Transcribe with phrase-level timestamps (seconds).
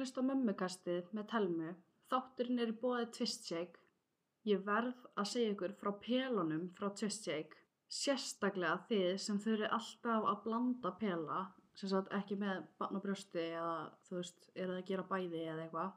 [0.00, 1.70] að hlusta mömmukastið með telmu.
[2.08, 3.80] Þátturinn er í bóði Twist Shake.
[4.48, 7.58] Ég verð að segja ykkur frá pelunum frá Twist Shake.
[7.90, 11.40] Sérstaklega þið sem þurfi alltaf að blanda pela,
[11.76, 13.74] sem sagt ekki með barn og brjósti eða
[14.06, 15.92] þú veist, eru að gera bæði eða eitthvað.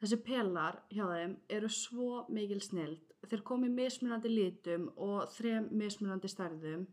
[0.00, 3.16] Þessi pelar hjá þeim eru svo mikil snild.
[3.28, 6.86] Þeir komi mismunandi litum og þrem mismunandi stærðum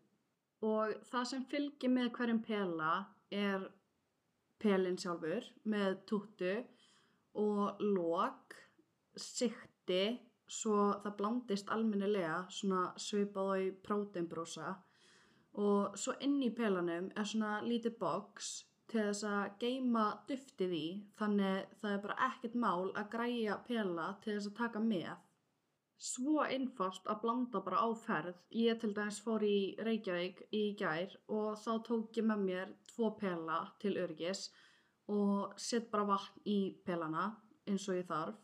[0.66, 2.96] og það sem fylgir með hverjum pela
[3.32, 3.70] er
[4.62, 6.54] pelin sjálfur með túttu
[7.42, 8.56] og lók,
[9.16, 10.04] sikti,
[10.52, 14.74] svo það blandist almennilega svona svipað á í próteinbrósa
[15.62, 18.52] og svo inn í pelanum er svona lítið box
[18.92, 20.86] til þess að geima duftið í
[21.20, 25.12] þannig það er bara ekkert mál að græja pela til þess að taka með.
[26.02, 28.38] Svo einfalt að blanda bara á ferð.
[28.58, 33.14] Ég til dæmis fór í Reykjavík í gær og þá tók ég með mér tvo
[33.20, 34.50] pela til örgis
[35.12, 37.32] og sett bara vatn í pelana
[37.68, 38.38] eins og ég þarf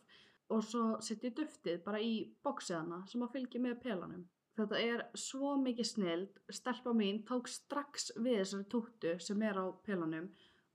[0.54, 2.12] og svo sett ég duftið bara í
[2.44, 4.24] bóksiðana sem að fylgja með pelanum.
[4.58, 9.66] Þetta er svo mikið snild, stelpa mín tók strax við þessari túttu sem er á
[9.86, 10.30] pelanum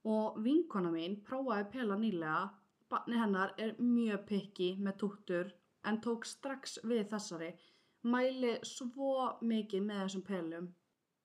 [0.07, 2.53] og vinkona mín prófaði pela nýlega,
[2.91, 5.51] barni hennar er mjög pikki með túttur
[5.83, 7.51] en tók strax við þessari,
[8.07, 10.71] mæli svo mikið með þessum pelum.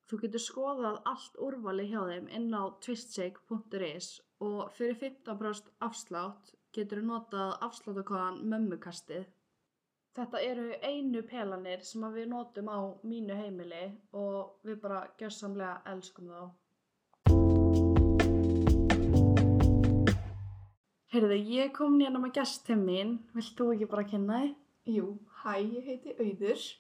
[0.09, 4.07] Þú getur skoðað allt úrvali hjá þeim inn á twistshake.is
[4.47, 9.27] og fyrir 15% afslátt getur þú notað afsláttakóðan mömmukastið.
[10.17, 13.85] Þetta eru einu pelanir sem við notum á mínu heimili
[14.17, 16.43] og við bara gjössamlega elskum þá.
[21.13, 23.19] Heyrðu, ég kom nýjan með gest til mín.
[23.37, 24.61] Vilt þú ekki bara kynna þig?
[24.97, 26.71] Jú, hæ, ég heiti Auður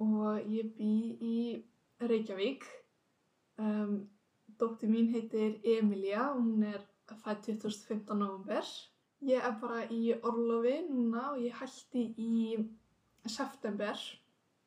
[0.00, 1.40] og ég bý í
[2.00, 2.64] Reykjavík.
[3.58, 4.08] Um,
[4.58, 6.84] dóttir mín heitir Emilia og hún er
[7.24, 8.14] fætt 2015.
[8.18, 8.62] november.
[9.26, 12.56] Ég er bara í orlofi núna og ég hætti í
[13.26, 13.98] september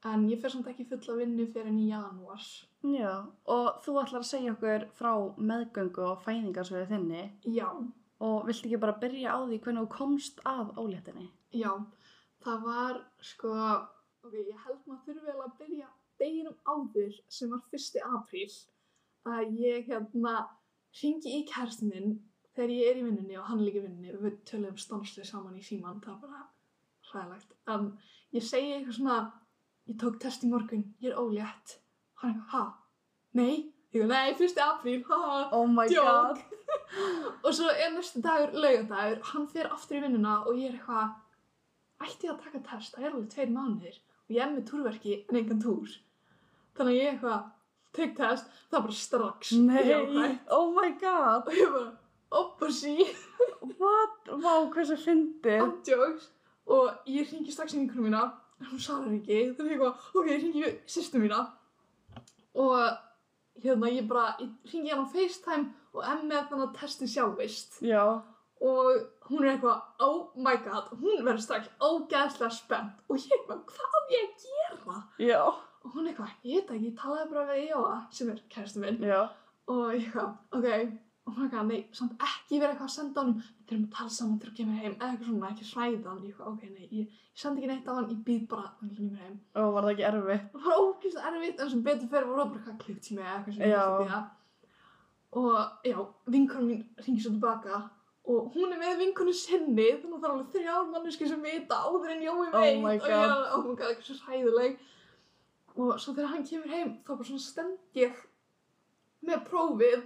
[0.03, 2.43] en ég fer samt ekki fulla vinnu fyrir enn í janúar.
[2.83, 3.13] Já,
[3.45, 7.67] og þú ætlar að segja okkur frá meðgöngu og fæðingarsöðu þinni Já,
[8.19, 11.29] og vilt ekki bara byrja á því hvernig þú komst að óléttinni?
[11.53, 11.71] já,
[12.41, 13.51] það var sko,
[14.25, 15.89] ok, ég held maður þurfi vel að byrja
[16.21, 18.01] deginum áður sem var 1.
[18.17, 18.49] apríl
[19.27, 20.35] að ég hérna
[21.01, 22.15] ringi í kærastinn minn
[22.55, 25.29] þegar ég er í vinnunni og hann er líka í vinnunni og við töluðum stanslega
[25.29, 26.47] saman í síman það var bara
[27.11, 27.87] hræðilegt en
[28.35, 29.19] ég segi eitthvað svona
[29.89, 31.77] ég tók test í morgun, ég er ólétt
[32.21, 32.63] hann eitthvað, ha?
[33.39, 33.71] Nei?
[33.91, 34.61] Ég eitthvað, nei, 1.
[34.65, 36.43] apríl, ha ha Oh my Djók.
[37.45, 42.07] og svo er næstu dagur laugardagur, hann fer aftur í vinnuna og ég er eitthvað
[42.07, 45.17] ætti ég að taka test, það er alveg tveir mánuðir og ég er með túrverki
[45.21, 45.97] en engan túr
[46.77, 47.41] þannig að ég eitthvað
[47.95, 49.51] tek test, það er bara strax.
[49.91, 50.53] Jákvætt.
[50.57, 51.91] oh my god, og ég bara,
[52.41, 52.95] oppa sí
[53.81, 55.65] what, vá, hversu fyndið.
[55.65, 56.29] andjóks
[56.71, 58.25] og ég ringi strax í vinkunum mína.
[58.61, 61.41] Hún svarar ekki, þannig ég eitthvað ok, ég ringi í sýstu mína.
[62.61, 62.77] Og
[63.63, 67.81] hérna ég bara ég ringi hann á FaceTime og er með þannig að testi sjálfist.
[67.83, 68.05] Já,
[68.61, 68.91] og
[69.27, 70.91] hún er eitthvað, oh my god.
[71.01, 73.01] Hún verður strax ógeðslega spennt.
[73.09, 75.01] Og ég eitthvað, hvað á ég að gera?
[75.25, 75.41] Já,
[75.85, 78.99] og hún eitthvað, ég veit ekki, ég talaði bara við Jóa sem er kæristu minn.
[79.05, 79.21] Já,
[79.71, 80.67] og ég eitthvað, ok.
[81.29, 83.37] Og hún eitthvað, nei, samt ekki verið eitthvað að senda honum.
[83.41, 84.95] Við þurfum að tala saman til að kemur heim.
[84.97, 87.87] Eða eitthvað svona, ekki hræða hann, ég eitthvað, ok, nei ég, ég sendi ekki neitt
[87.87, 89.35] á hann, ég býð bara hann kemur heim.
[89.61, 90.45] Og var það ekki erfitt?
[90.57, 93.65] það var ógeðslega erfitt en sem betur fyrir voru bara eitthvað klipptími eða eitthvað sem
[93.65, 93.73] ég
[98.31, 101.77] og hún er með vinkonu sinni þannig að það er alveg þrjár manneski sem vita
[101.87, 102.81] áður en Jói Oh veit.
[102.83, 104.75] my og ég er alveg, oh my god, eitthvað svo hræðileg
[105.75, 108.17] og svo þegar hann kemur heim þá bara svona stend ég
[109.25, 110.01] með prófið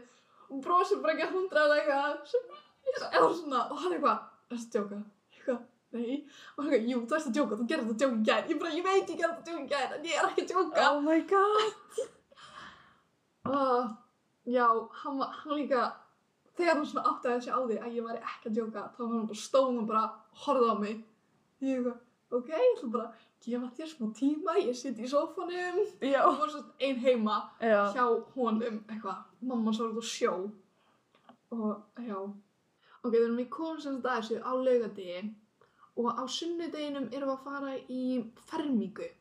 [0.50, 2.62] og brosir bara ekki að hundra eða eitthvað.
[3.10, 4.18] Eða svona, og hann eitthvað
[4.52, 5.00] er þetta að djóka?
[5.34, 5.62] eitthvað,
[5.96, 6.16] nei.
[6.56, 8.50] Og hann eitthvað, jú, þú ert að djóka, þú gerir þetta að djóka í gær.
[8.52, 10.46] Ég bara, ég veit ég gerir þetta að djóka í gær en ég er ekki
[10.46, 10.88] að djóka.
[10.92, 12.02] Oh my god.
[13.56, 14.68] og já,
[15.02, 15.84] hann, hann líka
[16.56, 19.14] þegar hann svona áttaði sig á því að ég væri ekki að djóka þá var
[19.16, 20.06] hann bara stóð og bara
[20.46, 21.04] horfði á mig.
[21.66, 22.02] Ég eitthvað,
[22.38, 25.82] ok, ég ætla bara að gefa þér smá tíma, ég sitt í sófanum.
[26.02, 28.06] Já, og var svona ein heima já, hjá
[28.36, 30.36] honum eitthvað, mamma svo út á sjó.
[31.56, 32.20] Og já.
[33.06, 35.20] Ok, við komum sem þetta að þessu á laugadegi
[35.96, 38.06] og á sunnudeginum erum við að fara í
[38.50, 39.12] fermingu.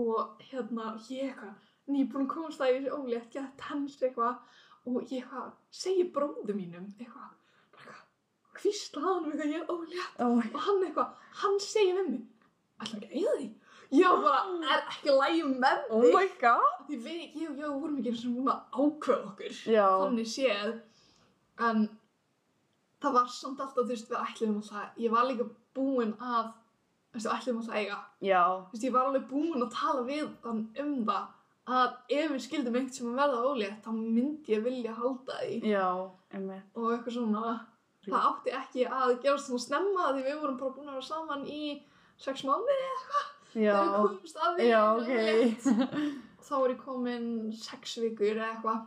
[0.00, 4.40] Og hérna ég eitthvað nýbúin að í þessu ólétt gett hans eitthvað
[4.88, 5.52] og ég eitthvað
[5.82, 7.36] segi bróðu mínum eitthvað.
[8.60, 10.20] Hvísla hann um eitthvað ég er ólétt.
[10.24, 12.28] Oh og hann eitthvað, hann segir við mig
[12.84, 13.48] ætlar ekki að eiga því
[14.00, 14.40] já bara,
[14.74, 16.76] er ekki lægi með Oh þig my god.
[16.88, 20.70] því við, ég og ég vorum ekki og búin að ákveða okkur Já, þannig séð
[21.70, 21.82] en
[23.00, 25.46] það var samt alltaf, þú veist, við ætlum alltaf, ég var líka
[25.76, 26.50] búin að,
[27.10, 27.98] þú veist, við ætlum alltaf að eiga.
[28.28, 31.28] Já, Þú veist, ég var alveg búin að tala við hann um það
[31.70, 35.58] að ef við skildum einhvern sem að verða ólétt, þá myndi ég vilja halda því
[35.70, 35.86] já,
[36.34, 36.64] einmitt.
[36.74, 37.52] og eitthvað svona.
[38.06, 41.42] Það átti ekki að gerast svona snemma því við vorum bara búin að vera saman
[41.46, 41.64] í
[42.20, 42.76] sex mánuði
[43.54, 44.66] Já, þegar við komumst að því.
[44.68, 45.08] já, að ok.
[45.08, 45.64] ég var ólétt.
[46.50, 47.26] Þá var ég komin
[47.62, 48.84] sex vikur eða eitthvað.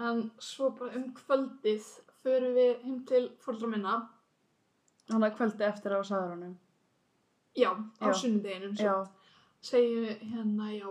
[0.00, 1.90] En svo bara um kvöldið
[2.24, 3.94] förum við heim til fóröldra minna.
[5.10, 6.56] hann að kvöldi eftir á saðurunum.
[7.58, 8.76] Já, á sunnudeginum.
[8.78, 8.94] Já,
[9.60, 10.88] Segju hérna, já,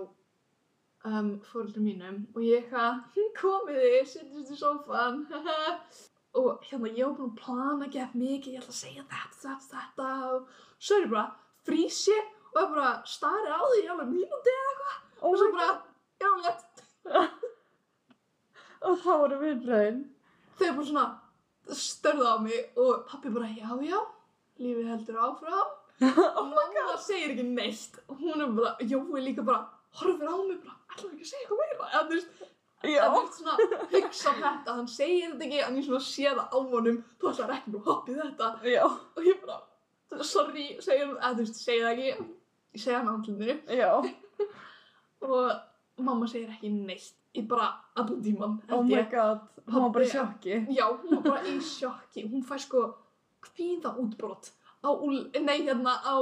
[1.09, 2.19] um, fóröldra mínum.
[2.35, 3.00] Og ég eitthvað,
[3.42, 5.24] komið þið, sittist í sófan.
[6.38, 8.54] og hérna, ég var búin að plana gett mikið.
[8.54, 10.10] Ég ætla að segja þetta, þetta, þetta.
[10.30, 11.26] Og svo er ég bara
[11.68, 15.00] frýs ég og ég bara starið á því alveg mínúti eða eitthvað.
[15.22, 15.72] oh Og svo bara,
[16.22, 16.84] já, létt.
[18.86, 20.00] og þá voru viðbröðin.
[20.60, 21.08] þau bara svona
[21.80, 24.00] störðu á mig og pappi bara já já,
[24.60, 25.76] lífið heldur áfram
[26.08, 29.68] oh og mamma segir ekki neitt og hún er bara, Jói líka bara
[30.00, 32.48] horfir á mig bara, ætlaðu ekki að segja eitthvað meira eða þú veist,
[32.88, 33.56] Já, þú veist svona
[33.92, 37.00] hugsa þetta, hann segir þetta ekki en ég svona sé það á honum.
[37.20, 38.50] Þú ætlar ekki nú hoppið þetta.
[38.72, 42.28] Já, og ég bara, sorry, segir hann þú veist, segir það ekki.
[42.78, 43.92] Ég segja hann á handluninu já.
[45.28, 47.16] og mamma segir ekki neitt.
[47.38, 47.68] Í bara
[48.00, 50.56] allan tíman Oh my god, hún var bara í sjokki.
[50.74, 52.24] Já, hún var bara í sjokki.
[52.31, 52.86] Hún fær sko
[53.44, 54.50] kvíða útbrott
[54.84, 54.90] á,
[55.44, 56.16] nei hérna á,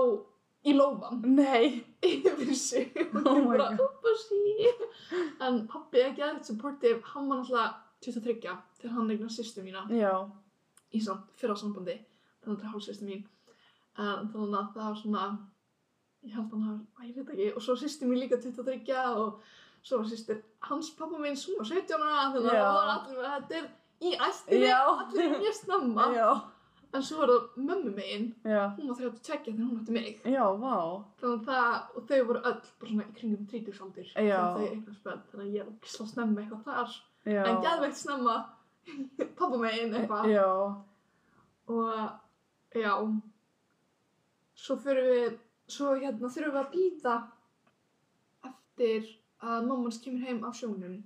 [0.67, 1.83] í lófan Nei.
[2.03, 2.91] yfir sig.
[3.13, 3.85] Hún Oh er my bara, God.
[3.87, 4.71] oppa sí.
[5.41, 7.67] En pappi er ekki aðeitt supportive, hann var náttúrulega
[8.03, 10.11] 23 til hann eignar sýstu mína Já,
[10.93, 11.95] í samt fyrra sambandi,
[12.43, 13.23] þannig að það er hálfsýstu mín.
[13.97, 15.23] En þannig að það var svona,
[16.27, 18.99] ég held að hann hafi, að ég veit ekki, og svo sýstu mín líka 23
[19.23, 19.41] og
[19.87, 23.23] svo var sýstir hans pappa minn, hún var 17 ára, þannig að það var allir,
[23.33, 23.67] þetta er
[23.97, 24.81] í ættinni, Já.
[24.93, 26.07] allir mjög snemma.
[26.13, 26.29] já,
[26.95, 28.61] En svo var það mömmu megin, já.
[28.77, 30.21] hún var 32 þegar hún ætti mig.
[30.23, 30.75] Já, vá.
[31.19, 34.11] Þannig að það, og þau voru öll bara svona í kringum 30 aldur.
[34.27, 34.39] Já.
[34.55, 36.95] Þau eignast bönn, þannig að ég er ekki slá snemma eitthvað þar.
[37.27, 37.41] Já.
[37.51, 38.35] En gæðveikt snemma
[39.41, 40.29] pappa megin eitthvað.
[40.31, 40.47] Já,
[41.67, 42.93] Og já,
[44.55, 45.33] svo fyrir við,
[45.67, 47.15] svo hérna þurfum við að býða
[48.47, 49.09] eftir
[49.43, 51.01] að mammans kemur heim af sjónum.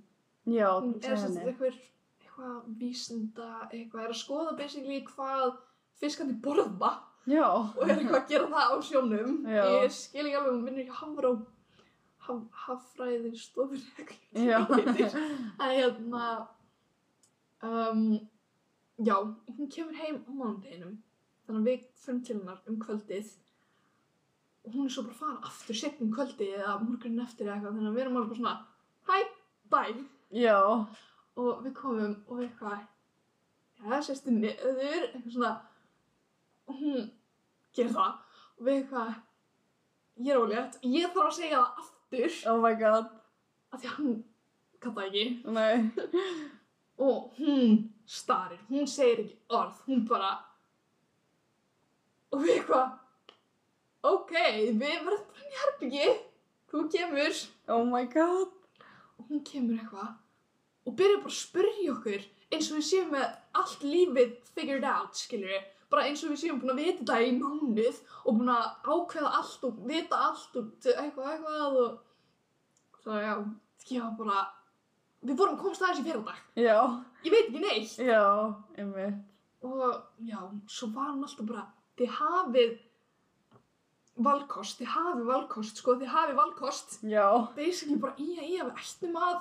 [0.46, 1.50] já, Hún þú er segir sérst henni.
[1.50, 1.80] eitthvað,
[2.22, 5.58] eitthvað vísinda, eitthvað, er að skoða basically hvað
[6.00, 6.92] fiskandi borða.
[7.30, 7.46] Já.
[7.46, 9.62] og er eitthvað að gera það á sjónum Já.
[9.78, 11.30] ég skil ekki alveg, hún vinnur ekki hafró
[12.26, 13.78] haf, haffræði stofur
[14.34, 14.66] en
[15.60, 16.24] hérna
[17.62, 18.02] um,
[18.98, 19.16] já,
[19.54, 20.98] hún kemur heim á mánudeginum
[21.46, 23.32] þannig að við fyrir til hennar um kvöldið
[24.62, 27.76] og hún er svo bara að fara aftur setnum kvöldið eða morgunin eftir eða eitthvað
[27.78, 28.56] þannig að við erum alveg svona
[29.06, 29.18] hæ,
[29.70, 30.58] bye Já.
[31.38, 35.60] og við komum og eitthvað já, sérstu niður eitthvað svona
[36.72, 37.10] og hún
[37.76, 38.16] gerir það
[38.56, 39.12] og við eitthvað
[40.22, 42.38] ég er ólétt, ég þarf að segja það aftur.
[42.50, 43.10] Oh my god.
[43.72, 44.16] af því að hann
[44.82, 45.24] það ekki.
[45.56, 45.76] Nei.
[47.06, 49.78] og hún starir, hún segir ekki orð.
[49.86, 50.32] Hún bara
[52.32, 52.98] og við eitthvað
[54.12, 56.10] ok, við verðum bara í herbyggi
[56.72, 57.40] þú kemur.
[57.68, 58.52] Oh my god.
[59.18, 60.12] og hún kemur eitthvað
[60.82, 63.28] og byrjar bara að spyrja okkur eins og við séum með
[63.60, 67.20] allt lífið figured out, skilur við bara eins og við séum búin að vita þetta
[67.26, 73.18] í mánuð og búin að ákveða allt og vita allt og eitthvað eitthvað og svo
[73.18, 73.34] já,
[73.90, 74.42] ég var bara
[75.22, 76.40] við vorum að komast aðeins í fyrradag.
[76.58, 76.78] Já.
[77.26, 77.98] ég veit ekki neitt.
[78.02, 78.22] Já,
[79.62, 79.84] og
[80.26, 81.68] já, svo var hann alltaf bara
[82.00, 82.72] þið hafið
[84.22, 86.98] valkost, þið hafið valkost sko, þið hafið valkost.
[87.06, 87.26] Já.
[87.56, 89.34] basically bara í að í að við ættum að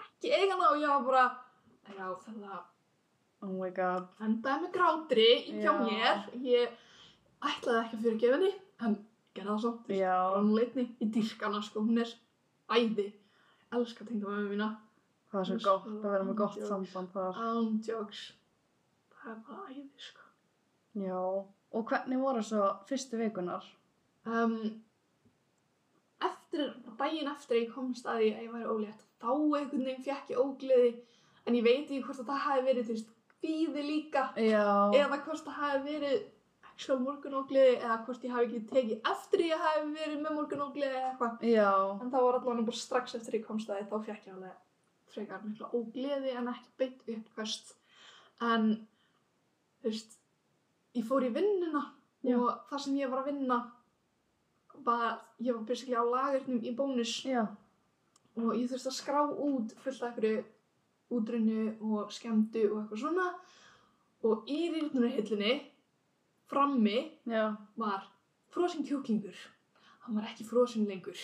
[0.00, 1.26] ekki eiga hana og ég var bara
[1.96, 2.62] já þetta
[3.42, 4.08] Oh my god.
[4.20, 5.72] endaði með grátri hjá Já.
[5.80, 6.74] mér ég
[7.50, 8.50] ætlaði ekki að fyrirgefa henni
[8.88, 8.96] en
[9.34, 10.16] gerði það samt Já.
[10.36, 12.12] hún leitni í dyrkana sko hún er
[12.76, 13.06] æði
[13.72, 14.68] elska tengda með mína
[15.30, 17.36] Það er svo svo að vera með gott samband þar.
[17.48, 18.22] ándjóks
[19.14, 20.28] það er bara æði sko
[21.06, 21.20] Já.
[21.70, 23.64] Og hvernig voru svo fyrstu vikunar?
[24.26, 24.56] um,
[26.20, 30.32] eftir daginn eftir ég komst að því að ég væri ólétt þá einhvern veginn fekk
[30.34, 30.90] ég ógleði
[31.46, 34.92] en ég veit ekki hvort að það hafi verið þú veist, kvíði líka Já.
[34.96, 36.20] eða hvort það hafi verið
[36.70, 41.10] actual morgunógliði eða hvort ég hafi ekki tekið eftir ég hafi verið með morgunógliði eða
[41.10, 41.44] eitthvað
[42.00, 44.58] en það var allavega bara strax eftir ég komst að því þá fekk ég alveg
[45.10, 47.74] frekar mikla ógleði en ekki beint uppkvæst
[48.50, 48.70] en
[49.80, 50.16] þú veist
[50.96, 51.84] ég fór í vinnuna
[52.24, 52.36] Já.
[52.36, 53.58] og það sem ég var að vinna
[54.84, 57.44] var, ég var basically á lagernum í bónus Já.
[58.36, 60.44] og ég þurfti að skrá út fullt af einhverju
[61.10, 63.28] útrunnu og skemmtu og eitthvað svona.
[64.26, 65.54] Og í rýrnunarhillinni
[66.50, 67.56] frammi Já.
[67.76, 68.10] var
[68.52, 69.36] frosin kjúklingur.
[70.04, 71.18] Hann var ekki frosin lengur.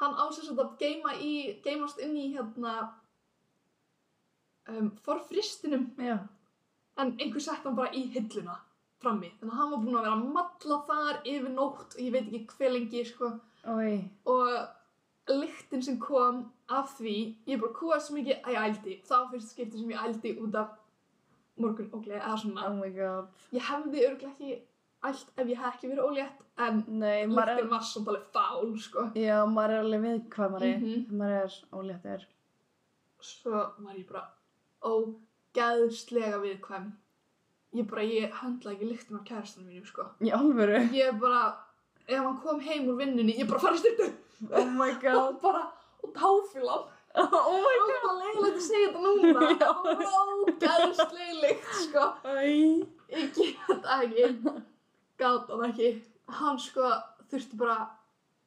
[0.00, 2.74] Hann ásess að geima í geimast inn í hérna
[4.68, 5.90] um, forfristinum.
[5.98, 6.18] Já.
[7.00, 8.58] en einhver sett hann bara í hilluna
[9.00, 9.30] frammi.
[9.40, 12.26] Þannig að hann var búinn að vera að malla þar yfir nótt og ég veit
[12.28, 13.30] ekki hver lengi sko.
[14.28, 16.42] Og lyktin sem kom
[16.78, 17.14] af því
[17.50, 20.34] ég bara kúast svo mikið að ég ældi það var fyrst skipti sem ég ældi
[20.44, 20.76] út af
[21.60, 24.52] morgun gleði eða svona Oh ég hefði örgulega ekki
[25.10, 26.82] ælt ef ég hef ekki verið ólétt en
[27.32, 30.70] maður er, lyktin var samt alveg fál sko já, maður er alveg viðkvæmari.
[30.76, 31.18] Mhm.
[31.20, 32.26] Maður er óléttur.
[33.20, 34.26] svo var ég bara
[34.90, 36.90] ógeðslega viðkvæm
[37.78, 40.80] ég bara, ég höndla ekki lyktin af kærastunum mínum sko Í alvöru.
[40.94, 41.42] ég bara,
[42.08, 44.08] ef hann kom heim úr vinnunni ég bara farið styrtu
[44.56, 45.16] Oh my god.
[45.20, 45.66] og bara,
[46.04, 49.46] og táfílan Oh my og það var leiðilegt að segja þetta núna.
[49.58, 52.02] Það var ógeðslega lykt sko.
[53.10, 54.26] Ég get það ekki
[55.18, 55.88] gátt hann ekki.
[56.38, 56.92] Hann sko
[57.32, 57.78] þurfti bara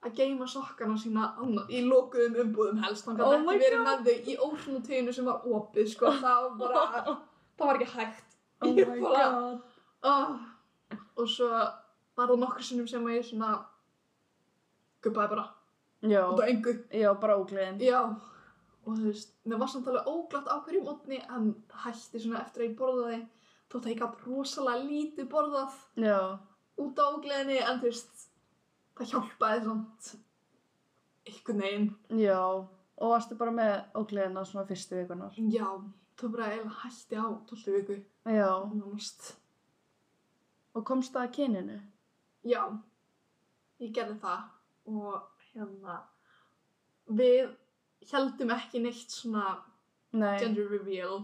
[0.07, 1.25] að geima sokkana sína
[1.67, 3.05] í lokuðum umbúðum helst.
[3.09, 3.89] Hann Oh gæti my ekki verið God.
[3.89, 6.13] með þau í óhrunutuginu sem var opið sko.
[6.23, 7.03] Það var bara
[7.59, 8.37] það var ekki hægt.
[8.63, 9.59] Oh my bara- god.
[10.07, 10.31] oh.
[11.19, 13.51] og svo var það nokkur sinnum sem að ég svona
[15.03, 15.45] guppaði bara
[16.03, 16.21] Já.
[16.29, 17.79] út á engu Já, bara ógleðin.
[17.79, 17.99] já
[18.85, 21.53] og þú veist, mér var samt alveg óglatt á hverju mótni en
[21.85, 23.19] hætti svona eftir að ég borðaði
[23.71, 26.17] þótt að ég gætt rosalega lítið borðað Já.
[26.83, 28.25] út á ógleðinni en þú veist
[28.99, 30.11] það hjálpaði samt
[31.25, 32.39] einhvern veginn Já.
[33.03, 35.33] Og varstu bara með ógleðina svona fyrstu vikunar.
[35.49, 35.65] já,
[36.19, 37.95] það bara eiginlega hætti á 12 viku
[38.29, 38.51] Já.
[38.73, 39.31] nánast
[40.75, 41.79] Og komst það að kyninu?
[42.43, 42.61] já,
[43.79, 44.43] ég gerði það
[44.85, 45.21] og
[45.53, 45.99] hérna
[47.19, 47.53] við
[48.11, 49.59] heldum ekki neitt svona
[50.13, 50.37] Nei.
[50.39, 51.23] gender reveal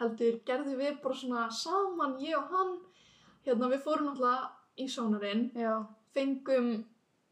[0.00, 2.72] heldur gerðum við bara svona saman ég og hann
[3.46, 5.44] hérna við fórum náttúrulega í sónarinn
[6.14, 6.70] fengum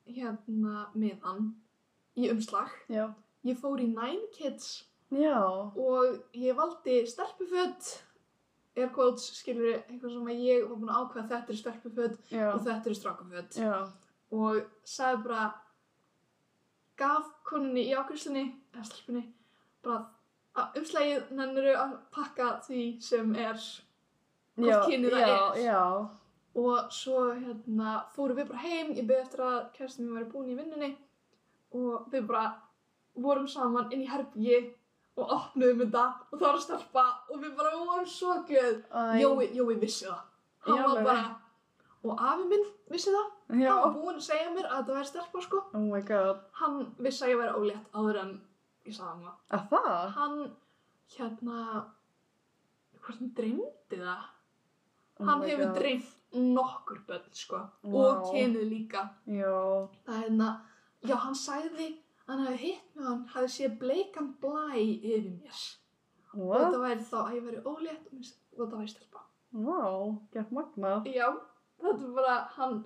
[0.08, 1.54] hérna miðan
[2.18, 3.08] í umslag Já.
[3.46, 4.84] ég fór í Nine Kids
[5.14, 5.40] Já.
[5.72, 7.94] og ég valdi stelpuföt
[8.78, 12.44] air quotes skilur eitthvað sem að ég var búin að ákveða þetta er stelpuföt Já.
[12.52, 13.72] og þetta er strákaföt Já.
[14.30, 15.46] og sagði bara
[16.98, 19.24] gaf konunni í ákvæmstunni eða stelpunni
[19.84, 20.06] bara
[20.58, 23.58] að umslægið nennuru að pakka því sem er
[24.58, 25.60] hvort kynið það já, er.
[25.66, 25.82] Já.
[26.62, 30.50] og svo hérna fórum við bara heim ég beði eftir að kæristin mér væri búin
[30.52, 30.90] í vinnunni
[31.78, 32.46] og við bara
[33.18, 34.60] vorum saman inn í herbyggi
[35.18, 38.76] og opnuðum þetta og það var að stelpa og við bara vorum svo glöð.
[39.18, 40.20] Jói, Jói vissi það.
[40.68, 41.24] Hann var bara
[42.06, 43.70] og afi minn vissi það Já.
[43.72, 46.40] hann var búinn að segja mér að þetta væri stelpa sko Oh my god.
[46.60, 48.32] hann vissi að ég væri ólétt áður en
[48.86, 50.10] ég sagði hann það Að það?
[50.18, 50.36] hann
[51.16, 51.62] hérna
[53.06, 54.26] hann dreymdi það
[55.20, 56.10] Oh hann hefur dreymt
[56.58, 57.96] nokkur börn sko Vá.
[58.02, 59.54] og kynið líka Já.
[60.04, 60.50] það er hérna
[61.08, 65.62] já hann sagði að hann hefði hitt með hann hefði séð bleikan blæ yfir mér
[66.34, 66.60] og What?
[66.60, 70.18] þetta væri þá að ég væri ólétt og og þetta væri stelpa Wow.
[70.34, 71.06] Gert magnað.
[71.08, 71.28] já
[71.80, 72.78] þetta var bara hann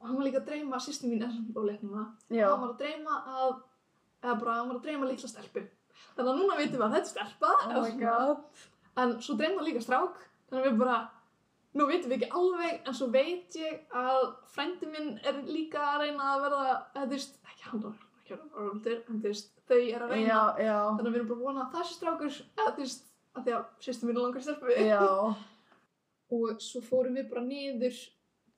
[0.00, 2.46] og hann var líka að dreyma að sýsti mín er samt ólétt núna Já.
[2.48, 3.52] hann var að dreyma að
[4.24, 5.62] eða bara hann var að dreyma litla stelpu.
[6.16, 7.54] Þannig að núna veitum við að þetta er stelpa.
[7.68, 8.36] Oh svona.
[9.00, 10.20] en svo dreymdi hann líka strák.
[10.50, 10.98] Þannig að við bara
[11.78, 14.22] nú veitum við ekki alveg en svo veit ég að
[14.54, 18.34] frændi minn er líka að reyna að verða eða þú veist, ekki hann var ekki
[18.34, 20.26] að verða orðuldur en þú veist, þau er að reyna.
[20.26, 20.78] Já, já.
[20.88, 23.46] þannig að við erum bara að vona að það sé strákur eða þú veist, að
[23.46, 24.78] því að sýstum mínu langar stelpu.
[26.30, 27.96] Og svo fórum við bara niður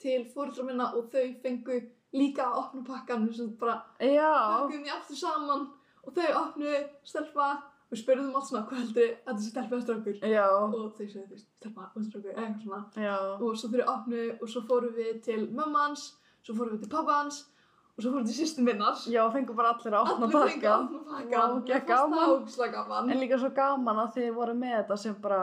[0.03, 1.81] til fóreldra minna og þau fengu
[2.13, 4.33] líka að opna pakkan við sem bara Já.
[4.33, 5.69] pakkuðum því aftur saman
[6.03, 6.81] og þau opnuðu
[7.13, 7.51] stelpa
[7.93, 10.45] og spurðum allt svona hvað heldur þetta sé stelpa eða strákur Já.
[10.51, 13.17] og þau veist stelpa og strákur eða eitthvað svona Já.
[13.39, 16.05] og svo þau opnuðu og svo fórum við til mömmans
[16.43, 17.41] svo fórum við til pappans
[17.93, 20.69] og svo fórum við til sýstum minnar Já, fengur bara allir að opna allir fengu
[20.69, 22.17] að opna pakkan gaman.
[22.19, 25.43] það ógeðslega gaman En líka svo gaman að þið voru með þetta sem bara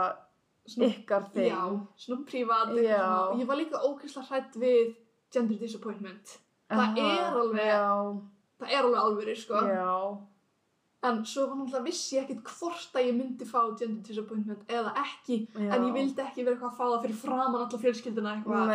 [0.77, 1.49] ykkar þing.
[1.49, 1.63] Já,
[1.97, 3.39] svona prívat svona.
[3.39, 4.95] Ég var líka ógeðslega hrætt við
[5.33, 6.37] gender disappointment
[6.69, 8.21] það Aha, er alveg- Já.
[8.59, 9.55] Það er alveg alvöru, sko.
[11.01, 14.91] En svo var náttúrulega vissi ég ekkert hvort að ég myndi fá gender disappointment eða
[14.99, 15.69] ekki Já.
[15.77, 18.73] En ég vildi ekki vera eitthvað að fá það fyrir framan alla fjölskylduna eitthvað.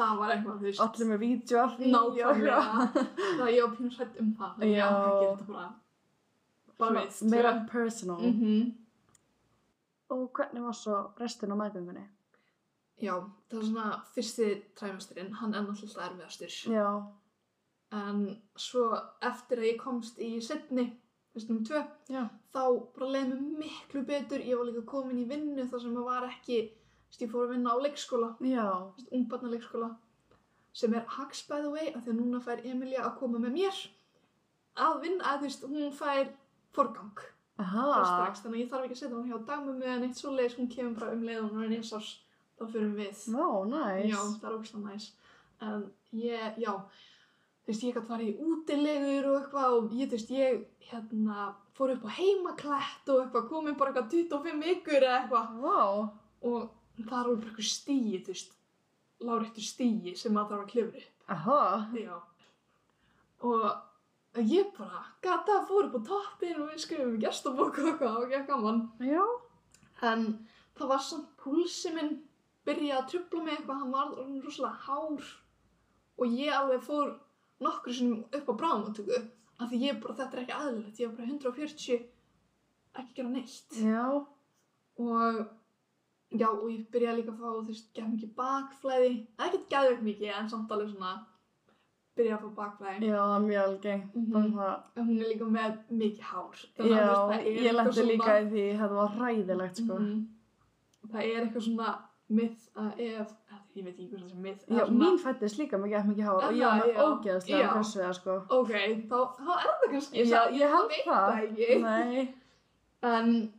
[0.00, 1.62] Það var eitthvað, Allir með vídeo.
[1.92, 2.58] Nákvæmlega
[3.38, 4.88] Það ég var pínu hrætt um það Já.
[4.88, 5.68] að það gerir þetta bara
[6.78, 8.20] Bara Svona Meira personal.
[8.20, 8.72] mm
[10.12, 12.04] Og hvernig var svo restin á meðgöngunni?
[13.02, 13.14] Já,
[13.48, 16.56] það var svona fyrsti træmasturinn Hann er náttúrulega erfiðastur.
[16.70, 16.88] Já.
[17.92, 18.20] En
[18.56, 18.90] svo
[19.24, 20.90] eftir að ég komst í setni
[21.32, 21.80] Fyrst nummer tvö
[22.12, 22.26] Já.
[22.52, 24.42] þá bara leiði mér miklu betur.
[24.44, 26.58] Ég var líka komin í vinnu þar sem maður var ekki
[27.20, 28.28] ég fór að vinna á leikskóla,
[29.16, 29.90] ungbarnaleikskóla.
[30.72, 33.56] Sem er Hags by the way, af því að núna fær Emilia að koma með
[33.56, 33.80] mér.
[34.76, 36.30] Að vinna, að þú veist, hún fær
[36.76, 37.24] forgang
[37.70, 40.68] strax, þannig að ég þarf ekki að setja hún hjá dagmömmu eða neitt svoleiðis, hún
[40.72, 42.10] kemur bara um leið og hún er eins árs,
[42.58, 44.06] þá förum við Vá, næs.
[44.10, 45.08] Já, það er ógæslega næs.
[45.62, 45.84] En
[46.18, 46.72] ég, já,
[47.62, 51.48] þú veist, ég gæti farið í útilegur og eitthvað og ég, þú veist, ég, hérna,
[51.78, 55.78] fór upp á heimaklætt og eitthvað, komið bara eitthvað 25 vikur eða eitthvað Vá.
[56.42, 56.58] og
[56.98, 58.58] það er alveg bara eitthvað stíi, þú veist,
[59.22, 61.24] láréttur stíi sem maður þarf að klifra upp.
[61.32, 61.62] Aha.
[61.96, 62.14] Já.
[63.42, 63.64] Og
[64.40, 68.48] ég bara, gata, fór upp á toppin og við skrifum gestabók og eitthvað og ekki
[68.48, 68.82] gaman.
[69.04, 69.24] Já.
[70.08, 70.26] En
[70.78, 72.14] það var samt púlsi minn
[72.66, 74.14] byrjaði að trubla mig eitthvað, hann var
[74.46, 75.30] rosalega hár
[76.22, 77.14] og ég alveg fór
[77.62, 79.18] nokkru sinnum upp á bráðmáttöku
[79.62, 82.06] af því ég bara, þetta er ekki aðlilegt, ég var bara 140,
[82.98, 83.76] ekki gera neitt.
[83.78, 84.06] Já.
[85.02, 85.42] Og
[86.32, 90.32] já, og ég byrjaði líka að fá, þú veist, gef mikið bakflæði, ekkert gæðveikt mikið,
[90.38, 91.12] en samt alveg svona,
[92.16, 93.08] byrjaði að fá bakflæði.
[93.08, 94.14] Já, það mjög algengt.
[94.14, 94.32] Mhm.
[94.32, 96.56] Bara það- hún er líka með mikið hár.
[96.62, 99.94] Já, þú veist, það ég lendi líka í því, þetta var hræðilegt sko.
[99.98, 100.26] Mhm.
[101.12, 101.98] Það er eitthvað svona
[102.32, 103.32] myth að ef,
[103.76, 104.62] ég veit ekki hvað það er myth.
[104.68, 107.02] Já, svona, mín fættist líka gett mikið hár og ég var Já, já.
[107.02, 107.72] ógeðslega Já.
[107.72, 108.36] pressuða sko.
[108.50, 108.70] Ok,
[109.08, 112.28] þá, þá er það kannski Já, ég held það.
[113.02, 113.52] En,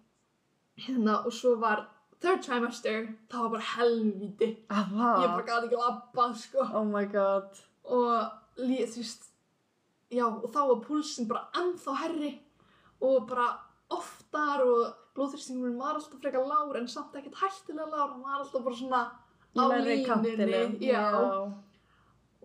[0.80, 1.88] hérna, og svo var
[2.22, 4.48] third trimester, það var bara helvíti.
[4.70, 5.28] Að Ég það?
[5.28, 6.60] bara gæti ekki labbað, sko.
[6.74, 7.50] Oh my god.
[7.86, 9.30] Og líð, þú veist,
[10.12, 12.34] já, og þá var púlsinn bara ennþá herri
[13.02, 13.48] og bara
[13.92, 18.64] oftar og blóðþrýstingurinn var alltaf frekar lár en samt ekkert hættilega lár, hann var alltaf
[18.64, 19.02] bara svona
[19.54, 20.06] á línunni.
[20.06, 20.78] kantinum.
[20.82, 21.54] Já.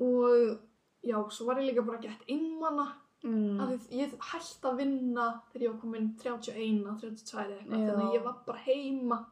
[0.01, 0.59] Og
[1.03, 2.93] já, svo var ég líka bara gett einmana
[3.25, 3.59] Mm.
[3.59, 7.87] að ég hætti að vinna þegar ég var komin 31, 32 eða eitthvað, Já.
[7.91, 9.27] þannig að ég var bara heima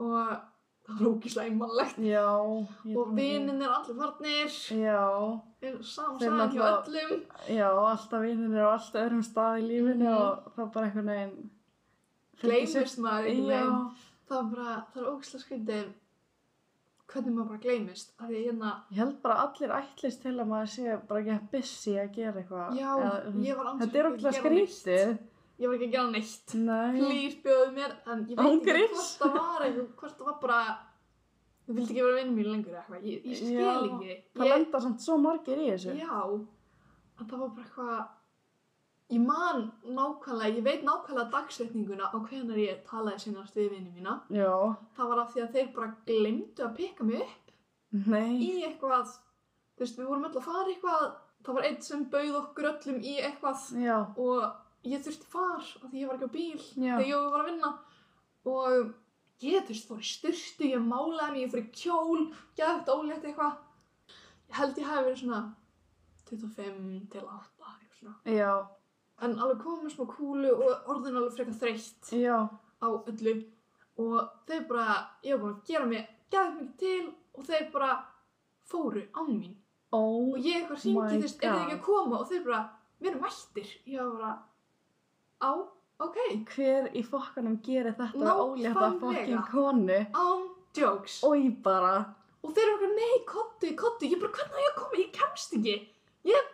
[0.00, 0.42] og
[0.86, 1.96] það var ógíslega einmannlegt.
[1.98, 3.14] Og trúi því.
[3.16, 4.50] vinnin er allir farnir,
[4.82, 5.40] Já.
[5.62, 7.22] er saman hjá öllum.
[7.48, 10.20] Já, alltaf vinnir á allt öðrum stað í lífinu Mhm.
[10.20, 11.50] og það bara einhvern veginn.
[12.42, 13.90] Gleimist maður einhvern veginn.
[14.28, 15.92] Það er bara, það er ógíslega skrítið
[17.12, 17.58] hvernig maður bara
[18.24, 21.90] að hérna, ég held bara að allir ætlist til að maður sé bara ekki busy
[22.00, 22.78] að gera eitthvað.
[22.78, 25.18] já, Eða, ég var ansvöld Þetta er okkur skrítið.
[25.60, 26.54] Ég var ekki að gera neitt.
[26.54, 26.94] Nei.
[26.98, 30.38] Please bjóðu mér, en ég veit Án ekki hvort það var eitthvað, hvort það var
[30.42, 30.62] bara,
[31.66, 34.16] þú vildi ekki vera vinn mín lengur eitthvað, ég, ég skil Já, ekki.
[34.32, 35.94] Það Ég, lenda samt svo margir í þessu.
[36.00, 36.18] já,
[37.20, 38.00] en það var bara eitthvað,
[39.12, 39.62] ég man
[40.00, 44.16] nákvæmlega, ég veit nákvæmlega dagsetninguna á hvenar ég talaði sinast við vinni mína.
[44.32, 44.50] Já.
[44.96, 47.52] Það var af því að þeir bara glemdu að pikka mig upp
[48.08, 48.40] Nei.
[48.40, 49.12] í eitthvað,
[49.76, 51.06] þú veist, við vorum öll að fara eitthvað,
[51.44, 53.98] það var einn sem bauð okkur öllum í eitthvað Já.
[54.16, 56.96] og ég þurfti far af því ég var ekki á bíl Já.
[56.98, 57.72] þegar ég var að vinna
[58.52, 58.92] og
[59.42, 62.22] ég veist fór í styrstu, ég málaði mig, ég fór í kjól,
[62.58, 63.56] þetta ólétt eitthvað.
[64.48, 65.40] Ég held ég hafi verið svona
[66.30, 68.14] 25 til 8 eitthvað svona.
[68.26, 68.52] Já.
[69.22, 72.38] En alveg komið smá kúlu og orðin alveg frekar þreytt Já.
[72.82, 73.34] á öllu
[74.02, 77.02] og þeir bara, ég var bara að gera mig gæði mikið til
[77.36, 77.90] og þeir bara
[78.68, 79.58] fóru á mín
[79.92, 82.60] Oh og ég eitthvað hringi, þú veist, er þið ekki að koma og þeir bara,
[82.98, 84.30] við erum mættir ég var bara,
[85.42, 85.52] á,
[86.06, 86.18] ok.
[86.54, 90.00] Hver í fokkanum gerir þetta við ólétta fokkin konu?
[90.14, 90.44] Án
[90.78, 91.20] jokes.
[91.26, 91.96] Ói bara.
[92.42, 95.10] Og þeir eru eitthvað, nei, kottu, kottu ég bara, hvernig á ég að koma, ég
[95.14, 95.74] kemst ekki.
[96.26, 96.52] Ég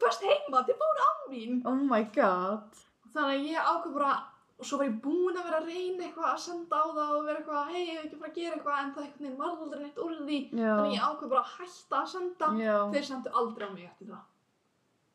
[0.00, 1.60] fyrst heima, þeir fóru á mín.
[1.68, 2.82] Oh my god.
[3.12, 4.16] Þannig að ég ákveð bara
[4.56, 7.24] og svo var ég búin að vera að reyna eitthvað að senda á það og
[7.26, 9.40] vera eitthvað, hei, ég hef ekki að fara að gera eitthvað en það einhvern veginn
[9.40, 10.38] varð aldrei neitt úr því.
[10.56, 10.70] Já.
[10.70, 12.48] Þannig ég ákveð bara að hætta að senda.
[12.60, 12.76] Já.
[12.94, 14.22] Þeir sendu aldrei á mig eftir það.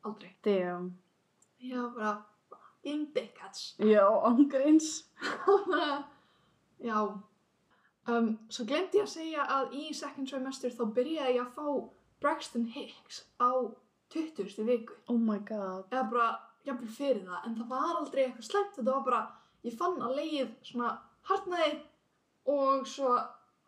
[0.10, 0.30] Aldrei.
[0.46, 0.86] Damn.
[1.62, 2.14] Ég var bara,
[2.84, 5.04] dickheads Já, ángríns
[6.89, 7.00] já.
[8.10, 11.67] Um, svo glemdi ég að segja að í second trimester þá byrjaði ég að fá
[12.22, 13.52] Braxton Hicks á
[14.13, 14.65] 20.
[14.67, 14.98] viku.
[15.08, 15.86] Oh my god.
[15.91, 16.30] Eða bara
[16.65, 18.74] jafnvel fyrir það en það var aldrei eitthvað slæmt.
[18.78, 19.22] Þetta var bara,
[19.65, 20.91] ég fann að leið svona
[21.30, 21.72] hartnaði
[22.52, 23.13] og svo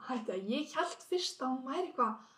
[0.10, 2.33] hætti að ég held fyrst að hún væri eitthvað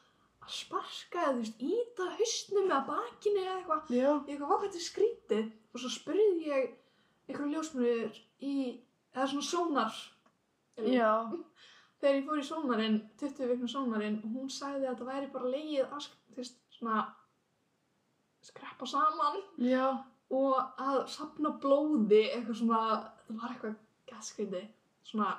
[0.45, 3.91] að sparka eða þú veist íta hausnum eða bakinu eða eitthvað.
[3.91, 4.09] Já.
[4.13, 6.67] Ég eitthvað þetta er skrítið og svo spurði ég
[7.25, 8.55] eitthvað ljósmurður í
[9.15, 9.99] eða svona sónar.
[10.85, 11.11] Já.
[12.01, 15.51] Þegar ég fór í sónarinn 20 vikna sónarinn og hún sagði að þetta væri bara
[15.53, 17.05] leið að þú veist, svona
[18.45, 20.03] skreppa saman Já.
[20.29, 22.81] og að sapna blóði eitthvað svona,
[23.25, 23.77] það var eitthvað
[24.11, 24.61] gaskreiti,
[25.07, 25.31] svona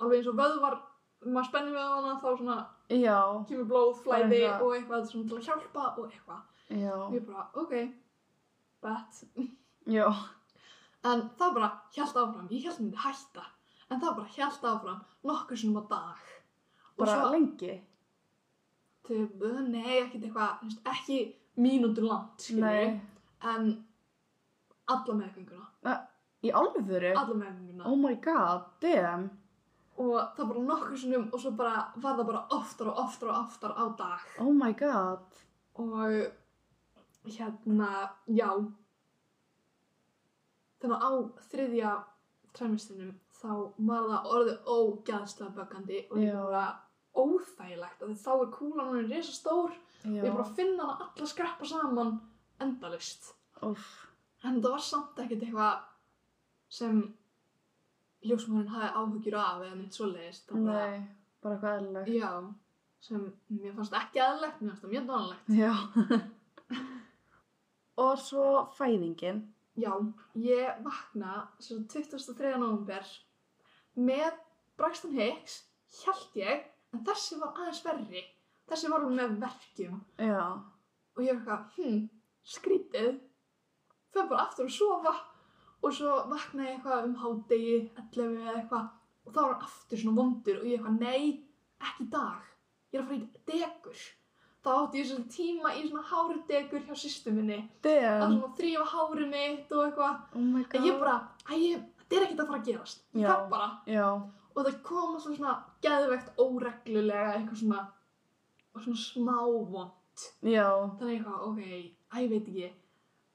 [0.00, 0.78] alveg eins og vöðvar,
[1.26, 2.56] maður spennir vöðvana þá svona
[2.90, 3.18] Já.
[3.48, 6.42] kemur blóð, flæði og eitthvað svona til að hjálpa og eitthvað.
[6.70, 6.94] Já.
[6.96, 7.74] Og ég bara, ok,
[8.82, 9.24] bet
[9.86, 10.08] Já.
[11.04, 13.42] En það bara hjælt áfram, ég held myndi hætta
[13.90, 16.22] en það bara hjælt áfram nokkur sinnum á dag.
[16.98, 17.80] Bara svo- lengi?
[19.04, 21.18] Þau, nei, ekkert eitthvað, ekki
[21.60, 22.46] mínútur langt,
[23.44, 23.84] en
[24.88, 25.66] alla meðgönguna,
[26.44, 27.12] Í alvöru?
[27.16, 27.84] alla meðgönguna.
[27.86, 29.30] Oh my god, damn.
[30.02, 33.36] Og það bara nokkur sinnum og svo bara var það bara oftar og oftar og
[33.44, 34.24] oftar á dag.
[34.42, 35.42] Oh my god.
[35.74, 37.90] og hérna,
[38.26, 38.50] já.
[40.82, 41.12] Þannig að á
[41.50, 41.92] þriðja
[42.54, 43.52] træmistinum þá
[43.88, 46.64] var það orðið ógæðslega böggandi og ég bara
[47.14, 50.22] óþægilegt því þá er kúlan hún er risa stór og Já.
[50.24, 52.14] ég bara finn hana alla skreppa saman
[52.62, 53.32] endalust
[54.44, 55.84] en það var samt ekkert eitthvað
[56.78, 57.02] sem
[58.24, 61.00] ljósmórin hafi áhugjur af eða svoleiðist það bara, Nei,
[61.42, 62.12] bara eitthvað eðlilegt.
[62.14, 62.30] já,
[63.04, 63.24] sem
[63.60, 65.72] mér fannst ekki aðlegt mér fannst það mjög dánlegt Já.
[68.04, 68.46] og svo
[68.78, 69.42] fæðingin.
[69.78, 69.92] já,
[70.38, 72.54] ég vakna svo 23.
[72.58, 73.04] november
[73.96, 74.32] með
[74.78, 75.60] Braxton Hicks
[76.04, 78.22] held ég, en þessi var aðeins verri
[78.70, 80.40] þessi var hún með verkjum Já.
[81.14, 82.00] og ég var eitthvað, hm,
[82.54, 83.12] skrítið
[84.14, 85.12] fyrir bara aftur að sofa
[85.84, 88.90] og svo vaknaði ég eitthvað um hádegi 11 eða eitthvað
[89.24, 91.22] og þá var hann aftur svona vondur og ég eitthvað, nei,
[91.84, 92.52] ekki dag.
[92.92, 94.04] Ég er að fara í degur
[94.64, 97.58] þá átti ég svona tíma í svona hárudegur hjá sýstu minni.
[97.84, 98.36] Að Damn.
[98.38, 100.22] svona þrýfa hárið mitt og eitthvað.
[100.34, 100.78] Oh my god.
[100.78, 101.16] en ég bara,
[101.48, 103.04] þetta er ekkert að fara að gerast.
[103.12, 103.68] Ég það bara.
[103.90, 104.06] Já.
[104.54, 107.80] og það kom alltaf svona geðvegt óreglulega eitthvað svona
[108.74, 109.38] og svona smá
[109.74, 110.68] vond Já.
[111.00, 111.60] þannig eitthvað, ok,
[112.14, 112.70] að ég veit ekki.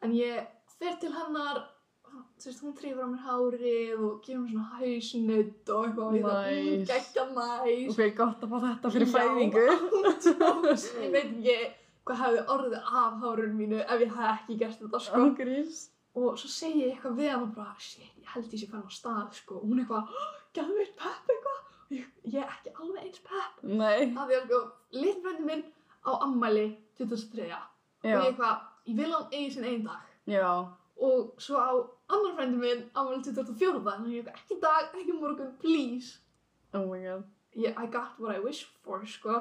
[0.02, 0.48] En ég
[0.80, 1.60] fer til hennar
[2.40, 6.16] þú veist, hún trýfur á mér hárið og gefur mér svona hausnutt og eitthvað og
[6.18, 6.88] ég það, mm, Nice.
[6.94, 9.66] geggja næs Ok, gott að fá þetta fyrir fæðingu.
[11.04, 11.58] Ég veit ekki
[12.10, 15.82] hvað hefði orðið af hárun mínu ef ég hef ekki gert þetta sko Ángurís.
[16.16, 18.82] og svo segi ég eitthvað við hann og bara, shit, ég held ég sé fann
[18.88, 20.10] á stað sko og hún eitthvað,
[20.58, 24.10] gæðu veit pepp eitthvað og ég, ég er ekki alveg eins pepp Nei.
[24.18, 24.62] af því að sko,
[24.98, 25.64] litfrændi minn
[26.08, 26.66] á ammæli
[26.98, 28.58] 2003 og ég eitthvað,
[28.90, 29.14] ég vil
[29.54, 30.50] sinn einn dag Já.
[31.02, 31.72] Og svo á
[32.10, 36.20] annar frændi minn ammæli 2004 þannig ég eitthvað, ekki dag, ekki morgun, please.
[36.74, 37.24] Oh my god.
[37.56, 39.40] ég, I got what I wish for, sko.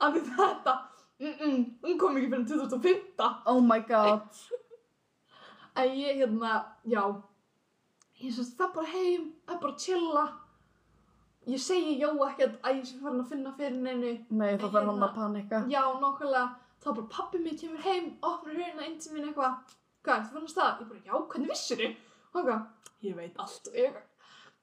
[0.00, 0.76] Af því þetta,
[1.20, 4.20] mm -mm, hún kom ekki fyrir 2005 Oh my god.
[5.80, 7.22] en ég hérna, já.
[8.20, 10.26] Ég sérst það bara heim er bara að chilla.
[11.46, 14.26] Ég segi jó ekkert að ég sé farin að finna fyrir neinu.
[14.30, 15.64] Nei, þá fer hann að panika.
[15.68, 16.48] já, nákvæmlega,
[16.82, 19.54] þá bara pappi mér kemur heim opnar hérna inn til mín eitthvað
[20.02, 20.80] hvað, ertu farin að stað?
[20.82, 21.96] ég bara, já, hvernig vissir þið?
[22.32, 22.68] og hann eitthvað,
[23.08, 24.00] ég veit allt og ég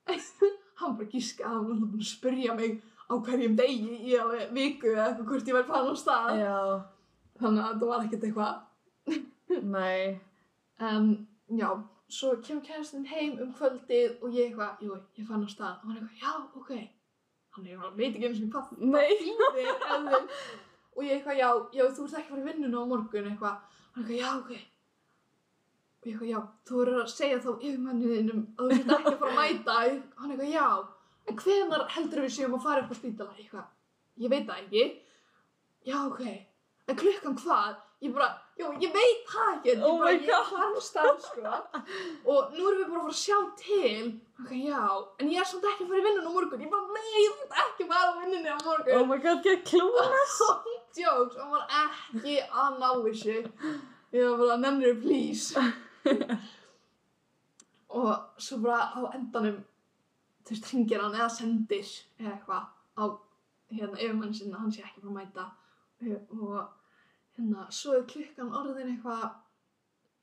[0.80, 4.52] hann bara gíska hann var alltaf búin að spyrja mig á hverjum degi í alveg
[4.56, 6.58] viku eða eitthvað hvort ég væri farin á stað Já.
[7.42, 8.66] þannig að það var ekkert eitthvað
[9.76, 10.20] Nei.
[10.80, 11.70] En já,
[12.10, 15.80] svo kemur kærastinn heim um kvöldið og ég eitthvað, jú, ég fann á stað.
[15.82, 16.70] Og hann eitthvað, já, ok.
[17.56, 19.18] Hann eitthvað, veit ekki eins og hvað Nei.
[19.66, 20.22] eða-
[20.96, 21.50] og ég eitthvað, já,
[21.80, 23.58] já, þú ert ekki í vinnuna á morgun eitthvað.
[23.96, 24.52] Hann eitthvað, já, ok.
[26.00, 29.20] Og ég eitthvað, já, þú verður að segja þá yfirmanniðinum að þú ert ekki að
[29.20, 29.76] fara að mæta.
[29.90, 30.68] Ég- Hann eitthvað, já,
[31.28, 33.34] en hvenar heldur við séum að fara upp á spítala?
[33.36, 33.68] Ég eitthvað,
[34.24, 34.86] ég veit það ekki.
[35.90, 36.24] Já, ok.
[36.90, 37.76] En klukkan hvað?
[38.02, 39.68] Ég bara, jú, ég veit það ekki.
[39.74, 40.46] Ég Oh bara, my ég God.
[40.54, 41.52] fann stað, sko.
[42.32, 44.22] Og nú erum við bara að fara að sjá til.
[44.40, 44.84] Ok, já,
[45.20, 46.64] en ég er samt ekki að fara í vinnun á morgun.
[46.64, 49.08] Ég bara, nei, þú ert ekki að fara á vinnunni á Oh morgun.
[49.12, 50.40] my god, get clueless.
[51.04, 53.38] Jokes, hann var ekki að ná þessu.
[54.16, 55.60] Ég var bara, nefnir, please.
[58.00, 59.64] og svo bara á endanum,
[60.46, 62.64] þú veist, hringir hann eða sendir eða eitthvað
[63.00, 63.04] á
[63.74, 65.48] hérna yfirmann sinna, hann sé ekki bara að mæta.
[66.40, 66.56] Og
[67.38, 69.28] hérna, svo er klukkan orðin eitthvað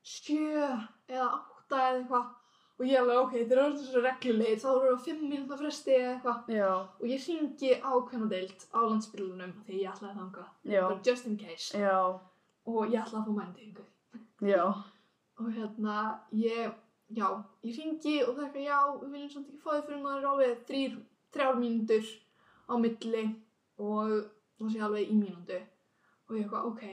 [0.07, 0.65] sjö
[1.07, 2.33] eða átta eða eitthvað.
[2.77, 5.95] Og ég alveg, ok, þeir eru orðin svo reglulegir, þá eru það fimm mínúta fresti
[5.97, 6.51] eða eitthvað.
[7.01, 10.43] Og ég hringi á kvennadeild á landsbyrlunum því ég ætlaði.
[10.69, 10.83] Já.
[10.83, 11.71] Bara just in case.
[11.73, 11.97] Já.
[12.67, 13.87] Og ég ætlaði að fá mændingu.
[14.45, 14.61] Já.
[15.37, 15.95] Og hérna,
[16.33, 16.71] ég,
[17.13, 17.27] já,
[17.63, 20.25] ég hringi og það er eitthvað, já, við viljum samt ekki fá þig fyrir náður
[20.31, 20.95] alveg þrýr,
[21.35, 22.07] þrjár mínútur
[22.67, 23.25] á milli
[23.77, 24.15] og
[24.57, 25.59] það sé alveg í mínútu.
[26.27, 26.83] Og ég eitthvað, ok.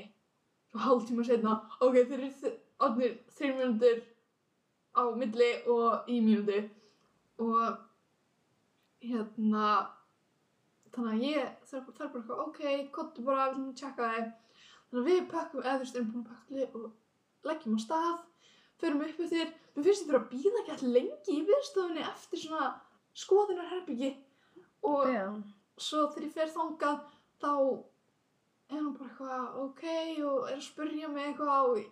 [0.75, 2.53] Og hálf tíma setna, ok, þeir eru þ-
[2.85, 4.03] orðnir þrjár mínútur
[4.95, 6.61] á milli og í mínútu.
[7.41, 7.81] Og
[9.05, 9.71] hérna,
[10.95, 11.49] þannig að ég,
[11.81, 12.61] er bara, er bara ok,
[12.95, 14.29] kottu bara, við viljum tjekka þig.
[14.85, 18.23] Þannig að við pökkum, eða þú veist, erum búin að pakka og leggjum á stað,
[18.81, 22.69] förum upp eftir, mér finnst þurfa að býða ekki alltaf lengi í viðstofunni eftir svona
[23.25, 24.11] skoðunarherbyggi
[24.91, 25.25] og Já.
[25.81, 26.99] svo þegar ég fer þangað
[27.43, 27.53] þá
[28.71, 29.85] er hann bara eitthvað ok
[30.29, 31.85] og er að spurja mig eitthvað og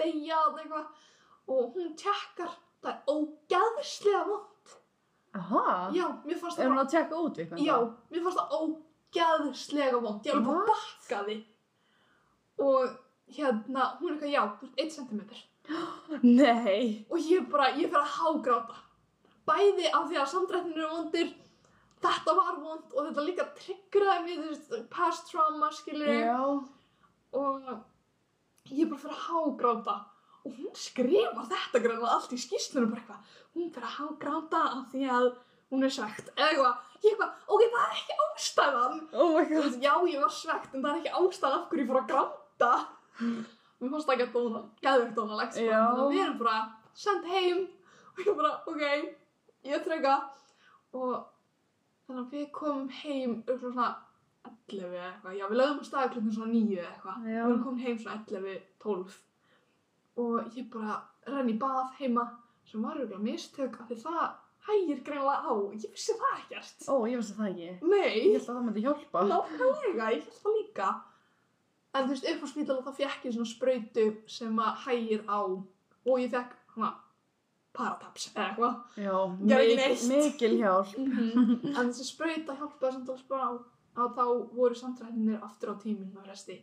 [0.00, 1.06] deyja þarna eitthvað
[1.50, 4.74] og hún tjekkar, það er ógæðslega vond.
[5.34, 5.64] Aha.
[5.94, 7.62] Já, mér fannst Er það hún bara, að tjekka út eitthvað?
[7.66, 7.76] já,
[8.10, 10.70] mér fannst það ógæðslega vond, ég alveg bara What?
[10.70, 11.36] bakkaði
[12.60, 12.98] og
[13.34, 15.20] hérna, hún er eitthvað, já, þú ert 1 cm
[16.22, 17.06] Nei.
[17.10, 18.80] og ég bara, ég fyrir að hágráta.
[19.46, 21.30] Bæði af því að samdrættinu eru vondir
[22.00, 26.40] þetta var vond og þetta líka tryggraði mér, þú veist, past trauma skilur ég Já.
[27.36, 27.70] og
[28.70, 29.96] ég bara fyrir að hágráta.
[30.40, 34.86] Og hún skrifar þetta greinlega allt í skýslunum bara eitthvað, hún fyrir að hágráta af
[34.94, 35.26] því að
[35.70, 39.02] hún er svegt eða eitthvað, ég eitthvað, ok, það er ekki ástæðan.
[39.12, 39.76] Oh my god.
[39.84, 42.72] já, ég var svegt en það er ekki ástæðan af hverju ég fór að gráta
[43.80, 44.62] mér fannst það ekki að dóna.
[44.84, 45.64] Gæðvegt dónalegt sko.
[45.66, 45.80] Já.
[45.80, 46.58] þannig að við erum bara
[47.04, 47.60] send heim.
[48.10, 48.84] Og ég bara, ok,
[49.70, 50.14] ég treyka
[50.92, 51.12] og
[52.06, 53.88] þannig að við komum heim um svona
[54.70, 57.26] 11 eða eitthvað, já, við lögum að staða klukkan svona 9 eða eitthvað.
[57.44, 59.18] Og við komin heim svona 11, 12
[60.20, 60.96] og ég bara
[61.30, 62.24] renn í bað heima
[62.68, 64.24] sem var auðvitað mistök af því það
[64.68, 65.52] hægir greinlega á.
[65.72, 66.82] Ég vissi það ekkert.
[66.90, 67.70] Ó, ég veist það ekki.
[67.88, 69.22] Nei, Ég held að það myndi hjálpa.
[69.30, 70.88] nákvæmlega, ég held það líka
[71.94, 75.40] en þú veist, upp á spítala þá fekk ég svona sprautu sem að hægir á
[75.42, 76.90] og ég fekk hana
[77.76, 79.14] parataps eða eitthvað Já,
[79.60, 80.06] ekki mikil, neitt.
[80.10, 80.94] mikil hjálp.
[81.78, 83.52] en þessi sprauta hjálpaði samt alveg bara á
[84.00, 84.24] að þá
[84.54, 86.56] voru samtræðinir aftur á tíminn á resti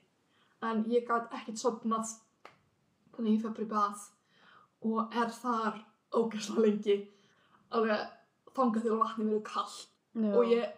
[0.67, 2.15] en ég gæti ekkert sopnað
[3.15, 4.05] þannig ég í bað
[4.87, 5.79] og er þar
[6.17, 6.97] ógæslega lengi
[7.75, 8.03] alveg
[8.57, 9.75] þangað til að vatni verið kall
[10.17, 10.31] Já.
[10.33, 10.75] og ég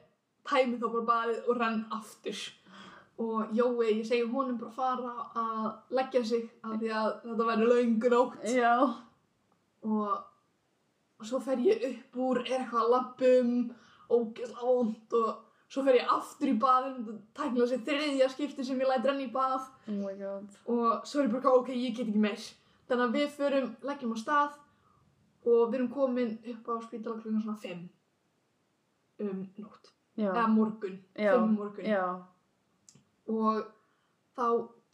[0.49, 2.41] tæmi þá bara baðið og renn aftur
[3.19, 8.13] og Jói, ég segi honum bara fara að leggja sig af því að þetta verður
[8.13, 8.73] nótt Já.
[9.83, 10.13] og,
[11.19, 13.51] og svo fer ég upp úr er eitthvað að lappum
[14.09, 18.79] ógeðslega vond og svo fer ég aftur í baðin þetta tæknilega sér þriðja skipti sem
[18.81, 20.47] ég læt renna í bað Oh my god.
[20.65, 22.47] og svo er ég bara ok, ég get ekki meir
[22.89, 24.57] þannig að við förum, leggjum á stað
[25.45, 27.85] og við erum komin upp á spítala klukkan svona 5
[29.27, 30.31] um nótt Já.
[30.33, 31.33] eða morgun, Já.
[31.35, 32.05] 5 morgun Já.
[33.29, 33.63] Og
[34.37, 34.45] þá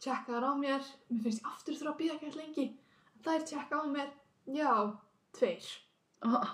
[0.04, 2.66] tjekka þær á mér mér finnst ég aftur þurfa að býða ekki alltaf lengi
[3.26, 4.08] þær tjekka á mér,
[4.46, 4.72] já,
[5.38, 5.66] tveir
[6.26, 6.46] Oh,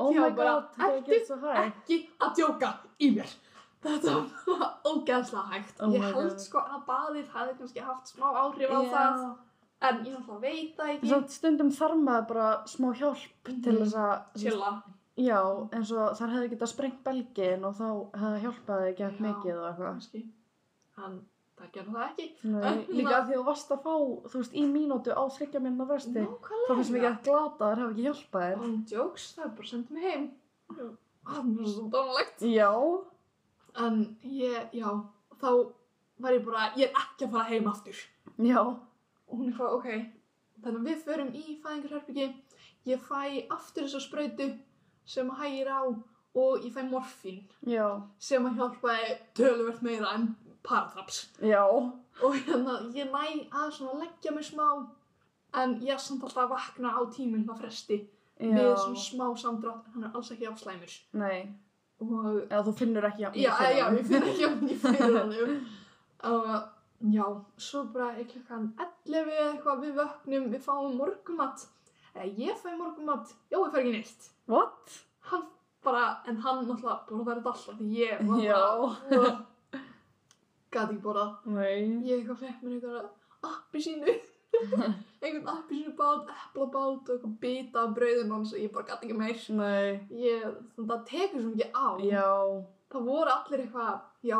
[0.00, 1.16] oh Já, my god, ertu
[1.60, 2.70] ekki að djóka
[3.04, 3.32] í mér
[3.84, 4.14] þetta
[4.48, 6.40] var ógeðslega hægt Oh ég held God.
[6.40, 9.24] sko að baðið hefði kannski haft smá áhrif á það
[9.84, 13.82] en ég náttúrulega veit það ekki Svo stundum þarf maður bara smá hjálp til Mhm.
[13.84, 14.72] þess að, chilla
[15.16, 15.40] já,
[15.76, 17.88] eins og þar hefði getað sprengt belgin og þá
[18.22, 19.10] hefði hjálpaði ekki Já.
[19.20, 20.24] mikið og eitthvað.
[20.98, 21.16] En
[21.58, 22.26] það gerði það ekki.
[22.44, 23.94] Nei, líka na- að því þú varst að fá,
[24.30, 27.82] þú veist, í mínútu á þryggja minna fresti, þá finnst mér ekki að glata þér
[27.82, 28.64] hafa ekki hjálpað þér.
[28.64, 30.26] on jokes, það er bara sendið mig heim.
[31.24, 32.70] Það er svo dónalegt Já,
[33.86, 34.90] en ég, já,
[35.40, 35.72] þá
[36.20, 37.96] var ég bara, ég er ekki að fara heim aftur.
[38.38, 40.12] Já, og hún er hvað, ok
[40.64, 42.26] þannig að við förum í fæðingarherbyggi
[42.86, 44.46] ég fæ aftur þessa sprautu
[45.04, 50.30] sem hægir á og ég fæ morfín já, sem að hjálpaði töluvert meira en
[50.64, 54.68] paratraps já, og hérna ég næ að leggja mig smá
[55.54, 58.00] en ég er samt alltaf að vakna á tíminn á fresti
[58.40, 61.54] með já, svona smá samdrátt en hann er alls ekki afslæmur nei,
[62.00, 65.34] og eða þú finnur ekki já, já, já, ég finn ekki að ég fyrir hann
[66.34, 66.50] og
[67.14, 67.26] já,
[67.68, 71.66] svo bara er klukkan 11 eða eitthvað við vöknum, við fáum morgumat
[72.14, 74.30] eða ég fæ morgumat já, ég fær ekki neitt.
[74.48, 75.02] What?
[75.30, 75.44] hann
[75.84, 78.60] bara, en hann náttúrulega borðar þetta alltaf því ég var Já.
[79.10, 79.32] bara
[80.74, 81.32] gæti ekki borðað.
[81.54, 81.80] Nei.
[82.08, 83.02] ég eitthvað fekk mér einhverja
[83.50, 84.14] appi sínu.
[85.24, 89.08] Einhvern appi sínu bát, eplabát og eitthvað bita af brauðum hans og ég bara gæti
[89.08, 89.40] ekki meir.
[89.58, 89.88] Nei,
[90.20, 90.44] ég,
[90.78, 91.86] það tekur svo mikið á.
[92.10, 92.28] Já,
[92.94, 94.38] það voru allir eitthvað, já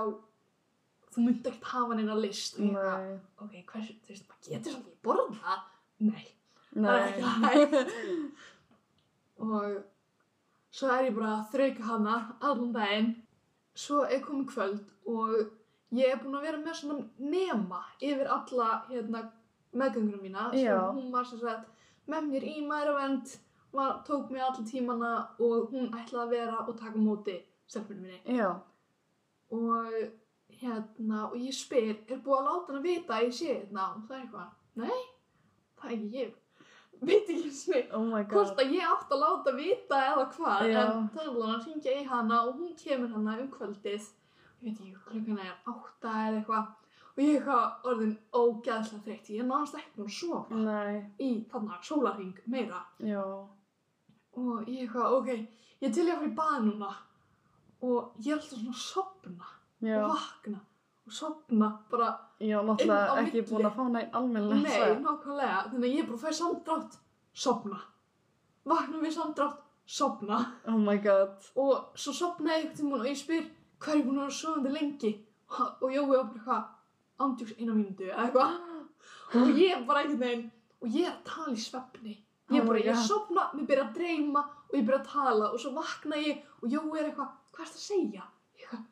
[1.14, 2.58] þú myndi ekkert hafa neina list.
[2.58, 3.10] Og ég eitthvað,
[3.46, 5.66] ok, hversu, þú veist, maður getur samt ekki borða það.
[6.04, 6.24] Nei,
[6.74, 7.58] Það er nei.
[7.62, 7.82] ekki
[9.44, 9.76] og
[10.74, 13.12] svo er ég bara að þrauka hana allan daginn.
[13.78, 15.30] Svo er komið kvöld og
[15.96, 19.24] ég er búin að vera með svona nema yfir alla hérna,
[19.74, 20.50] meðgöngurum mína.
[20.54, 21.70] Sem hún var sem sagt
[22.10, 22.58] með mér í
[23.74, 28.20] var, tók mig alla tímana og hún ætlaði að vera og taka móti stelpunum minni.
[28.38, 28.52] Já,
[29.50, 29.96] og
[30.60, 33.88] hérna og ég spyr, er búið að láta hann að vita að ég sé hérna?
[33.96, 35.00] Og það er eitthvað, nei
[35.80, 36.32] það er ekki ég.
[37.04, 41.08] Veit ekki snið oh my hvort að ég átt að láta vita eða hvað en
[41.12, 44.06] það er alveg að hringja í hana og hún kemur hana um kvöldið
[44.64, 46.72] veit ekki, klukkan er átta eða eitthvað
[47.14, 49.28] og ég er eitthvað orðin ógæðslega þreytt.
[49.30, 52.80] Ég er náðast ekki búin að sofa Nei, í þarna sólarring meira.
[52.98, 53.22] Já,
[54.34, 55.28] og ég er eitthvað, ok,
[55.80, 56.92] ég er til ég að fara í bað núna
[57.84, 59.50] og ég er alltaf svona að sopna
[59.84, 59.96] já.
[60.00, 60.60] og vakna
[61.04, 63.48] og sopna bara, Já, náttúrulega ekki milli.
[63.50, 65.58] búin að fá næn almennilega nei, nákvæmlega.
[65.70, 66.96] Þannig að ég bara fæ samdrátt,
[67.32, 67.80] sopna
[68.64, 71.36] vakna við samdrátt, sopna Oh my god.
[71.60, 73.44] og svo sopna ég einhvern tímann og ég spyr
[73.80, 75.12] hvað er ég búin að vera sofandi lengi?
[75.54, 78.54] Og, Jói var bara eitthvað ándjúks eina mínútu eða eitthvað.
[79.40, 80.46] Og ég er bara einhvern veginn
[80.80, 82.14] og ég er að tala í svefni.
[82.52, 83.06] Ég er Oh bara, ég God.
[83.08, 85.50] sopna, mér byrja að dreyma og ég byrja að tala.
[85.52, 88.26] Og svo vakna ég og Jói er eitthvað, hvað ertu að segja?
[88.58, 88.84] Ég eitthvað,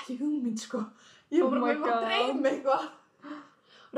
[0.00, 0.82] ekki hugmynd sko.
[1.30, 2.88] Ég er Oh bara, my mér var að dreyma eitthvað.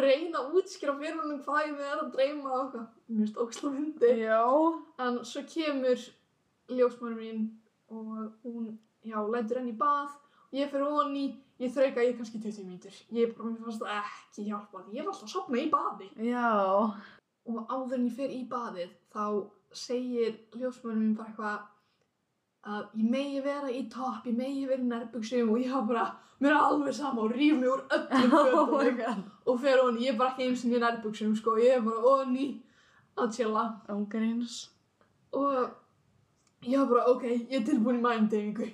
[0.02, 2.86] Reyna að útskýra fyrir honum hvað ég er að dreyma og eitthvað.
[3.08, 4.12] Mér finnst óksla myndi
[5.04, 6.06] en svo kemur
[6.72, 7.42] ljósmæður mín
[7.92, 11.24] og hún, já, lætur henni í og ég fyrir honi,
[11.62, 15.12] ég þrauka ég kannski 20 mínútur, ég bara, mér fannst það ekki hjálpa ég var
[15.12, 16.08] alltaf að sopna í baði.
[16.28, 16.48] Já.
[17.42, 19.24] og áður en ég fer í baðið þá
[19.74, 21.70] segir ljósmæður mín bara eitthvað
[22.62, 26.04] að ég megi vera í topp, ég megi vera í nærbuksum og ég var bara,
[26.42, 29.24] mér er alveg sama og rýf mig úr öllum Oh fötunum god.
[29.46, 32.04] og fer honi, ég er bara ekki eins og í nærbuksum sko, ég er bara
[32.04, 32.46] honi
[33.16, 33.64] að chilla.
[33.88, 34.68] Ángríns.
[35.32, 35.50] og
[36.62, 38.70] ég var bara, ok, ég er tilbúin í mændeyfingu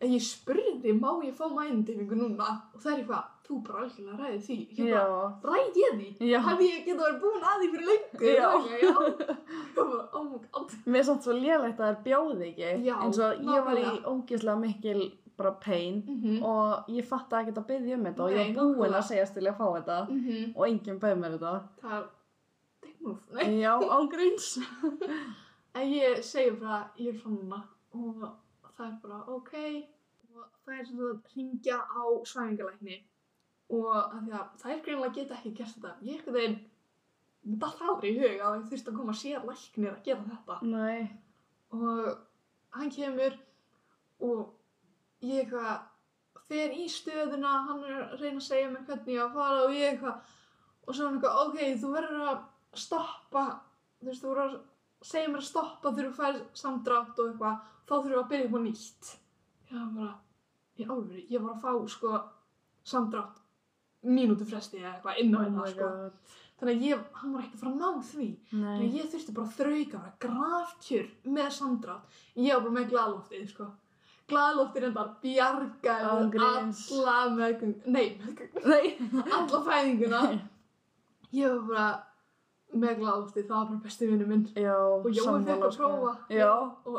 [0.00, 4.18] en ég spurði, má ég fá mændeyfingu núna og það er eitthvað, þú bara algjörlega
[4.20, 4.98] ræði því Já.
[4.98, 6.08] bara, ræði ég því?
[6.30, 6.38] Já.
[6.46, 8.50] hefði ég geta verið búin að því fyrir lengu Já.
[8.82, 8.92] Já.
[9.78, 12.70] bara, oh my god Mér er samt svo lélægt að það er bjóði ekki.
[12.86, 15.00] Já, eins og ég var í ógeðslega mikil
[15.38, 18.72] bara pain mm og ég fatt að að byggja um þetta og ég Nei, var
[18.78, 20.46] búin að segjast til að fá þetta -hmm.
[20.56, 21.52] og enginn bauð mér þetta.
[21.82, 22.06] það er
[23.34, 24.58] nei Já, ángríns.
[25.74, 27.62] en ég segi bara, ég er núna
[27.94, 28.28] og
[28.78, 29.54] það er bara, ok.
[30.38, 32.98] Og það er svona að ringja á svæfingalækni
[33.76, 35.94] og að því að það er greinlega geta ekki gert þetta.
[36.06, 36.58] Ég er eitthvað þeim
[37.62, 40.58] það aldrei í hug að það þurfti að koma sér læknir að gera þetta.
[40.68, 41.08] Nei.
[41.68, 42.06] og
[42.72, 43.34] hann kemur
[44.24, 44.54] og
[45.20, 49.26] ég eitthvað fer í stöðuna, hann er að reyna að segja mér hvernig ég á
[49.26, 50.34] að fara og ég eitthvað
[50.88, 52.38] og svo hann eitthvað, ok, þú verður að
[52.82, 53.42] stoppa,
[53.98, 57.66] þú veist, þú verður að segja mér að stoppa þegar þú fær samdrátt og eitthvað,
[57.88, 59.12] þá þurfum við að byrja upp á nýtt
[59.68, 60.14] ég var bara,
[60.78, 62.18] í álfri ég var að fá, sko,
[62.88, 63.40] samdrátt
[64.08, 66.36] mínútu fresti eða eitthvað inn á Oh hérna, sko god.
[66.60, 68.62] þannig að ég, hann var ekkert að fara að ná því Nei.
[68.62, 72.16] Þannig að ég þurfti bara að þrauka, bara grafkjör með samdrátt.
[72.38, 73.66] Ég var bara með glaðloftið, sko.
[74.28, 78.06] Glaðloftið reyndar bjargaði alla meðgöng, nei,
[78.70, 78.86] Nei.
[79.32, 80.22] alla fæðinguna.
[81.32, 81.86] Ég var bara
[82.84, 84.46] með glaðloftið, það var bara besti vinnu minn.
[84.54, 86.12] Já, Og Jói fekk sammála, að prófa.
[86.38, 86.50] Já.
[86.84, 86.98] Og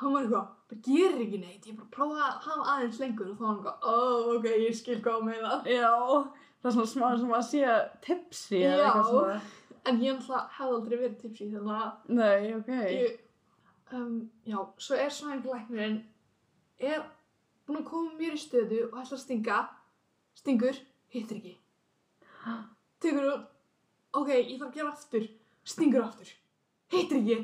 [0.00, 3.38] hann var eitthvað, það gerir ekki neitt, ég bara prófa að hafa aðeins lengur og
[3.38, 3.96] þá var hann eitthvað, ó,
[4.36, 5.72] ok, ég skil hvað með það.
[5.76, 5.94] Já.
[6.60, 9.40] Það er svona smá sem að sé tipsi eða eitthvað svona.
[9.88, 12.72] En ég náttúrulega hefði aldrei verið tipsi, þannig að Nei, ok.
[12.96, 13.20] Ég,
[13.96, 16.00] um, já, svo er svæðinglæknirinn
[16.90, 17.04] er
[17.66, 19.60] búinn að koma mér í stöðu og ætla að stinga
[20.40, 20.78] stingur,
[21.12, 21.54] hittir ekki
[23.02, 23.42] tekur hún
[24.16, 25.26] ok, ég þarf að gera aftur
[25.68, 26.30] stingur aftur,
[26.92, 27.38] hittir ekki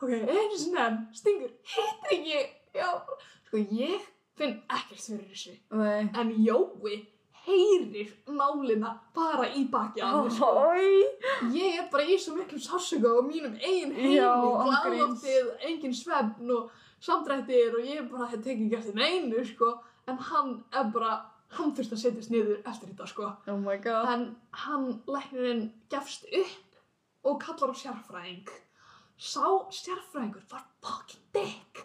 [0.00, 2.42] ok, einu sinni enn stingur, hittir ekki
[2.80, 2.90] já,
[3.46, 4.04] sko ég
[4.40, 6.08] finn ekkert fyrir þessu Nei.
[6.20, 7.00] en Jói
[7.46, 10.48] heyrir nálina bara í baki á mér sko.
[11.56, 14.84] Ég er bara í svo miklum sársöka og mínum eigin Já, heimli, ángríns.
[14.84, 19.72] glaðloftið, engin svefn og samdrættir og ég bara hef tekið ekki eftir neinu, sko.
[20.06, 21.14] En hann er bara,
[21.56, 23.30] hann þurfti að setjast niður eftir þetta, sko.
[23.48, 24.08] Oh my god.
[24.12, 24.26] En
[24.66, 28.52] hann, læknirinn, gefst upp og kallar á sérfræðing.
[29.20, 29.44] Sá
[29.76, 31.82] sérfræðingur var fucking dick.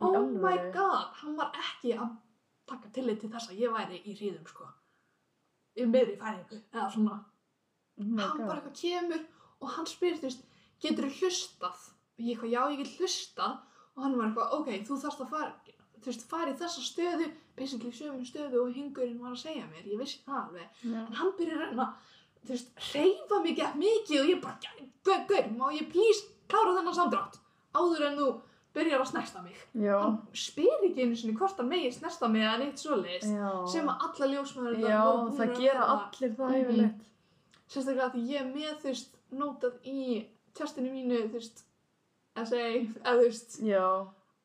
[0.00, 0.40] Oh alvöru?
[0.40, 2.14] my god, hann var ekki að
[2.70, 4.68] taka tillit til þess að ég væri í hríðum, sko.
[5.76, 7.18] Í meðri fæðingu, eða svona
[8.00, 9.24] Oh hann bara eitthvað kemur
[9.60, 10.46] og hann spyr þú veist,
[10.80, 13.58] getur þú hlustað og ég eitthvað, já ég get hlustað
[13.96, 15.50] og hann var eitthvað, ok, þú þarfst að fara
[16.00, 17.26] þú veist, fara í þessa stöðu
[17.58, 21.02] basically sömu stöðu og hingurinn var að segja mér ég vissi það alveg, Já.
[21.02, 21.82] en hann byrjar að
[22.46, 24.58] þú veist, reyfa mig gett mikið og ég bara,
[25.04, 27.38] gaur, gaur, má ég please klára þennan samdrátt
[27.74, 28.28] áður en þú
[28.74, 29.96] byrjar að snersta mig Já.
[30.00, 33.50] hann spyr ekki einu sinni hvort hann megi snersta mig eða neitt svoleiðis Já.
[33.72, 35.00] sem að alla ljósmaður Já,
[35.38, 36.60] það gera allir það Mhm.
[36.60, 37.00] yfirleitt.
[37.70, 41.64] sérstaklega því ég er með þú veist nótað í tjastinu mínu þú veist
[42.36, 43.58] essay eða þú veist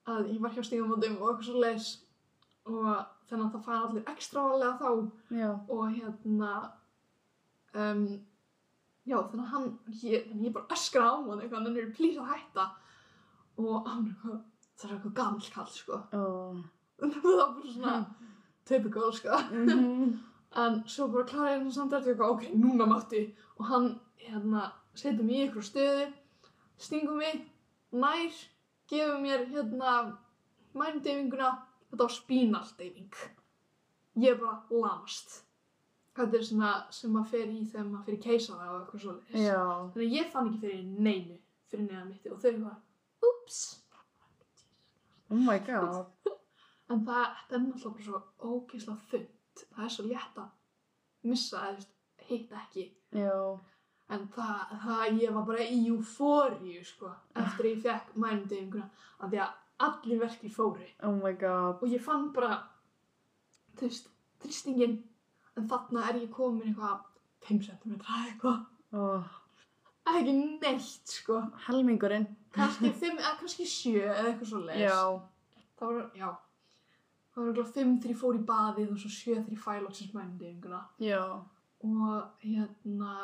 [0.07, 1.87] að ég var hjá stígamótum og eitthvað svo leis
[2.65, 4.89] og þannig að það fara allir ekstra álega þá
[5.31, 5.49] Já.
[5.69, 6.71] og hérna
[7.75, 8.03] um,
[9.05, 9.67] já þannig að hann
[10.03, 12.67] ég, þannig að ég bara öskra á hann eitthvað hann er plís að hætta
[13.61, 14.39] og hann er eitthvað
[14.75, 16.55] það er eitthvað gamall kall sko Oh.
[16.99, 17.97] það var bara svona
[18.69, 20.15] typical sko Mhm.
[20.55, 23.19] En svo bara ég hann samt eftir eitthvað, ok, núna máttu.
[23.59, 26.05] Og hann, hérna, setur mig í ykkur stöðu,
[26.79, 27.41] stingur mig,
[27.91, 28.31] nær,
[28.87, 29.95] gefur mér, hérna,
[30.71, 31.49] mændeyfinguna,
[31.91, 33.17] þetta var spínaldeyfing.
[34.15, 35.41] Ég er bara lamast.
[36.15, 39.17] Þetta er svona sem maður fer í þegar maður fer í keisara og eitthvað.
[39.35, 39.63] Já.
[39.93, 41.39] Þannig að ég fann ekki fyrir neinu
[41.71, 42.77] fyrir neðan mitti og þau var,
[43.25, 43.59] ups.
[45.33, 46.11] Oh my god.
[46.93, 51.85] en það, þetta er náttúrulega svo ógeðslega þund það er svo létt að missa eða
[52.27, 52.85] hitta ekki
[53.15, 53.37] Já.
[54.13, 59.31] en það, það ég var bara í eufóríu sko, eftir að ég fekk mænudeyfinguna af
[59.31, 61.81] því að allir verkir fóri Oh my god.
[61.81, 62.59] og ég fann bara
[63.79, 64.11] þú veist,
[64.43, 64.99] þrýstingin
[65.57, 66.99] en þarna er ég komin eitthvað
[67.49, 69.23] 5 cm eitthvað Oh.
[70.07, 72.27] ekki neitt sko Helmingurinn.
[72.55, 75.21] kannski 5 eða kannski 7 eða eitthvað svo leis Já.
[75.79, 76.29] það var, já
[77.33, 79.81] það var eitthvað 5 þegar ég fór í baðið og svo 7 þegar ég fæ
[79.83, 81.23] loksins mænudeyfinguna Já.
[81.83, 83.15] og hérna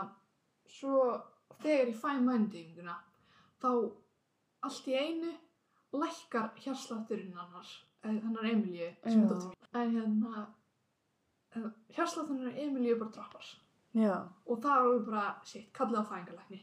[0.67, 1.21] svo
[1.61, 2.97] þegar ég fæ mænudeyfinguna
[3.61, 3.69] þá
[4.63, 5.31] allt í einu
[5.93, 6.51] lækkar
[8.51, 9.23] Emilíu sem Já.
[9.23, 10.45] er dóttir mín en hérna
[11.95, 13.47] hjarslátturinn hannar Emilíu bara droppar.
[13.91, 14.23] Já.
[14.47, 16.61] og það er alveg bara, shit, kallið á fæðingalækni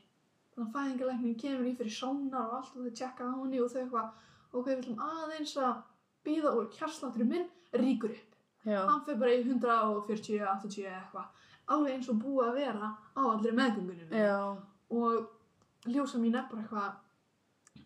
[0.55, 3.73] þannig að fæðingalæknin kemur í fyrir sónar og allt og þau tjekka á henni og
[3.73, 4.09] þau eitthvað
[4.53, 5.83] ok, við ætlum aðeins að
[6.25, 8.39] býða og hjarslátturinn minn ríkur upp.
[8.65, 8.81] Já.
[8.89, 11.29] hann fyrir bara í 140, 80 eitthvað.
[11.69, 14.65] Alveg eins og búið að vera á allri meðgöngunum.
[14.89, 16.91] Og ljósa mín er bara eitthvað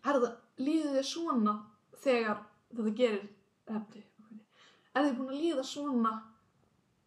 [0.03, 1.53] er það, líður þið svona
[2.03, 2.41] þegar
[2.73, 3.27] þetta gerir
[3.77, 4.05] eftir,
[4.93, 6.13] er þið búin að líða svona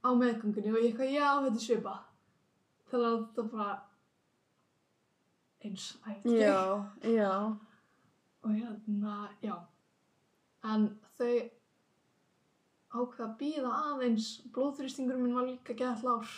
[0.07, 2.03] á meðgöngunni og ég eitthvað, já, þetta er svipað
[2.91, 3.77] þannig að það bara
[5.67, 6.59] eins ætti Já.
[7.03, 7.33] Já.
[8.47, 9.57] og hérna, já
[10.67, 10.89] en
[11.19, 11.33] þau
[12.97, 16.29] ákveða að býða aðeins blóðþrýstingur minn var líka gett lár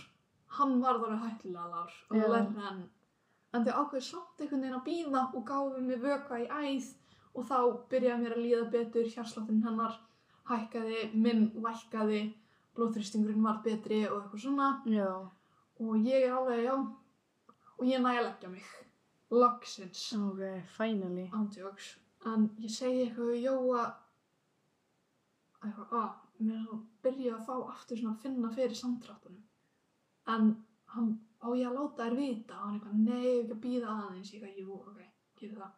[0.58, 2.28] hann var þar hættilega lár og Já.
[2.32, 2.80] lærri en
[3.56, 6.88] en þau ákveðu samt einhvern veginn að býða og gáðu mig vökva í æð
[7.34, 7.58] og þá
[7.92, 9.96] byrjaði mér að líða betur hjarsláttin hennar
[10.48, 12.22] hækkaði, minn lækkaði
[12.78, 14.70] blóðþrýstingurinn var betri og eitthvað svona.
[14.86, 15.10] Já.
[15.78, 16.74] og ég er alveg, já
[17.78, 18.68] og ég næ að leggja mig.
[19.30, 20.04] Loksins.
[20.16, 20.42] Ok,
[20.76, 21.28] finally.
[21.34, 23.82] ándjóks en ég segi eitthvað Jóa
[25.62, 29.44] eitthvað, að mér er svona byrja að fá aftur svona að finna fyrir samtráttunum
[30.34, 30.50] en
[30.94, 32.56] hann á ég að láta þær vita?
[32.58, 34.32] Og hann eitthvað, nei, ég ekki að býða aðeins.
[34.32, 35.00] Ég eitthvað, jú, ok,
[35.40, 35.76] getur það.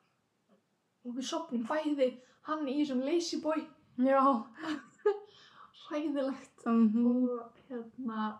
[1.04, 2.08] Og við sopnum bæði
[2.48, 3.60] hann í þessum lazy boy.
[4.00, 4.22] Já.
[5.90, 7.06] hræðilegt Mhm.
[7.06, 8.38] og hérna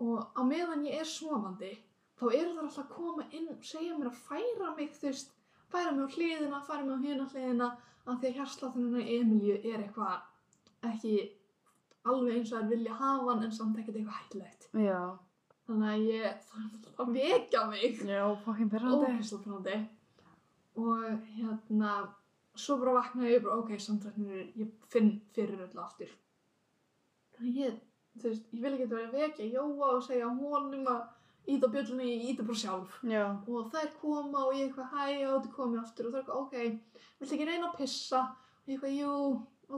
[0.00, 1.72] og á meðan ég er sofandi
[2.20, 5.30] þá eru það alltaf að koma inn og segja mér að færa mig þú veist,
[5.72, 7.68] færa mig á hliðina, færa mig á hina hliðina
[8.06, 10.20] af því að hjarsláttunina Emilju er eitthvað
[10.82, 11.30] ekki
[12.06, 15.18] alveg eins og þær vilja hafa hann en samt ekkert eitthvað hættulegt Já.
[15.68, 19.86] þannig að ég þarf að vekja mig Já, fucking perrandi.
[20.76, 21.04] og
[21.36, 21.92] hérna
[22.56, 26.08] svo bara vaknaði ég bara ok, samtræknir ég finn fyrir öllu aftur
[27.40, 27.78] þannig að ég
[28.18, 31.02] þú veist, ég vil ekki vera að vekja Jóa og segja honum að
[31.50, 32.96] íta bjöllunni, ég íta bara sjálf.
[33.06, 33.24] Já.
[33.46, 36.08] og þær koma og ég eitthvað hæ, já, þetta komið aftur.
[36.08, 38.24] Og það er eitthvað, ok, viltu ekki reyna að pissa?
[38.60, 39.14] Og ég eitthvað, jú,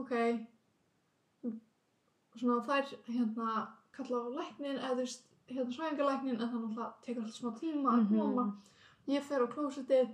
[0.01, 0.13] ok.
[2.33, 3.55] Og svona þær hérna
[3.93, 7.95] kalla á læknin eða þú veist, hérna svæðingalæknin en það náttúrulega tekur alltaf smá tíma
[7.95, 8.45] að koma.
[9.11, 10.13] Ég fer á klósetið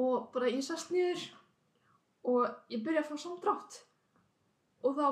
[0.00, 1.26] og bara ég sest niður
[2.30, 3.80] og ég byrja að fá samdrátt.
[4.86, 5.06] Og þá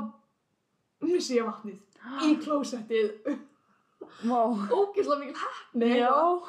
[1.07, 1.79] missi ég vatnið
[2.27, 3.09] í klósettið
[4.29, 6.11] ógeðslega mikil hefni Já.
[6.15, 6.49] og,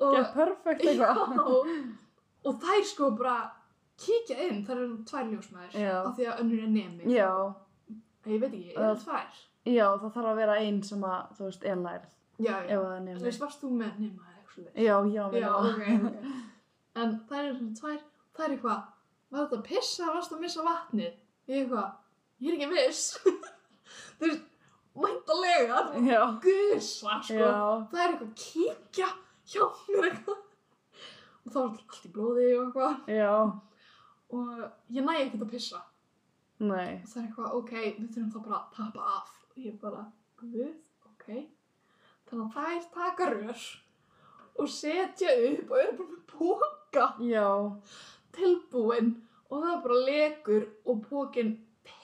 [0.00, 1.72] Get perfect já, eitthvað.
[2.48, 3.34] og þær sko bara
[4.00, 7.28] kíkja inn, þær eru tvær ljósmaður af því að önnur er nemi Já.
[8.30, 9.42] ég veit ekki, er Uh, það tvær?
[9.68, 12.06] Já, það þarf að vera einn sem að, þú veist, er lærð.
[12.40, 14.26] já, já, þú veist, varst þú með nema?
[14.74, 15.50] Já, já, já, minna.
[15.58, 16.16] ok, ok
[17.00, 18.00] en þær eru tvær,
[18.36, 18.80] þær er eitthvað
[19.30, 21.12] var þetta pissa, varst að missa vatnið
[21.52, 21.92] ég eitthvað,
[22.40, 23.02] ég er ekki viss
[24.20, 24.46] þú veist,
[25.00, 26.20] mæntalega Já.
[26.44, 27.50] gusa, sko Já.
[27.90, 29.10] það er eitthvað að kíkja
[29.52, 30.46] hjá mér eitthvað
[31.40, 33.34] og þá er allt í blóði og eitthvað Já.
[34.36, 34.50] og
[34.96, 35.82] ég næ ekkert að pissa
[36.60, 37.00] Nei.
[37.00, 40.02] og það er eitthvað, ok, við þurfum þá bara að tappa af og ég bara,
[40.42, 40.74] guð,
[41.14, 41.30] ok
[42.30, 43.64] þannig að þær taka rör
[44.60, 47.48] og setja upp og eru bara með póka Já.
[48.36, 49.10] tilbúin
[49.50, 51.54] og það bara lekur og pókin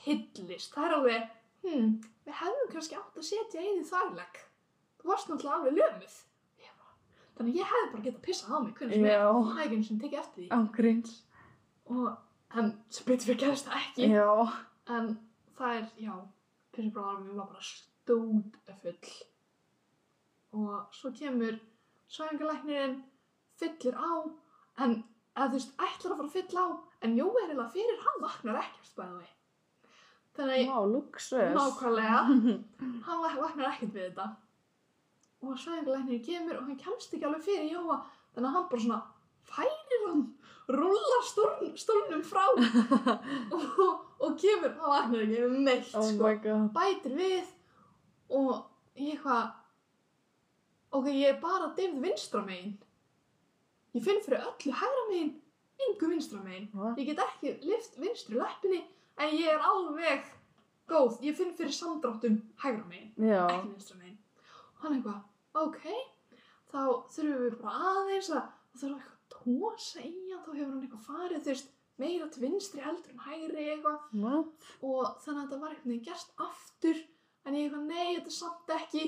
[0.07, 1.27] pillist það er alveg,
[1.67, 1.91] hm,
[2.27, 4.41] við hefðum kannski átt að setja í því þærleg
[5.01, 6.17] þú varst náttúrulega alveg lömuð
[6.63, 6.73] Ég
[7.37, 9.91] þannig að ég hefði bara getað pissað á mig hvernig sem það er ekki eins
[9.93, 11.17] og tekið eftir því Ángríns.
[11.93, 12.07] og,
[12.57, 14.29] en sem betur fyrir gerist það ekki Já.
[14.97, 15.09] En
[15.59, 16.15] það er, já,
[16.77, 19.13] fyrir bráðar mér var bara stóð full.
[20.57, 21.57] Og svo kemur
[22.13, 23.01] svæðingalæknirinn,
[23.59, 24.13] fyllir á,
[24.85, 24.93] en
[25.35, 26.69] eða þú veist, ætlar að fara að fylla á,
[27.03, 29.33] en Jói er eiginlega fyrir, hann vaknar ekkert bæði við.
[30.37, 31.55] Þannig að luxus.
[31.57, 32.22] nákvæmlega,
[33.07, 34.26] hann vak- vaknar ekkert við þetta.
[35.47, 37.99] Og svæðingalæknirinn kemur og hann kemst ekki alveg fyrir Jóa,
[38.34, 39.01] þannig að hann bara svona
[39.47, 40.24] færir hann
[40.76, 42.43] rúlla stóln, stólnum frá
[43.55, 46.57] og, og kemur, það vaknar ekki um neitt oh sko.
[46.74, 47.53] bætir við
[48.34, 48.51] og
[48.99, 49.45] ég eitthvað
[50.99, 52.74] ok, ég er bara deyfð vinstra megin
[53.95, 55.30] ég finn fyrir öllu hægra megin
[55.87, 56.99] engu vinstra megin What?
[56.99, 58.82] ég get ekki lift vinstri leppinni
[59.17, 60.27] en ég er alveg
[60.91, 61.21] góð.
[61.27, 63.47] Ég finn fyrir samdráttum hægra megin Já.
[63.47, 64.19] ekki vinstra megin.
[64.77, 65.23] Og hann eitthvað,
[65.62, 65.81] ok
[66.73, 66.81] þá
[67.14, 70.83] þurfum við bara aðeins að það þurfum eitthvað að tósa í hann þá hefur hann
[70.83, 74.03] eitthvað farið þú veist meira til vinstri heldur en hægri eitthvað.
[74.25, 74.67] What?
[74.83, 77.01] og þannig að þetta var veginn gerst aftur.
[77.47, 79.05] En ég eitthvað, nei, þetta er samt ekki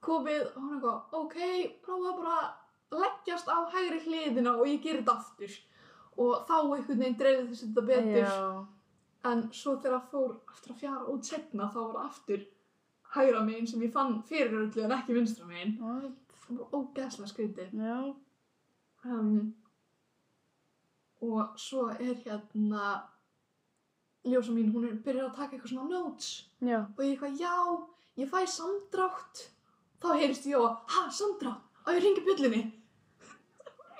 [0.00, 0.44] komið.
[0.54, 1.38] Og hann eitthvað, ok,
[1.84, 5.58] prófa bara að leggjast á hægri hliðina og ég gerir þetta aftur
[6.16, 8.66] og þá einhvern veginn dreifði þessi þetta betur Já.
[9.30, 12.42] en svo þegar það fór aftur að fjara út setna þá var aftur
[13.14, 16.34] hægra megin sem ég fann fyrir öllu en ekki vinstra megin What?
[16.46, 17.96] það var ógeðslega skrítið Já.
[19.04, 19.54] um,
[21.20, 22.84] og svo er hérna
[24.24, 26.28] ljósa mín, hún er byrjar að taka eitthvað svona notes
[26.60, 26.82] Já.
[26.84, 27.56] og ég eitthvað, já,
[28.20, 29.46] ég fæ samdrátt
[30.00, 32.62] þá heyrist ég og, ha, samdrátt og ég ringi bjöllinni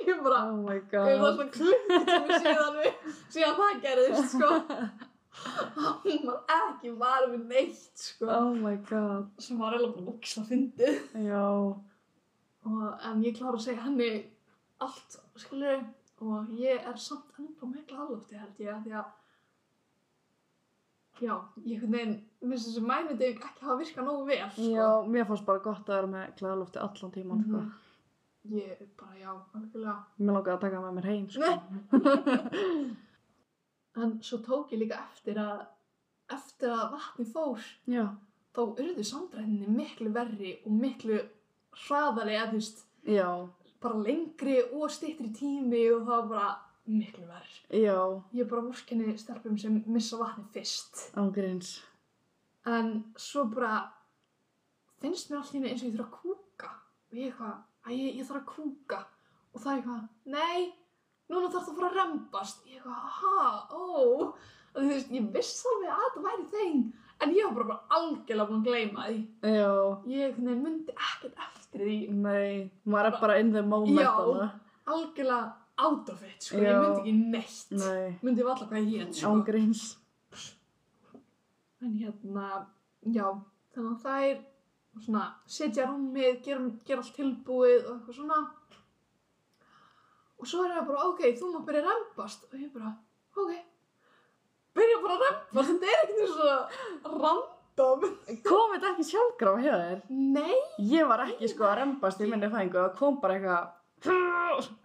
[0.08, 4.50] ég bara, Oh my ég var svona klukkutími síðan við, síðan það gerðist, sko.
[6.04, 8.26] Hún var ekki var við neitt, sko.
[8.34, 9.30] Oh my god.
[9.38, 10.98] sem var bara ógislega fyndið.
[11.28, 11.44] Já.
[12.66, 14.10] og, en ég klára að segja henni
[14.84, 15.80] allt, skilur
[16.20, 19.08] og ég er samt ennþá með glalófti held ég, því að
[21.20, 21.34] já,
[21.64, 22.16] ég einhvern veginn
[22.48, 24.66] minnst þessi mænindi ekki hafa virkað nógu vel, sko.
[24.74, 27.62] Já, mér fannst bara gott að vera með glæðalofti allan tíman, sko.
[28.48, 31.50] Ég bara, já, algjörlega Mér langaði að taka það með mér heim, sko.
[34.00, 35.66] en svo tók ég líka eftir að
[36.30, 38.04] eftir að vatni fór Já.
[38.54, 41.20] þá urðu samdræðinni miklu verri og miklu
[41.84, 43.28] hraðari eða þú veist, Já.
[43.82, 46.50] bara lengri og styttri tími og það var bara
[46.90, 47.60] miklu verri.
[47.82, 47.98] Já.
[48.34, 51.06] Ég er bara vorkenni stelpum sem missa vatni fyrst.
[51.20, 51.78] Ángríns.
[52.66, 53.90] En svo bara
[55.00, 56.72] finnst mér henni eins og ég þurfa að kúka.
[57.16, 59.00] Ég eitthvað, að ég, ég þarf að kúka.
[59.50, 60.72] Og það er eitthvað, nei,
[61.30, 62.64] núna þarf það að fara að rembast.
[62.68, 64.30] Ég eitthvað, aha, ó.
[64.70, 66.82] Og þú veist, ég vissi alveg að það væri þeim.
[67.20, 69.16] En ég var bara, bara algjörlega búin að gleyma því.
[69.52, 69.72] Já.
[70.08, 71.96] Ég veginn myndi ekkert eftir því.
[72.16, 72.52] Nei,
[72.88, 74.52] maður er bara in the moment Já.
[74.90, 75.40] Algjörlega
[75.80, 76.60] out of it, sko.
[76.60, 76.70] Já.
[76.70, 77.74] Ég myndi ekki neitt.
[77.80, 78.14] Nei.
[78.24, 79.34] Myndi valla hvað ég hétt, sko.
[79.34, 79.84] Ángríns.
[81.80, 82.46] En hérna,
[83.08, 83.26] já,
[83.72, 84.40] þannig að það er
[85.04, 88.40] svona, setja rúmið, gera, gera allt tilbúið og eitthvað svona.
[90.40, 92.46] Og svo er það bara, ok, þú má byrja að rempast.
[92.50, 92.92] Og ég bara,
[93.36, 93.56] ok,
[94.78, 98.06] byrja bara að rempast, þetta er ekkert svo random.
[98.46, 100.00] Kom þetta ekki sjálfgráð hjá þér?
[100.38, 100.56] Nei,
[100.90, 103.76] Ég var ekki sko að rembast í minni fæðingu það kom bara eitthvað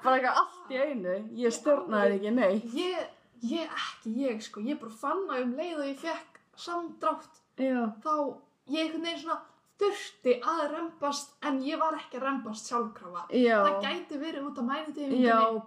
[0.04, 3.06] bara eitthvað allt í einu ég stjórnaði ekki neitt ég,
[3.48, 7.80] ég ekki ég, sko, ég bara fann að um leið og ég fekk samdrátt, já,
[8.04, 8.14] þá
[8.72, 9.40] ég einhvern veginn svona
[9.80, 13.26] þurfti að rempast, en ég var ekki að rempast sjálfkrafa.
[13.36, 14.66] já, Það gæti verið út af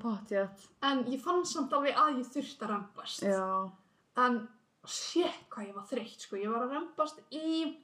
[0.01, 3.23] pottjætt en ég fann samt alveg að ég þurfti að rempast.
[3.23, 3.71] já,
[4.17, 4.49] En
[4.87, 7.77] shit hvað ég var þreytt sko, ég var að rempast í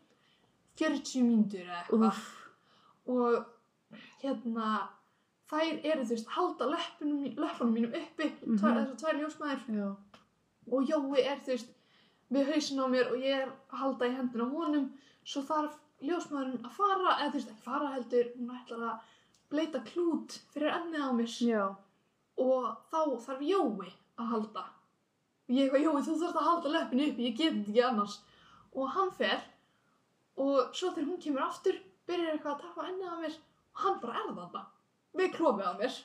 [0.76, 2.22] 40 mínútur eða eitthvað.
[3.06, 3.44] Og
[4.22, 4.88] hérna
[5.50, 8.58] þær eru þú veist halda löpunum, löpunum mínum uppi, mm Mhm.
[8.58, 9.96] þessar tvær ljósmaður já,
[10.72, 11.68] og Jói er þú veist
[12.32, 14.90] við hausin á mér og ég er halda í hendina á honum.
[15.24, 19.10] Svo þarf ljósmaðurinn að fara eða þú veist ekki fara heldur hún ætlar að
[19.54, 21.34] bleita klút fyrir ennið á mér.
[21.46, 21.64] Já,
[22.40, 24.64] og þá þarf Jói að halda.
[25.44, 28.20] Og ég eitthvað, Jói, þú þarfst að halda löppinu uppi, ég get ekki annars.
[28.74, 29.42] Og hann fer
[30.40, 31.76] og svo þegar hún kemur aftur
[32.08, 34.64] byrjar eitthvað að taka ennið á mér og hann bara er þarna
[35.14, 36.00] við klófið á mér.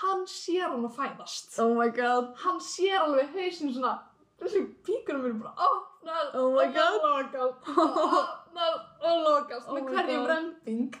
[0.00, 1.56] Hann sér hann að fæðast.
[1.58, 2.30] Oh my god.
[2.44, 3.96] Hann sér alveg hausinn svona
[4.40, 7.02] þessi píkunum mér bara opnar Oh my og God.
[7.08, 10.98] lokast opnar og lokast Oh með my hverjum remping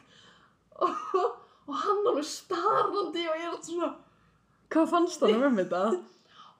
[0.80, 0.94] og,
[1.68, 3.90] og hann alveg starrandi og ég er alltaf svona
[4.70, 5.82] hvað fannst það um þetta?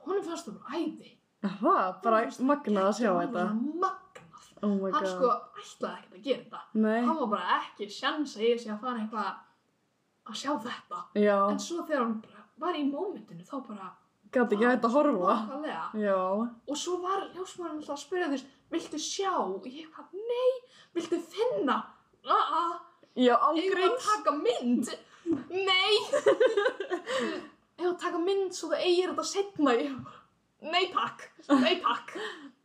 [0.05, 1.11] honum fannst bara æði.
[1.41, 2.20] Það, bara
[2.51, 3.45] magnað að sjá Hann þetta.
[3.84, 4.49] magnað.
[4.61, 5.28] Oh my hann sko
[5.61, 6.61] ætlaði ekkert að gera þetta.
[6.74, 9.30] Nei, hann var bara ekki sjans að ég sé að fara eitthvað
[10.30, 11.03] að sjá þetta.
[11.22, 12.16] Já, en svo þegar hann
[12.61, 13.88] var í mómentinu þá bara
[14.34, 15.36] gæti ekki að horfa.
[15.47, 15.84] Nákvæmlega.
[16.05, 16.18] já,
[16.68, 19.32] og svo var ljósmaðurinn alltaf að spyrja þess viltu sjá?
[19.66, 20.50] Ég hvað nei,
[20.96, 21.80] viltu finna?
[23.18, 24.92] Já, eigum við að taka mynd?
[25.50, 25.94] Nei.
[27.80, 29.94] Eigum við að taka mynd svo það eigir þetta setna ég
[30.60, 32.16] nei takk, nei takk.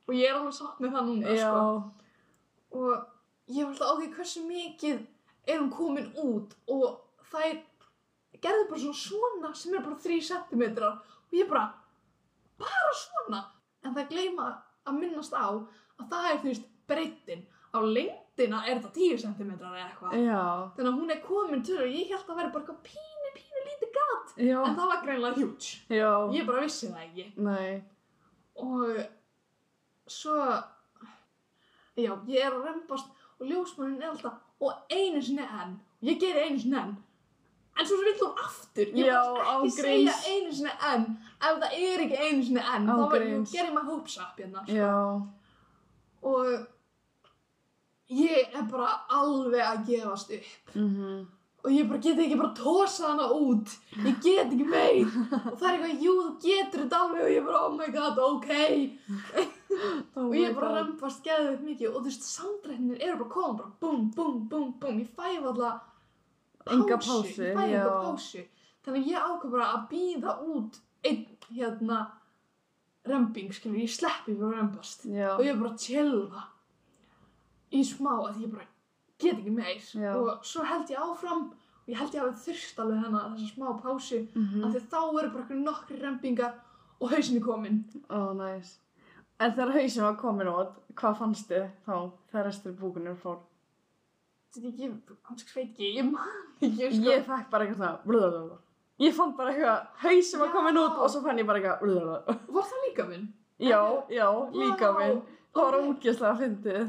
[0.06, 1.62] Og ég er alveg satt með það núna já, sko.
[2.76, 2.91] og
[3.56, 4.99] ég var alltaf ákveð hversu mikið
[5.45, 6.99] er hún komin út og
[7.32, 7.56] þær
[8.43, 11.66] gerðu bara svona svona sem er bara 3 cm og ég bara,
[12.62, 13.41] bara svona?
[13.86, 14.51] En það gleyma
[14.86, 15.47] að minnast á
[16.02, 17.43] að það er þú veist breytin
[17.76, 20.16] á lengdina er þetta 10 cm eða eitthvað.
[20.78, 23.64] Þannig að hún er komin til og ég held að vera bara eitthvað pínu, pínu
[23.70, 24.36] lítið gat.
[24.39, 25.74] Já, en það var greinlega huge.
[25.91, 27.28] Já, ég bara vissi það ekki.
[27.48, 27.84] Nei,
[28.56, 29.02] og
[30.08, 30.38] svo
[31.96, 35.76] já, ég er að rembast og ljósmannin er alltaf og einu sinni enn,
[36.08, 36.96] ég geri einu sinni enn.
[37.76, 38.91] En svo vill hún aftur?
[38.96, 41.10] Ég bara ekki segja einu sinni enn.
[41.43, 44.16] Ef það er ekki einu sinni enn Án þá var ég að gera my hopes
[44.24, 44.78] up hérna sko.
[46.26, 46.52] Og
[48.12, 50.76] ég er bara alveg að gefast upp.
[50.76, 51.26] Mhm,
[51.66, 53.74] og ég bara get ekki bara tósa hana út.
[53.98, 55.06] Ég get ekki meir.
[55.06, 58.20] Og það er eitthvað, jú, þú getur þetta alveg og ég bara, oh my god,
[58.30, 59.52] ok.
[60.16, 61.90] Oh og ég bara rempast geðveikt mikið.
[61.90, 65.82] Og þú veist, samdrættinir eru bara koma bara búm, búm, búm, búm ég fæ alltaf
[66.72, 68.46] Enga pásu, ég fæ enga pásu.
[68.86, 71.26] Þannig ég ákvað bara að býða út einn,
[71.58, 72.00] hérna
[73.10, 76.45] remping, skilur, ég sleppi fyrir að rempast Já, og ég bara chilla
[77.76, 78.68] í smá að ég bara
[79.22, 80.12] get ekki meir Já.
[80.16, 83.68] og svo held ég áfram og ég held ég hafi þurft alveg hennar þessa smá
[83.84, 86.56] pásu mhm, af því að þá eru bara nokkri rempingar
[86.99, 88.78] og hausin er kominn ó, næs.
[89.39, 91.95] En þegar hausin var komin út, hvað fannstu þá
[92.32, 93.43] þegar restur búkunir fór?
[94.56, 96.89] þetta er ekki, hans veit ekki, ég man ekki.
[97.10, 98.60] Ég fekk bara eitthvað svona.
[99.04, 102.68] Ég fann bara eitthvað, hausin var komin út og svo fann ég bara eitthvað, var
[102.70, 103.26] það líka minn?
[103.60, 103.82] Já,
[104.12, 105.18] já, líka minn.
[105.56, 106.86] Það var ógeðslega að fyndið.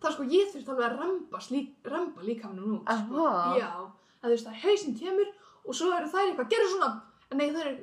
[0.00, 3.26] það er sko, ég þurfti alveg að remba, slík, remba líka hann út sko.
[3.26, 3.58] það?
[3.60, 3.70] já,
[4.20, 5.28] að þú veist að hausin kemur
[5.66, 6.90] og svo eru þær eitthvað, gerðu svona
[7.36, 7.74] nei, það er,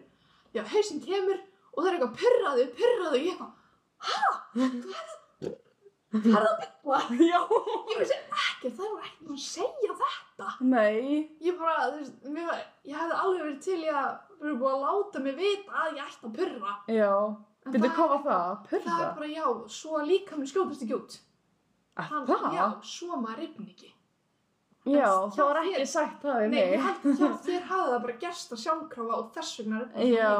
[0.58, 3.54] já, hausin kemur og það er eitthvað, pyrraðu, pyrraðu ég eitthvað,
[4.08, 4.18] hæ?
[6.18, 7.40] Þú er það byggla Já.
[7.92, 10.10] ég vissi ekki, það var ekki að segja þetta
[10.62, 11.30] Nei.
[11.42, 14.10] ég bara, þú veist, mér, ég hefði alveg verið til í að
[14.42, 17.14] vera búin að láta mig vita að ég ætti að pyrra Já.
[17.68, 18.44] En Byrju, það- hvað var það?
[18.48, 18.98] það Purra?
[19.08, 21.18] er bara, já, svo að líka minn skjótast ekki út
[21.98, 22.54] Að það?
[22.54, 23.94] já, svo maður rifni ekki
[24.88, 26.80] Já, En það var ekki þér- sagt það við Nei, ég mig.
[26.86, 30.34] held að hjá þér hafði það bara gerst að sjálfkrafa og þess vegna rifni Já.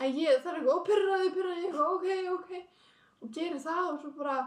[0.00, 0.84] En ég, það er eitthvað, ó,
[1.18, 1.34] ég
[1.66, 2.06] eitthvað, ok,
[2.38, 2.50] ok
[3.24, 4.38] og gerir það og svo bara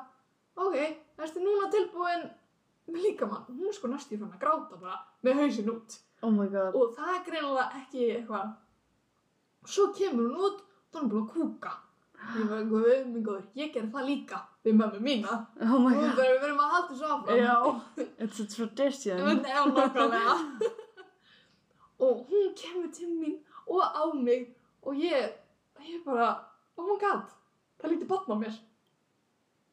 [0.57, 0.76] ok,
[1.20, 2.24] erstu núna tilbúin
[2.88, 5.98] með líkamann, hún sko næstu í fann að gráta bara með hausinn út.
[6.26, 6.74] Oh my god.
[6.74, 8.48] og það er greinilega ekki eitthvað.
[9.68, 11.74] Svo kemur hún út og þá er hún búin að kúka.
[12.18, 15.34] Ég var eitthvað, góður, ég gerði það líka við mömmu mína.
[15.62, 17.78] Oh og við verðum, að halda þessu áfram.
[18.18, 19.16] It's a tradition.
[21.98, 25.32] Og hún kemur til mín og á mig og ég,
[25.82, 26.28] ég bara
[26.78, 27.26] oh my god,
[27.82, 28.60] það lítið batna á mér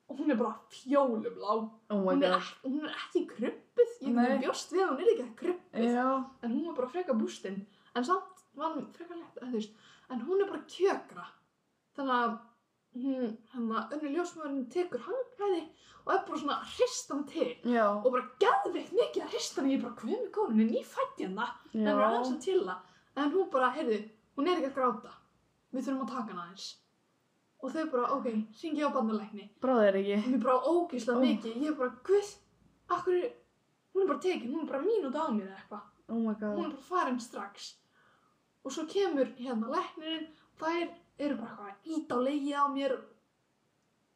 [0.09, 4.39] og hún er bara fjólublá Oh hún, er ekki, hún er ekki kruppuð ég er
[4.45, 6.09] bjóst við að hún er ekki kruppuð Já.
[6.43, 7.63] en hún var bara freka bústinn
[7.95, 9.71] en samt var hún freka lett
[10.11, 11.25] en hún er bara kjökra.
[11.97, 12.35] Þannig að
[13.55, 15.63] hann önnu ljósmaðurinn tekur hangræði
[16.05, 17.51] og er bara svona að hrista hann til.
[17.65, 17.87] Já.
[17.97, 20.71] og bara geðveikt mikið að hrista hann ég bara, hvað með góðun, er
[21.09, 22.35] hérna en það var aðeins Já.
[22.37, 22.77] að tilla
[23.15, 24.01] en hún bara, heyrðu,
[24.37, 25.15] hún er ekki að gráta.
[25.75, 26.69] Við þurfum að taka hana aðeins
[27.65, 28.27] og þau bara, ok,
[28.61, 30.17] ringi á bandalækni Bráðir ekki.
[30.21, 31.25] og mér bara ógeðslega Ó.
[31.25, 32.33] mikið ég bara, guð,
[32.93, 33.17] akkur
[33.95, 36.41] hún er bara tekin, hún er bara mínúti á mér eða eitthvað Oh my hún
[36.41, 36.59] god.
[36.59, 37.71] er bara farin strax
[38.65, 40.27] og svo kemur hérna læknirinn
[40.61, 42.95] þær eru bara eitthvað að íta á legið á mér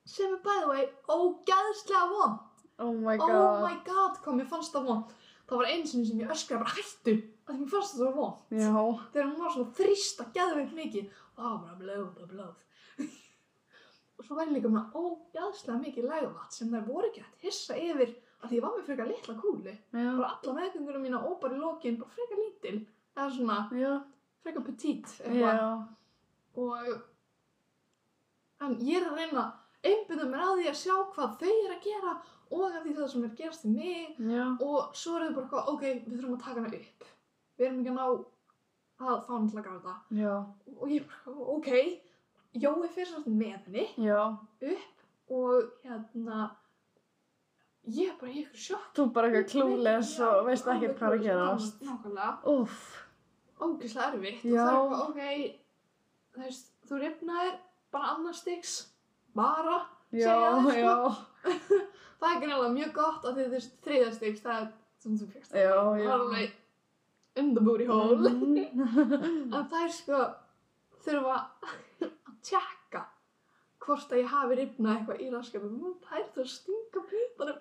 [0.08, 2.44] sem er by the way ógeðslega vond
[2.78, 3.62] Oh my oh god.
[3.64, 5.16] my god, hvað mér fannst það vond
[5.48, 7.14] það var eins og sem ég öskraði bara hættu
[7.48, 8.70] að því mér fannst það svo vond Já.
[9.14, 12.67] þegar hún var svona þrýsta geðveikt mikið og það var bara og blóð og
[14.28, 18.10] svo var ég líka með ógeðslega mikið legvat sem þær voru ekki að hissa yfir
[18.38, 20.10] að því ég var með frekar litla kúli Já.
[20.18, 22.74] bara alla meðgöngunum mína og bara í lokin bara frekar lítil
[23.16, 23.92] eða svona Já.
[24.44, 25.62] frekar petit eitthvað
[26.58, 26.74] og
[28.66, 29.44] en ég er að reyna
[29.86, 32.14] einbyrða mér að því að sjá hvað þau eru að gera
[32.48, 34.44] og að því það sem er gerast í mig Já.
[34.68, 37.08] og svo er þau bara ok, við þurfum að taka hana upp
[37.58, 38.06] við erum ekki að ná
[39.08, 40.34] að fá hann til að gráta Já.
[40.76, 41.70] og ég bara, ok
[42.56, 44.20] Jói fyrir svolítið með henni Já.
[45.28, 46.38] og hérna
[47.88, 51.18] ég er bara í ykkur sjokk Þú bara eitthvað klúles og veist ekkert hvað er
[51.18, 51.82] að gerast.
[51.84, 52.78] nákvæmlega Úff.
[53.60, 54.64] ógeðslega erfitt Já.
[54.64, 55.20] og það er eitthvað, ok
[56.34, 57.54] þú veist, þú rifnaðir
[57.92, 58.74] bara annars stigs
[59.36, 59.76] bara
[60.12, 60.78] Já, segja það, sko.
[60.78, 60.94] já.
[62.20, 64.70] það er greinlega mjög gott að því þú veist þriðja stigs það er
[65.04, 66.06] sem þú fyrst Já, það já.
[66.08, 66.56] er alveg
[67.68, 68.56] booty hole Mhm.
[69.54, 70.22] en það er sko
[71.04, 71.36] þurfa
[72.48, 73.04] tjekka
[73.84, 75.78] hvort að ég hafi rifnað eitthvað í raskatum
[76.08, 77.04] það er það að stinga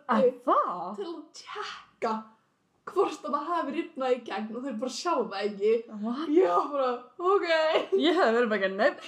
[0.08, 0.90] það?
[0.98, 2.16] til að tjekka
[2.88, 5.72] hvort að það hafi ripnað í gegn og þau bara sjá það ekki.
[6.04, 6.28] What?
[6.34, 6.92] Ég var bara,
[7.32, 7.48] ok.
[8.02, 9.08] Ég hef verið bara nefn.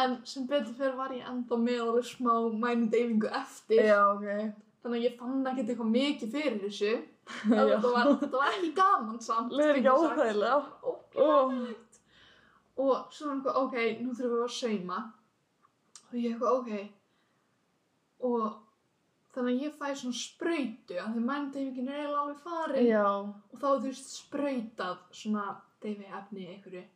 [0.00, 3.84] En sem betur fyrir var ég enda með alveg smá mænu deyfingu eftir.
[3.88, 4.28] Já, ok.
[4.80, 6.92] Þannig að ég fann ekkert eitthvað mikið fyrir þessu.
[7.46, 9.54] Þetta var, var ekki gaman samt.
[9.54, 10.14] Leður ekki getum
[11.14, 11.89] sagt.
[12.80, 15.00] Og svo var eitthvað, ok, nú þurfum við að sauma.
[16.10, 16.70] Og ég eitthvað, ok.
[18.30, 18.46] Og
[19.34, 22.88] þannig að ég fæ svona sprautu, af því mændeyfingin er eiginlega alveg farin.
[22.88, 23.04] Já.
[23.10, 25.44] Og þá þú veist sprautað svona
[25.84, 26.86] deyfi efni einhverju.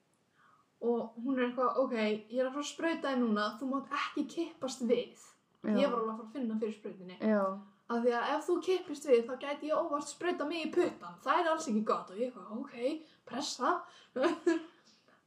[0.84, 3.94] Og hún er eitthvað, ok, ég er að fara að sprauta þig núna, þú mátt
[4.00, 5.22] ekki kippast við.
[5.64, 5.78] Já.
[5.80, 7.20] Ég var alveg að fara að finna fyrir sprautinni.
[7.20, 7.44] Já.
[7.84, 11.18] Af því að ef þú kippist við þá gæti ég óvart sprauta mig í puttan.
[11.24, 13.74] Það er alls ekki gott og ég eitthvað, ok, pressa.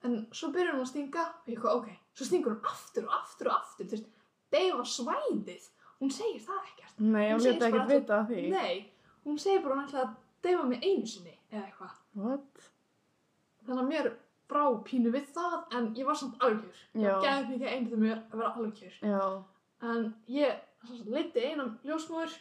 [0.05, 1.89] En svo byrjar hún að stinga og ég eitthvað, ok.
[2.17, 4.13] Svo stingur hún aftur og aftur og aftur, þú veist,
[4.53, 5.65] deyfa svæðið.
[5.97, 6.99] Hún segir það ekkert.
[7.01, 8.41] Nei, Hún leti bara ekkert vita af því.
[8.53, 8.75] Nei,
[9.25, 11.95] hún segir bara hún ætla að deyfa mig einu sinni eða eitthvað.
[12.21, 12.67] What?
[13.65, 14.09] Þannig að mér
[14.47, 16.83] brá pínu við það en ég var samt algjör.
[16.93, 17.13] Já.
[17.23, 18.99] Gæði mikið einbyrðu mér að vera algjör.
[19.01, 19.23] Já.
[19.87, 22.37] En ég leiddi einan ljósmóður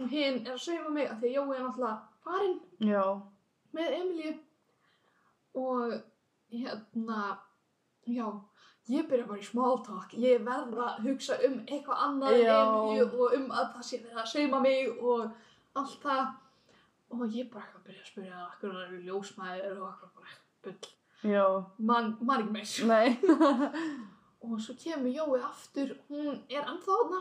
[0.00, 3.04] og hinn er að sauma mig af því að Jói er náttúrulega farinn Já.
[3.76, 4.32] með Emilíu
[5.62, 5.94] og
[6.52, 7.18] hérna,
[8.06, 8.26] já,
[8.92, 10.14] ég byrja bara í small talk.
[10.18, 12.54] Ég verð að hugsa um eitthvað annað en.
[12.60, 15.28] Emilíu og um að það sé verið að sauma mig og
[15.80, 16.24] allt það.
[17.12, 20.38] Og ég bara eitthvað byrja að spyrja það, akkur það eru ljósmæður og akkur bara
[20.64, 20.92] bull.
[21.22, 21.44] Já.
[21.78, 22.74] Man, ekki meir.
[22.90, 23.08] Nei.
[24.42, 27.20] Og svo kemur Jói aftur, hún er ennþá þarna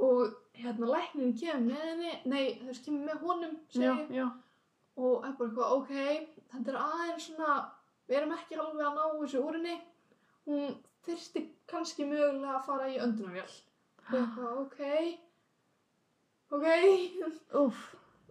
[0.00, 4.24] og hérna læknirinn kemur með henni, nei þess kemur með honum, Já, ég, já.
[4.96, 5.92] og er bara eitthvað, ok,
[6.54, 7.56] þetta er aðeins svona,
[8.10, 9.74] við erum ekki alveg að ná þessu úr henni,
[10.48, 10.72] hún
[11.06, 13.58] þyrsti kannski mögulega að fara í öndunarvél.
[14.10, 14.80] Ok,
[16.50, 16.64] ok,
[17.60, 17.82] Úff.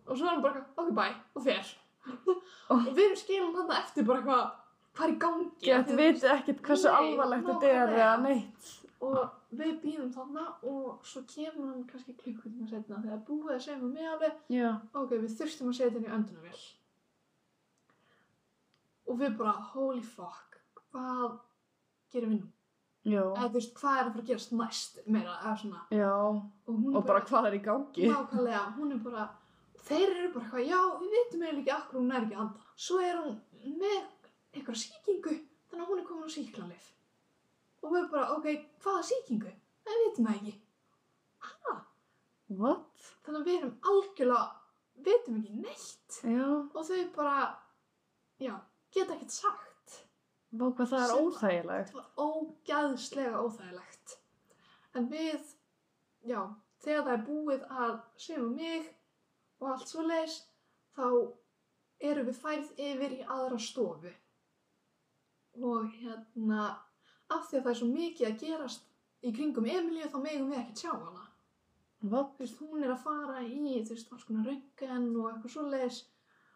[0.05, 1.69] og svo er hann bara ok, bye, og fer.
[2.73, 4.49] og við skilum þarna eftir bara eitthvað,
[4.97, 5.47] hvað er í gangi?
[5.63, 8.73] Gett viti ekkert hversu Nei, alvarlegt þetta er eða neitt.
[8.99, 9.21] og
[9.55, 14.09] við býðum þarna og svo kemur hann kannski klukkutíma setna þegar búið að segja mig
[14.11, 14.43] alveg
[14.99, 16.59] ok, við þurftum að setja henni í öndunarvél
[19.09, 20.59] og við bara holy fuck
[20.91, 21.39] hvað
[22.13, 22.49] gerum við nú?
[23.09, 26.11] Eða þú veist, hvað er að fara að gerast næst meira, eða svona Já.
[26.13, 28.09] og Og bara hvað er í gangi?
[28.11, 29.27] nákvæmlega, hún er bara
[29.87, 32.59] þeir eru bara eitthvað, já, við vitum eiginlega ekki akkur hún er ekki að anda
[32.75, 33.37] svo er hún
[33.79, 34.01] með
[34.53, 35.35] eitthvað sýkingu
[35.69, 36.89] þannig að hún er komin á sýklanlif
[37.81, 38.47] og við bara, ok,
[38.83, 39.53] hvaða sýkingu?
[39.85, 40.55] Það við vitum það ekki
[41.47, 41.75] ha?
[42.59, 43.09] What?
[43.23, 44.43] þannig að við erum algjörlega
[45.07, 46.45] vitum ekki neitt Já.
[46.75, 47.37] og þau bara,
[48.43, 48.55] já,
[48.95, 49.97] geta ekkert sagt
[50.51, 51.91] Vá hvað það er Sem- óþægilegt.
[51.91, 54.15] það var ógæðslega óþægilegt
[54.97, 55.51] en við
[56.31, 56.39] já,
[56.83, 58.87] þegar það er búið að segja um mig
[59.59, 60.39] og allt svo leis
[60.97, 61.05] þá
[62.09, 64.13] erum við færð yfir í aðra stofu
[65.69, 66.61] og hérna
[67.29, 68.85] af því að það er svo mikið að gerast
[69.27, 71.25] í kringum Emilíu þá megum við ekki sjá hana
[72.01, 72.29] What?
[72.37, 75.65] þú veist, hún er að fara í þú veist, alls konar röngan og eitthvað svo
[75.67, 75.97] leis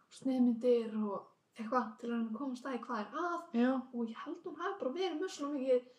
[0.08, 1.28] og sneiðmyndir og
[1.58, 3.72] eitthvað til að hann komast að í hvað er að Já.
[3.94, 5.90] og ég held hún hafi bara verið með svona mikið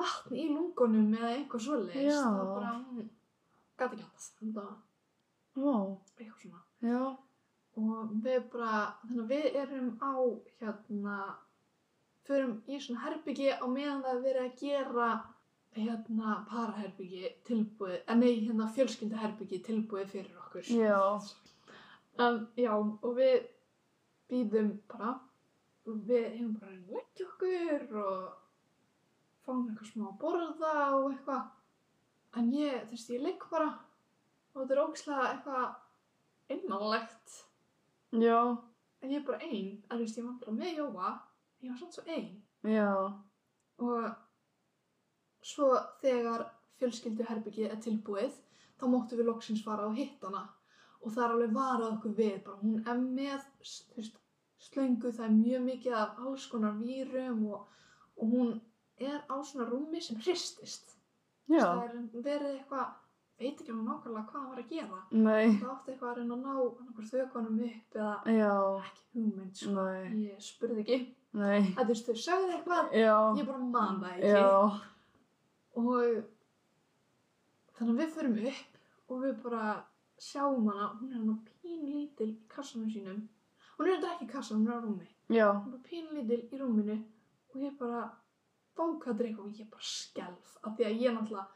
[0.00, 3.08] vatn í lungunum eða eitthvað það var bara hún
[3.78, 4.74] gæti ekki annað þetta var
[5.54, 5.76] Vá.
[6.18, 7.02] eitthvað svona Já.
[7.82, 10.14] og við bara þannig að við erum á
[10.62, 11.18] hérna
[12.24, 15.08] förum í svona herbyggi á meðan það er verið að gera
[15.74, 21.00] hérna paraherbyggi tilbúið en nei hérna fjölskyldaherbyggi tilbúið fyrir okkur Já.
[22.22, 23.48] en já og við
[24.34, 25.14] býðum bara.
[25.84, 28.20] Við hefum bara að leggja okkur og
[29.44, 31.50] fáum eitthvað smá að borða og eitthvað.
[32.34, 33.72] En ég, þú veist, ég legg bara
[34.54, 37.36] og þetta er ógislega eitthvað einmannlegt
[38.14, 38.40] Já.
[39.02, 41.12] en ég er bara ein, en þú veist, ég bara með Jóa.
[41.64, 42.42] Ég var samt svo ein.
[42.64, 42.90] Já.
[43.78, 44.04] og
[45.44, 45.70] svo
[46.00, 46.46] þegar
[46.80, 48.36] fjölskylduherbyggið er tilbúið
[48.78, 50.46] þá móttum við loksins fara og hitta hana.
[51.02, 54.20] Og það er alveg varað okkur við bara hún er með þú veist,
[54.64, 57.64] slöngu, það er mjög mikið af alls konar vírum og,
[58.16, 58.52] og hún
[58.98, 60.94] er á svona rúmi sem hristist
[61.48, 62.92] það er verið eitthvað
[63.38, 65.46] veit ekki alveg nákvæmlega hvað hann var að gera Nei.
[65.58, 66.52] það átti eitthvað að reyna að ná
[67.10, 68.52] þaukonum upp eða Já.
[68.84, 69.72] ekki hugmynd sko.
[69.74, 70.04] Nei.
[70.28, 70.98] ég spurði ekki
[71.34, 71.60] Nei.
[71.74, 73.16] að þú veist þau sögðu eitthvað Já.
[73.40, 74.46] ég bara man það ekki Já.
[75.82, 75.90] og
[77.74, 79.64] þannig að við förum upp og við bara
[80.22, 83.24] sjáum hana hún er hann pínlítil í kassanum sínum
[83.78, 85.48] hún er þetta ekki í kassan, hún er á rúmi Já.
[85.52, 86.96] hún er bara pínlítil í rúminu
[87.54, 88.04] og ég bara
[88.76, 91.46] bákaður eitthvað og ég bara skelf af því að ég náttúrulega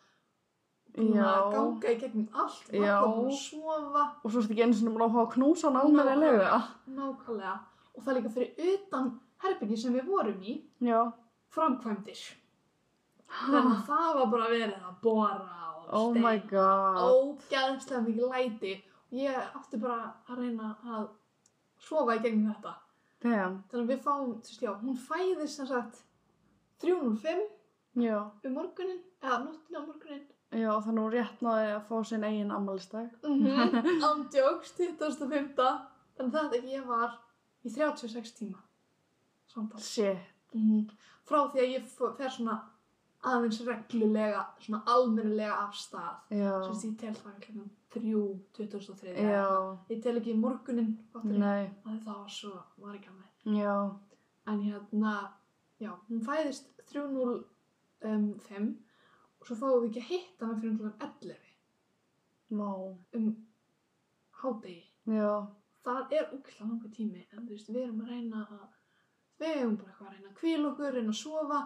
[0.98, 1.50] búin að Já.
[1.52, 2.80] ganga í gegnum allt, Já.
[2.80, 5.68] varla búin að sofa, Og svo ertu ekki einu sinni búin að fá að knúsa
[5.68, 6.60] hann almennilega.
[6.88, 7.54] nákvæmlega.
[7.94, 11.12] Og það er líka fyrir utan herbyggi sem við vorum í, Já.
[11.54, 12.20] framkvæmdir.
[13.28, 16.96] Þannig að það var bara verið að bora og Oh my god.
[17.04, 18.72] ógæðslega mikið læti
[19.12, 21.08] og ég átti bara að reyna að
[21.82, 22.74] sofa í gegnum þetta.
[23.22, 23.62] Damn.
[23.70, 26.02] Þannig að við fáum, þú veist, já, hún fæðist sem sagt
[26.82, 27.46] 305
[27.98, 28.18] Já.
[28.46, 30.26] um morgunin, eða nóttina um morgunin.
[30.54, 33.10] Já, það er nú rétt náði að fá sinn eigin ammælistag.
[33.24, 34.04] Mm -hmm.
[34.10, 35.54] Andjóks, 2005.
[36.16, 37.18] Þannig að þetta ég var
[37.64, 38.58] í 36 tíma
[39.46, 39.80] samtal.
[40.54, 40.88] Mm
[41.28, 42.54] Frá því að ég fer svona
[43.20, 46.14] aðeins reglulega, svona almennilega af stað.
[46.30, 46.62] Já.
[46.64, 49.14] Svo ég tel það klukkan 3, 2003.
[49.16, 49.46] Já.
[49.88, 53.58] Ég tel ekki morgunin, það var svo, var ekki að með.
[53.58, 53.76] Já.
[54.48, 55.14] En hérna,
[55.80, 58.68] já, hún fæðist 305
[59.38, 61.36] og svo fáum við ekki að hitta hana fyrir klukkan 11
[62.58, 62.70] Má.
[63.14, 63.26] um
[64.42, 64.84] hádegi.
[65.88, 68.64] Það er úkla langur tími, en veist, við erum að reyna að,
[69.40, 71.60] við erum bara eitthvað að reyna að kvíla okkur, reyna að sofa.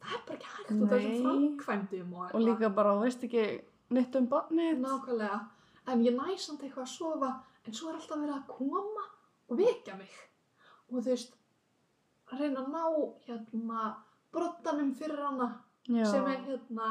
[0.00, 1.22] Það er bara ekki hægt út af þessum Nei.
[1.26, 3.44] framkvæmdum og Og líka bara, þú veist ekki
[3.90, 4.78] nýtt um barnið.
[4.84, 5.40] Nákvæmlega.
[5.88, 7.30] En ég næ samt eitthvað að sofa,
[7.64, 9.06] en svo er alltaf verið að koma
[9.48, 10.12] og vekja mig.
[10.90, 11.32] Og þú veist,
[12.30, 12.84] að reyna að ná
[13.26, 13.86] hérna
[14.32, 15.48] brottanum fyrir hana
[15.88, 16.04] Já.
[16.10, 16.90] sem er hérna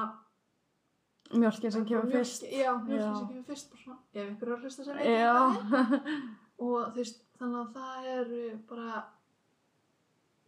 [1.30, 2.44] Mjölkin sem kemur fyrst.
[2.50, 3.16] Já, mjölkin Já.
[3.20, 5.34] sem kemur fyrst bara svona, ef ykkur er að hlusta sem veit Já.
[5.70, 6.22] hvað er.
[6.66, 9.04] Og þú veist, þannig að það eru bara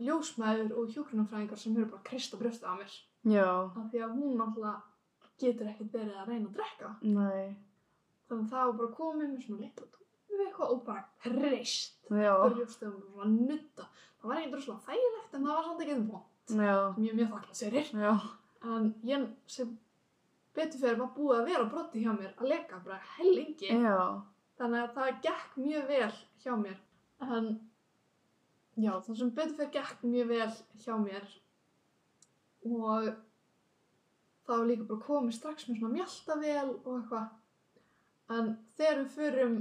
[0.01, 2.95] ljósmæður og hjúkrunarfræðingar sem eru bara að krista brjóstið á mér.
[3.29, 3.49] Já.
[3.77, 4.79] Af því að hún náttúrulega
[5.41, 6.89] getur ekkert verið að reyna að drekka.
[7.05, 7.55] Nei.
[8.31, 12.35] Þannig að það var bara komið með svona litla tónu eitthvað og bara krist Já.
[12.45, 13.87] brjóstið og bara nutta.
[14.21, 16.27] Það var eitthvað svona þægilegt en það var samt vond.
[16.51, 16.77] Já.
[16.93, 17.89] Sem ég er mjög þakklátt sérir.
[18.71, 19.73] En ég sem
[20.55, 23.73] betur fyrir var búið að vera brotti hjá mér að leka bara hellingi.
[24.61, 26.13] Þannig að það gekk mjög vel
[26.45, 26.79] hjá mér.
[27.27, 27.51] En
[28.79, 30.49] já, það sem betur fyrir gekk mjög vel
[30.85, 31.27] hjá mér.
[32.71, 33.11] Og
[34.47, 37.29] það var líka bara komið strax með svona mjaltavel og eitthvað.
[38.29, 39.57] En þegar við förum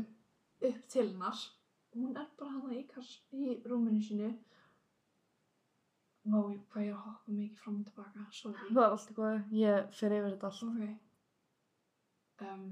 [0.69, 1.41] upp til hennar,
[1.97, 2.85] hún er bara hana í,
[3.33, 4.31] í rúminu sínu.
[6.31, 8.69] Vá, ég- hvað ég er að hoppa mikið fram og tilbaka, sorry.
[8.75, 9.39] Það er allt góð.
[9.53, 10.63] Ég fer yfir þetta allt.
[10.63, 10.99] Ok.
[12.41, 12.67] Um,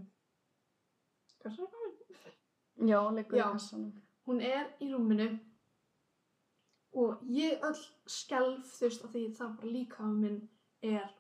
[1.41, 1.95] hvað er það komin?
[2.89, 3.93] Já, leikur í kassanum.
[4.29, 5.29] Hún er í rúminu
[6.93, 10.39] og ég öll skelf þú veist að því það bara líka minn
[10.83, 11.11] er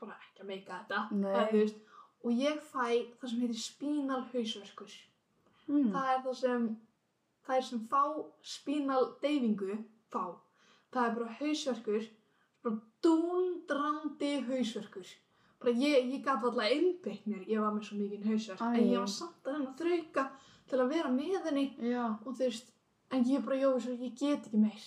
[0.00, 1.02] bara ekki að meika þetta.
[1.18, 1.82] Eða, þú veist,
[2.24, 2.88] og ég fæ
[3.20, 4.92] það sem heitir spínal hausverkur.
[5.68, 5.90] Mm.
[5.94, 6.66] Það er það sem,
[7.46, 8.02] það er sem fá
[8.54, 9.78] spínal deyfingu,
[10.12, 10.24] fá.
[10.92, 12.10] Það er bara hausverkur,
[12.64, 15.14] bara dúndrandi hausverkur.
[15.58, 18.68] Bara ég, ég gæti alltaf mér, ég var með svo mikið hausverk, Æ.
[18.78, 20.24] en ég var samt að reyna að þrauka
[20.70, 22.04] til að vera með henni Já.
[22.24, 22.72] og þú veist,
[23.10, 24.86] en ég bara jói svo, ég get ekki meir.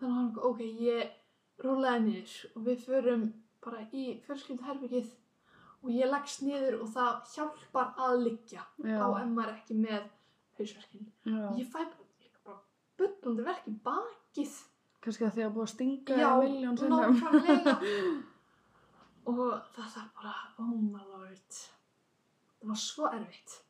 [0.00, 3.26] Þannig að hann, ok, ég rúlaði niður og við förum
[3.64, 5.12] bara í fjölskylduherbyggið
[5.82, 8.96] og ég leggst niður og það hjálpar að liggja Já.
[9.02, 10.08] á ef maður er ekki með
[10.58, 11.10] hausverkin.
[11.26, 11.42] Já.
[11.60, 11.78] Ég fæ
[12.44, 12.58] bara,
[12.98, 14.56] bullandi verk í bakið.
[15.04, 17.20] Kannski að því að búið að stinga Já, miljón sinnum.
[17.20, 17.76] nákvæmlega.
[19.30, 19.46] og
[19.76, 21.62] það er bara, oh my lord.
[22.56, 23.60] Það var svo erfitt.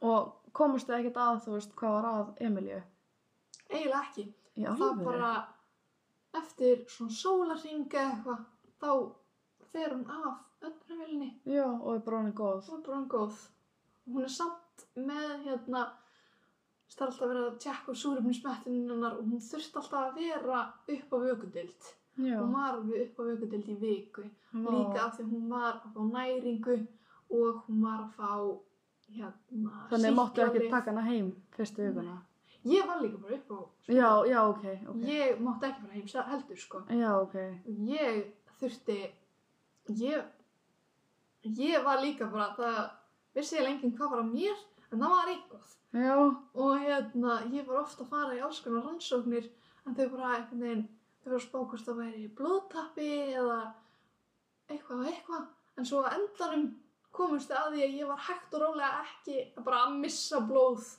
[0.00, 0.52] Og
[0.88, 2.82] þið ekkert að, þú veist, hvað var að Emilju?
[3.70, 4.26] Eiginlega ekki.
[4.56, 5.06] Í það alvöru?
[5.06, 5.32] bara
[6.40, 8.44] eftir svona sólarringa eitthvað
[8.80, 8.90] þá
[9.72, 12.68] fer hún af öndunarvelinni Já, og er hann góð.
[12.72, 13.38] og er hann góð
[14.06, 15.84] og hún er samt með hérna
[16.90, 20.60] það er alltaf verið að tjekka á súrefnismettinu hennar og hún þurfti alltaf að vera
[20.94, 21.90] upp á vökundild
[22.20, 22.36] Já.
[22.40, 24.70] hún var alveg upp á vökundild í viku Vá.
[24.74, 26.78] líka af því hún var að fá næringu
[27.30, 28.32] og hún var að fá
[29.14, 32.18] hérna Þannig máttu ekki taka hana heim fyrstu vikuna.
[32.64, 35.00] ég var líka bara upp á Já, já, ok, ok.
[35.06, 37.34] ég mátti ekki fara heim heldur sko Já, ok.
[37.86, 38.24] ég
[38.60, 38.98] þurfti
[39.88, 40.24] ég
[41.44, 42.80] ég var líka bara það
[43.36, 44.56] vissi ég lengi hvað var að mér
[44.90, 45.76] en það var eitthvað.
[45.90, 46.16] Já,
[46.54, 49.48] og hérna ég var ofta að fara í alls konar rannsóknir
[49.86, 50.84] en þau bara einhvern veginn
[51.20, 53.10] þau voru að spá hvort það væri blóðtappi
[53.40, 53.58] eða
[54.70, 55.48] eitthvað og eitthvað.
[55.78, 56.68] En svo á endanum
[57.16, 60.92] komumst þau að því að ég var hægt og rólega ekki bara að missa blóð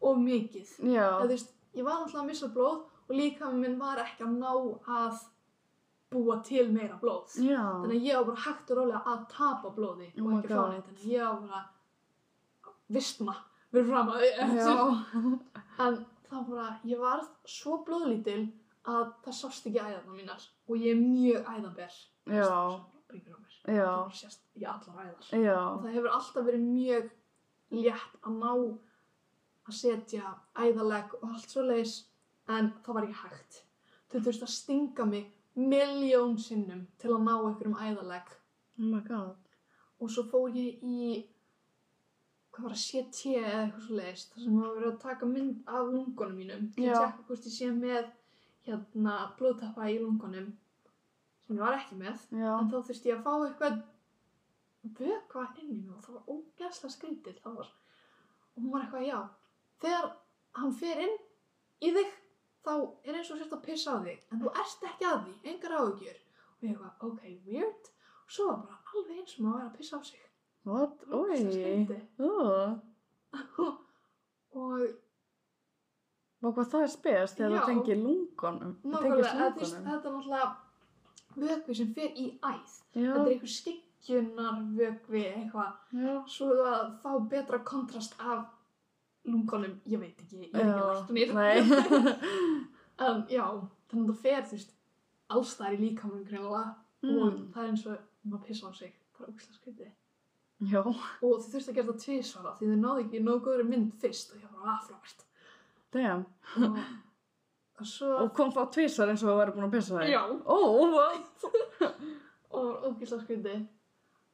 [0.00, 0.76] of mikið.
[0.86, 1.06] Já.
[1.08, 2.78] eða þú veist, ég var náttúrulega að missa blóð
[3.10, 4.50] og líka minn var ekki að ná
[5.00, 5.22] að
[6.10, 7.36] búa til meira blóð.
[7.38, 7.60] Já.
[7.82, 10.64] Þannig að ég var bara hægt og rólega að tapa blóði Oh og ekki fá
[10.70, 10.88] neitt.
[10.88, 13.36] Þannig að ég var bara vistma
[13.74, 14.24] við fram að.
[15.80, 18.42] En það bara, ég var svo blóðlítil
[18.90, 21.48] að það sást ekki æðarna mínar og ég er mjög
[22.50, 22.64] á.
[23.66, 23.80] Já.
[23.80, 25.56] það bara sést í allar æðar Já.
[25.58, 27.10] og það hefur alltaf verið mjög
[27.76, 28.52] létt að ná
[29.70, 31.96] að setja æðalegg og allt svo leis
[32.50, 33.60] en það var ekki hægt
[34.10, 38.36] þau þurfti að stinga mig miljón sinnum til að ná einhverjum æðalegg
[38.80, 39.36] Oh my god.
[40.00, 41.26] og svo fór ég í
[42.50, 45.58] hvað var að CT eða eitthvað svo leist þar sem var verið að taka mynd
[45.66, 46.64] af lungunum mínum.
[46.74, 48.08] Til að tjekka hvort ég sé með
[48.66, 50.48] hérna blóðtappa í lungunum
[51.46, 52.24] sem ég var ekki með.
[52.32, 52.50] Já.
[52.58, 53.82] en þá þurfti ég að fá eitthvað
[55.00, 57.62] vökva inn í mig og það var ógæslega skrítið og
[58.56, 59.18] hún var eitthvað já
[59.84, 60.06] þegar
[60.60, 61.16] hann fer inn
[61.84, 62.14] í þig
[62.64, 62.72] þá
[63.04, 65.76] er eins og sért að pissa á þig en þú ert ekki að því, engar
[65.78, 67.92] áhugjur og ég eitthvað, ok, weird.
[68.24, 70.24] Og svo var bara alveg eins og maður væri að pissa á sig.
[70.68, 70.96] What?
[71.08, 71.20] Það
[74.50, 74.88] Oi.
[74.90, 74.90] og
[76.40, 78.70] Og hvað það er spes þegar þú tengir lungunum.
[78.82, 80.46] nákvæmlega, þetta er náttúrulega
[81.36, 82.70] vökvi sem fer í æð.
[82.94, 83.10] Já.
[83.12, 85.74] þetta er einhver skyggjunar vökvi eitthvað.
[86.32, 88.46] Svo að fá betra kontrast af
[89.24, 91.30] lungunum, ég veit ekki, ég er ekki læknir
[93.00, 93.44] en já,
[93.90, 94.72] þannig að það fer þú veist,
[95.30, 97.46] allstæðar í líkamunum greinilega og Mm.
[97.54, 97.94] það er eins og
[98.28, 99.90] maður pissa á sig, það er ógæslega skrítið
[100.68, 100.80] Já.
[100.84, 104.34] og þau þurfti að gera það tvisvara því þau náðu ekki nógu góður mynd fyrst
[104.34, 105.24] og ég var aðfrávært
[105.96, 106.26] Damn.
[106.60, 106.76] og,
[107.80, 110.12] og svo Og kom þá tvísar eins og þú væri búin að pissa þig?
[110.12, 110.58] já, Ó,
[110.92, 111.46] what?
[112.52, 113.64] og var ógæslega skrítið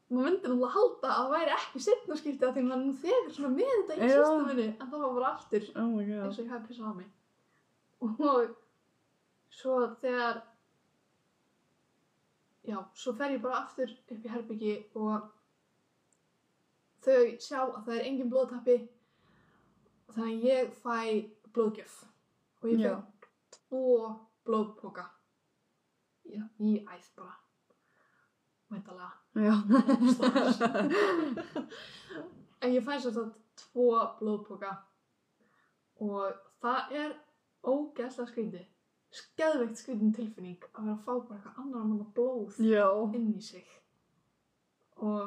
[0.06, 3.32] maður myndi náttúrulega halda að það væri ekki setna skiptið að því maður nú þegar
[3.36, 6.68] svona með þetta í systeminu en það var bara aftur Oh eins og ég hafi
[6.68, 7.08] pissað á mig.
[8.06, 8.52] Og
[9.56, 10.38] svo þegar
[12.66, 15.26] já, svo fer ég bara aftur upp í herbyggi og
[17.06, 18.78] þau sjá að það er engin blóðtappi
[20.14, 20.96] þannig að ég fæ
[21.50, 21.98] blóðgjöf.
[22.62, 23.26] Og ég fæ
[23.58, 24.14] tvo
[24.46, 25.10] blóðpoka.
[26.26, 27.38] Í æð bara.
[28.70, 29.25] Væntalega Já.
[32.60, 33.24] En ég fæ sér þetta
[33.60, 34.72] tvo blóðpoka.
[36.04, 36.32] Og
[36.62, 37.14] það er
[37.66, 38.66] ógeðslega skrítið.
[39.16, 42.86] Skeðveikt skrítin tilfinning að vera að fá bara eitthvað annar manna blóð Já.
[43.16, 43.68] inn í sig.
[45.04, 45.26] Og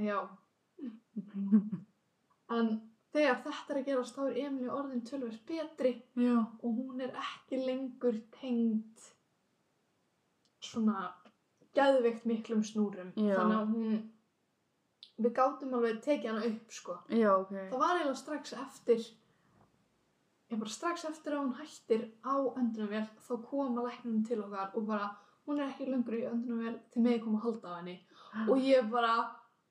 [0.00, 0.20] já.
[2.54, 2.70] En
[3.14, 5.94] þegar þetta er að gerast þá er Emilí orðin tölvers betri.
[6.20, 6.36] Já.
[6.62, 9.10] og hún er ekki lengur tengd
[10.64, 11.10] svona
[11.78, 13.34] geðveikt miklum snúrum Já.
[13.38, 13.98] þannig að hún
[15.24, 17.52] við gátum alveg tekið hana upp sko Já, ok.
[17.70, 19.04] það var eiginlega strax eftir
[20.52, 24.86] ég bara strax eftir að hún hættir á öndunarvél þá koma læknum til okkar og
[24.90, 25.10] bara
[25.46, 27.96] hún er ekki lengur í öndunarvél til mig kom að halda á henni
[28.50, 29.14] og ég bara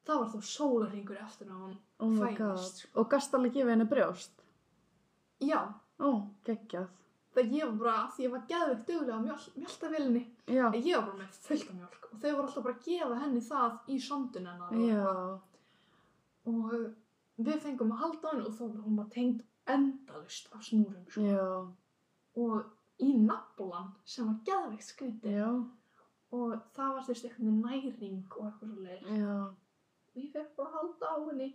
[0.08, 2.58] það var þá sólarhingur eftir að hún Oh my god.
[2.58, 4.34] fæðist Og gast alveg gefið henni brjóst?
[5.44, 5.60] já,
[6.04, 6.10] Ó,
[6.44, 6.88] geggjað.
[7.36, 10.66] Það ég var bara því ég var geðveikt duglega á mjöl, mjöltavélinni Já.
[10.74, 13.42] ég var bara með fullt af mjölk og þau voru alltaf bara að gefa henni
[13.48, 14.76] það í sondun hennar
[16.54, 16.74] og
[17.48, 21.74] við fengum að halda henni og þá var hún bara tengd endalust af snúrum sko.
[22.44, 25.52] Og í naflan sem var geðveikt skrítið Já.
[26.34, 29.06] og það var þess eitthvað næring og eitthvað svo leir
[30.14, 31.50] og ég fekk bara að halda á henni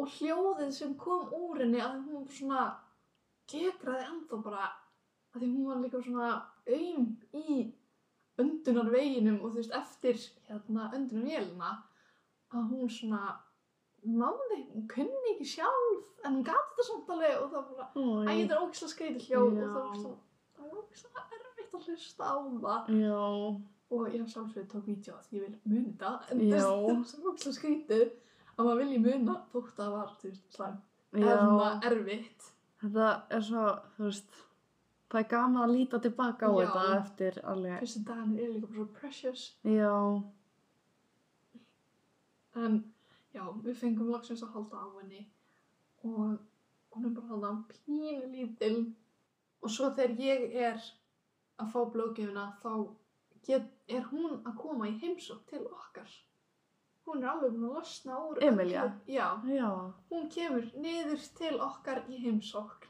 [0.00, 2.62] og hljóðið sem kom úr henni að hún svona
[3.50, 4.68] gegraði ennþá bara
[5.34, 6.30] að því hún var líka svona
[6.70, 7.06] aum
[7.36, 7.60] í
[8.40, 10.18] öndunarveginum og þú veist eftir
[10.48, 11.70] hérna öndunarvélina
[12.50, 13.22] að hún svona
[14.00, 17.88] náði, hún kunni ekki sjálf en hún gati þetta samt alveg og það var bara
[17.94, 20.14] Ó, Æ, þetta er ógislega skreitið hljóð og það var svo,
[20.56, 22.90] það var ógislega erfitt að hlusta á það.
[23.00, 23.20] Já.
[23.90, 26.50] Og ég sjálfsögðu tók vídeo að ég vil muni það, en Já.
[26.52, 28.06] það er svo ógislega skrítið
[28.56, 30.78] að maður vilji muna þótt að það var, þú veist, slæm,
[31.20, 32.48] eða svona erfitt.
[32.80, 33.64] Þetta er svo,
[33.96, 34.40] þú veist,
[35.10, 36.60] það er gaman að líta tilbaka á Já.
[36.60, 37.80] þetta eftir alveg.
[37.82, 39.96] Fyrstu dagarnir er líka bara svo precious, Já.
[42.60, 42.78] en
[43.34, 45.20] já, við fengum loksins að halda á henni
[46.02, 46.38] og
[46.94, 48.78] hún er bara halda pínu lítil
[49.62, 50.80] og svo þegar ég er
[51.60, 52.72] að fá blóðgjöfuna þá
[53.46, 56.10] get, er hún að koma í heimsók til okkar
[57.06, 58.82] hún er alveg búin að losna úr Emilía?
[58.84, 59.70] öllu- já, Já.
[60.10, 62.86] hún kemur niður til okkar í heimsók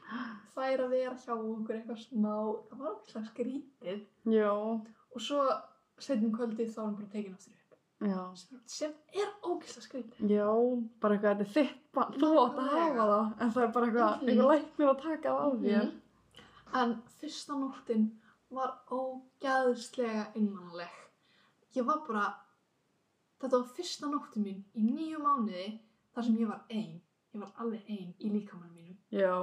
[0.55, 2.35] fær að vera hjá okkur eitthvað smá
[2.69, 4.51] það var okkur skrítið Já.
[4.51, 5.41] og svo
[5.99, 7.57] setjum kvöldið þá er hún bara tekin aftur upp
[8.01, 8.35] Já.
[8.35, 10.47] sem- sem er ógislega skrítið Já,
[10.99, 13.85] bara eitthvað, þetta er þitt barn, þú átt að hafa það, en það er bara
[13.85, 14.27] eitthvað, Mhm.
[14.29, 15.85] eitthvað læknir að taka það á þér.
[15.85, 16.01] Mhm.
[16.73, 18.11] En fyrsta nóttin
[18.51, 20.89] var ógæðslega innmannaleg.
[21.75, 22.35] Ég var bara,
[23.41, 25.67] þetta var fyrsta nóttin mín í nýju mánuði
[26.15, 27.01] þar sem ég var ein.
[27.31, 28.97] Ég var alveg ein í líkamann mínum.
[29.15, 29.33] Já,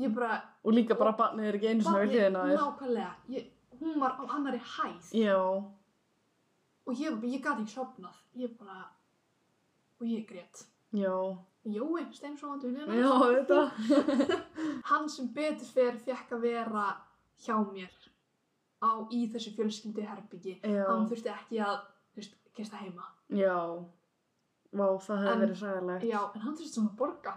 [0.00, 2.56] Ég bara, og líka bara barnið er ekki einu sinni við hliðina þér.
[2.56, 3.50] nákvæmlega, ég,
[3.82, 5.10] hún var á annari hæð.
[5.12, 5.36] Já,
[6.86, 8.86] og ég, ég gati ekki sopnað ég bara
[10.00, 10.64] og ég grét.
[10.96, 11.12] Já,
[11.68, 13.58] Jói, steinsóðandi já, vinnina þetta.
[14.90, 16.84] hann sem betur fer fekk að vera
[17.44, 17.92] hjá mér
[18.80, 21.82] á, í þessu fjölskyldi herbyggi Já, hann þurfti ekki að
[22.50, 23.56] veist, gesta heima já.
[24.72, 26.04] Vá, það hefði En- verið sæðilegt.
[26.10, 27.32] já, en hann þurfti svona að borga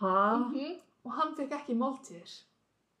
[0.00, 0.06] Hæ?
[0.06, 0.78] -hmm.
[1.04, 2.32] og hann fekk ekki máltíðir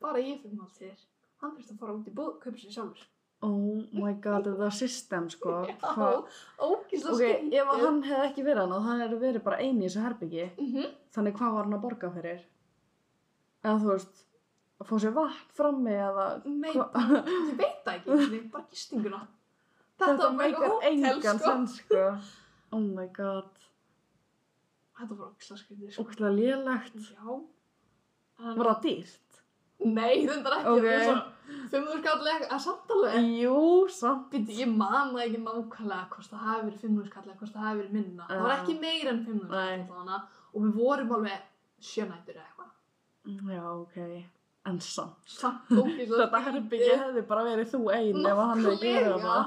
[0.00, 1.00] bara ég fekk máltíðir
[1.42, 3.08] hann þurfti að fara út í búð, kaupa sér sjálfur
[3.44, 5.50] Oh my god, þetta er system, sko.
[5.82, 6.24] Hva-
[6.62, 9.80] ógislega Ok, ef að hann hefði ekki verið hann og það hefði verið bara eini
[9.84, 12.44] í þessu herbyggi, mm þannig hvað var hann að borga fyrir?
[13.64, 14.22] Eða þú veist,
[14.80, 16.26] að fá sér vatn frammi eða...
[16.46, 16.90] Nei, Hva-
[17.26, 19.20] ég veit það ekki, nei, bara gistinguna.
[20.06, 21.48] Þetta var bara hótel, engan sko.
[21.48, 22.04] sens, sko.
[22.72, 23.50] Oh my god,
[24.96, 26.02] Þetta var ógislega skrítið, sko.
[26.04, 26.96] ógæðlega lélegt.
[27.12, 27.34] Já.
[28.42, 29.38] En, Var það dýrt?
[29.82, 30.82] Nei, þetta er ekki, Ok.
[30.82, 31.24] það er svona
[31.72, 33.16] 500 kall eða að samtalið.
[33.42, 33.56] Jú,
[33.90, 34.28] samt.
[34.32, 37.66] Býtti, ég man það ekki nákvæmlega hvort það hafi verið 500 kall eða hvort það
[37.66, 38.26] hafi verið minna.
[38.30, 38.60] Það var Já.
[38.62, 39.86] ekki meira en 500 Nei.
[39.88, 40.20] kall hana
[40.54, 41.42] og við vorum alveg
[41.82, 42.70] sjönættur eða eitthvað.
[43.56, 43.98] Já, ok.
[44.70, 45.26] En samt.
[45.26, 49.44] Samt ógislega Þetta herbyggi hefði bara verið þú ein ef hann hefði gerað það.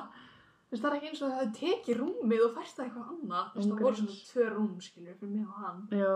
[0.65, 3.09] Þú veist, það er ekki eins og það hefði tekið rúmið og fært það eitthvað
[3.15, 3.47] annað.
[3.53, 5.81] Þú veist, það voru svona tvö rúm, skiljur, fyrir mig og hann.
[5.91, 6.15] Já.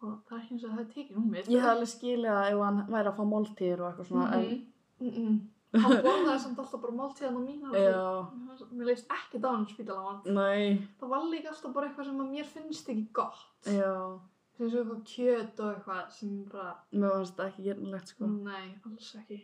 [0.00, 1.48] Og það er ekki eins og það hefði tekið rúmið.
[1.50, 4.62] Ég hef alveg skilið að ef hann væri að fá máltíðir og eitthvað svona, en...
[5.00, 5.40] Mm -mm.
[5.70, 7.68] Hann borðaði samt alltaf bara máltíðan á mína.
[7.78, 8.26] Já,
[8.74, 10.34] Mér leist ekki á hann spítala á hann.
[10.34, 13.46] nei, Það var líka alltaf bara eitthvað sem að mér finnst ekki gott.
[13.66, 14.18] já.
[14.56, 18.26] Sem svo eitthvað kjöt og eitthvað sem bara, Mér finnst þetta ekki gernilegt, sko.
[18.26, 19.38] nei, alls ekki.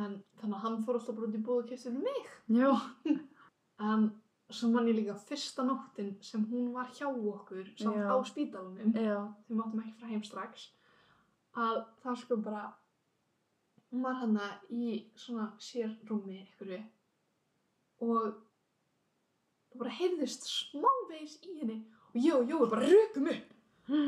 [0.00, 2.20] En þannig að hann fór alltaf bara út í búð og kjöpti fyrir mig.
[2.56, 2.70] Já,
[3.90, 4.02] En
[4.52, 8.12] svo man ég líka fyrsta nóttin sem hún var hjá okkur samt Já.
[8.12, 8.66] á þegar
[9.48, 10.52] við máttum ekki frá heim strax,
[11.56, 12.64] að það sko bara,
[13.90, 16.70] hún var hana í svona sérrúmi ykkur
[18.00, 18.22] og
[19.70, 21.78] það bara heyrðist smávegis í henni
[22.10, 23.48] og ég og Jói bara rökum upp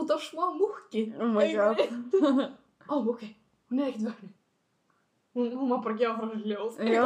[0.00, 1.02] út af smá múki.
[1.18, 1.78] oh my god.
[2.88, 3.22] Ó, ok,
[3.70, 4.30] hún er ekkert vöknu.
[5.34, 6.78] Hún, hún var bara að gefa frá hljóð.
[6.90, 7.04] Já,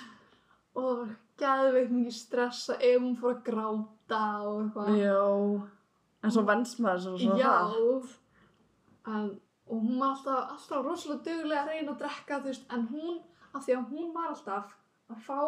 [0.78, 4.98] og það var gæðveikt mikið stressa ef hún fór að gráta og eitthvað.
[5.00, 5.68] já.
[6.22, 7.52] En svo venst maður svona svona Já.
[7.72, 8.10] það.
[9.10, 9.28] En,
[9.70, 13.20] og hún var alltaf, alltaf rosalega duglega að reyna að drekka, veist, en hún,
[13.54, 14.74] af því að hún var alltaf
[15.10, 15.38] að fá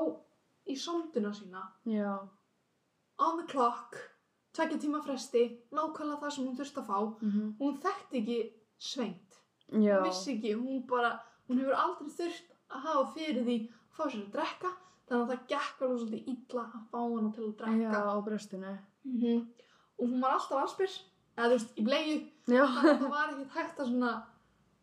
[0.72, 2.14] í sonduna sína, Já,
[3.22, 3.98] on the clock,
[4.56, 5.42] tvekja tíma fresti,
[5.74, 6.98] nákvæmlega það sem hún þurfti að fá.
[7.28, 7.52] mhm.
[7.60, 8.38] Hún þekkti ekki
[8.78, 9.31] svengt.
[9.72, 11.10] Já, Hún vissi ekki, hún bara,
[11.48, 14.70] hún hefur aldrei þurft að hafa fyrir því að fá sér að drekka,
[15.08, 18.02] þannig að það gekk alveg svolítið illa að fá hana til að já, drekka.
[18.12, 18.72] á bröstinu.
[19.04, 19.40] Mhm.
[20.02, 20.92] Og hún var alltaf allspyr,
[21.36, 22.18] eða þú veist, í bleiu,
[22.48, 24.12] Já, þannig að það var ekkert hægt að svona,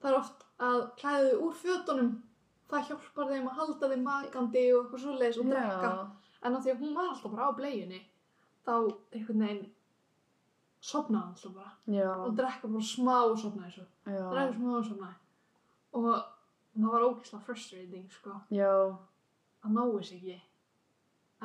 [0.01, 2.11] það er oft að klæða þau úr fötunum,
[2.69, 5.89] það hjálpar þeim að halda þeim makandi og eitthvað svoleiðis og drekka.
[5.89, 6.07] já,
[6.39, 7.97] En af því að hún var alltaf bara á bleiunni,
[8.63, 8.73] þá
[9.11, 9.65] einhvern veginn
[10.80, 13.86] sopnaði alltaf bara já, og drekka bara smá og sopnaði svo.
[14.05, 15.17] Drekka smá og sopnaði.
[15.99, 18.71] Og það var ógeðslega frustrating, sko, já,
[19.65, 20.38] að ná þess ekki.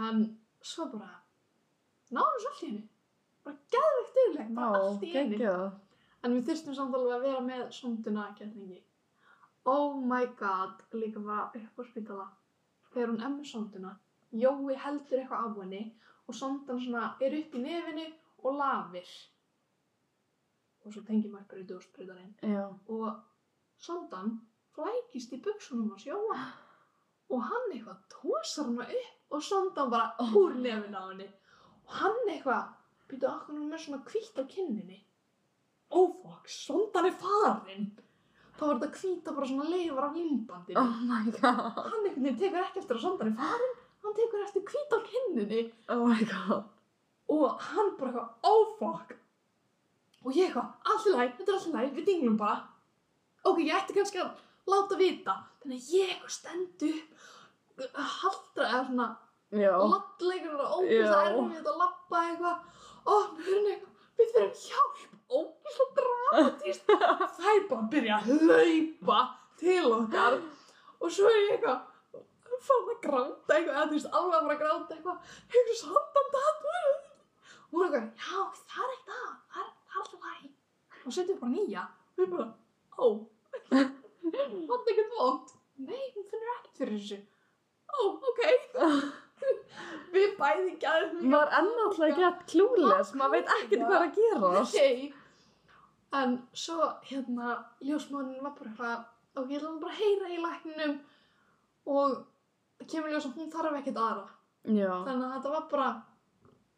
[0.07, 0.25] En
[0.63, 1.19] svo bara,
[2.15, 2.85] náðu svo allt í henni.
[3.45, 5.53] Bara geðveikt dugleg, já, bara allt í henni.
[6.25, 8.81] En við þurftum samt alveg að vera með sonduna gætningi.
[9.69, 12.31] Oh my god, líka bara upp á spítala.
[12.95, 13.97] Þegar hún með sonduna,
[14.35, 15.83] Jói heldur eitthvað af henni
[16.27, 18.07] og sondan svona er upp í nefinu
[18.45, 19.09] og lafir.
[20.85, 22.35] Og svo í dósbrytarinn.
[22.45, 23.15] Já, Og
[23.81, 24.41] sondan
[24.75, 26.39] flækist í buksunum hans Jóa.
[27.33, 31.29] Og hann eitthvað tósar hana upp og sondan bara úr nefinu á henni.
[31.87, 32.69] Og hann eitthvað,
[33.09, 35.01] býtu okkur með svona hvítt á kinninni.
[35.91, 37.89] Oh fuck, sondan er farin.
[38.55, 40.79] Þá var þetta hvíta bara svona leifar af limbandinu.
[40.81, 44.63] oh my god, Hann veginn tekur ekki eftir að sondan er farin, hann tekur eftir
[44.69, 45.63] hvíta á kinninni.
[45.89, 46.69] oh my god.
[47.33, 49.15] Og hann bara eitthvað, oh fuck.
[50.25, 52.59] Og ég eitthvað, allt í læg, þetta er allt í læg, við dinglum bara.
[53.45, 54.31] Ok, ég ætti kannski að
[54.73, 55.37] láta vita.
[55.63, 57.27] Þannig að ég eitthvað stend upp,
[57.95, 59.09] haldra eða svona,
[59.55, 61.33] ladleikur og ógeðslega Já.
[61.33, 62.59] erfið að lappa eitthvað.
[63.05, 65.01] Opna hurðin eitthvað, við þurfum hjálp,
[65.39, 66.93] ógeðslega dramatíst.
[67.41, 69.19] Þær bara að byrja að hlaupa
[69.61, 70.39] til okkar.
[71.01, 71.81] Og svo er ég eitthvað,
[72.65, 75.35] fann að gráta eitthvað, eða þú veist, alveg að fara að gráta eitthvað.
[75.55, 76.85] Hefur sandan datur.
[76.85, 77.04] Og
[77.75, 78.41] hún er eitthvað, já,
[78.71, 80.47] það er eitt að, það er, það er alltaf læg.
[81.05, 81.85] Og setjum bara nýja.
[82.15, 82.47] Og við bara,
[82.99, 83.07] ó,
[83.75, 85.55] það er ekkert vond.
[85.85, 87.21] Nei, hún finnur ekkert fyrir þessu.
[87.95, 87.99] Ó,
[88.31, 88.43] ok.
[90.15, 94.53] við bæði gæðum maður ennáttúrulega að klúles, maður veit ekkert hvað er að gera.
[94.63, 95.21] Ok.
[96.15, 100.95] En svo, hérna, ljósmánin var bara eitthvað, ok, ég ætla bara að heyra í lækninum
[101.91, 102.23] og
[102.91, 104.25] kemur ljós að hún þarf ekkert aðra
[104.65, 105.89] Já, þannig að þetta var bara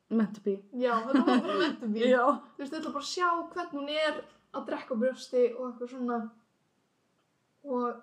[0.09, 0.57] meant to be.
[0.73, 2.25] já, þetta var bara mentum mín Já.
[2.55, 4.21] þú veist, þetta bara að sjá hvernig hún er
[4.57, 6.19] að drekka á brjósti og eitthvað svona
[7.67, 8.03] og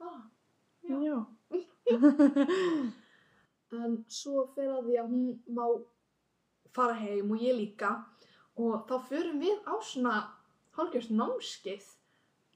[0.00, 0.20] bara,
[0.88, 0.96] já.
[1.06, 1.18] Já.
[3.80, 5.24] en svo fyrir að því að hún
[5.56, 5.64] má
[6.74, 7.94] fara heim og ég líka
[8.60, 10.14] og þá förum við á svona
[10.76, 11.88] hálfgjörst námskeið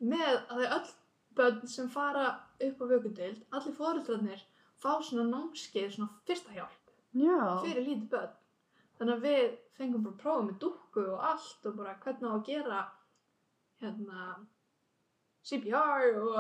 [0.05, 0.93] með að þau öll
[1.39, 2.27] börn sem fara
[2.63, 4.43] upp á vökundeild, allir fóreldrarnir
[4.79, 6.84] fá svona námskeið, svona fyrsta hjálp
[7.15, 7.39] Já.
[7.63, 8.35] fyrir lítið börn
[8.99, 12.35] þannig að við fengum bara að prófa með dúkku og allt og bara hvernig á
[12.35, 12.83] að gera
[13.83, 14.29] hérna
[15.45, 16.39] CPR og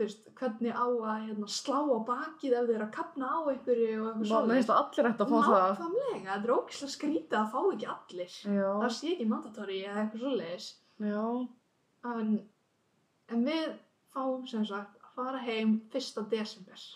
[0.00, 3.38] þú veist, hvernig á að hérna, slá á bakið ef þeir eru að kapna á
[3.52, 5.66] einhverju og eitthvað Mér finnst það allir ætti að fá það.
[5.66, 8.70] Nákvæmlega, þetta er ógislega skrítið að fá ekki allir Já.
[8.80, 10.70] það sé ekki mandatóri eða eitthvað svoleiðis
[11.10, 11.26] Já.
[12.14, 12.32] en,
[13.36, 13.68] en við
[14.14, 16.26] fáum sem sagt að fara heim 1.
[16.32, 16.88] desember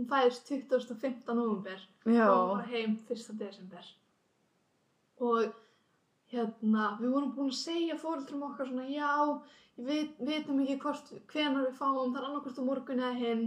[0.00, 1.34] hún fæðist 25.
[1.36, 2.26] november Já.
[2.26, 3.34] fórum bara heim 1.
[3.40, 3.90] desember
[5.20, 5.52] og
[6.32, 9.12] hérna við vorum búin að segja fóreldrum okkar svona já,
[9.80, 13.46] við vitum ekki hvort hvenar við fáum, það er annarkvort á morgun eða hinn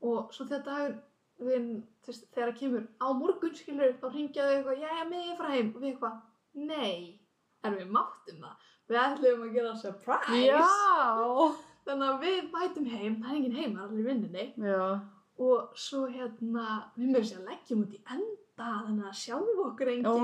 [0.00, 0.98] og svo þegar dagur
[1.40, 1.70] við,
[2.06, 5.72] þess, þegar það kemur á morgun skilur, þá ringjaðu eitthvað já, með ég fara heim
[5.74, 6.20] og við eitthvað,
[6.54, 7.20] nei
[7.66, 10.66] en við máttum það, við ætlum að gera surprise Já.
[11.86, 14.84] þannig að við mætum heim, það er enginn heim, það er allir vinninni Já.
[15.40, 16.66] Og svo hérna
[16.98, 20.20] við með sér leggjum út í enda þannig að sjáum okkur enginn Oh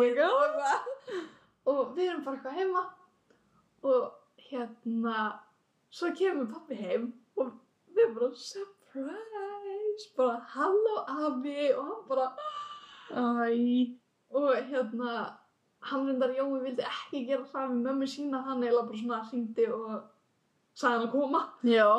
[1.66, 2.82] og, við erum bara eitthvað heima.
[3.86, 4.02] Og
[4.50, 5.14] hérna
[5.90, 7.08] svo kemur pappi heim
[7.40, 7.54] og
[7.96, 10.10] við bara surprise!
[10.18, 11.72] Bara halló afi.
[11.72, 12.28] Og hann bara
[13.10, 13.96] Æ.
[14.30, 15.16] og hérna
[15.86, 18.44] hann reyndar Jói vildi ekki gera það við mömmu sína.
[18.46, 19.92] Hann eiginlega bara svona hringdi og
[20.74, 21.42] sagði hann að koma.
[21.62, 21.90] Já.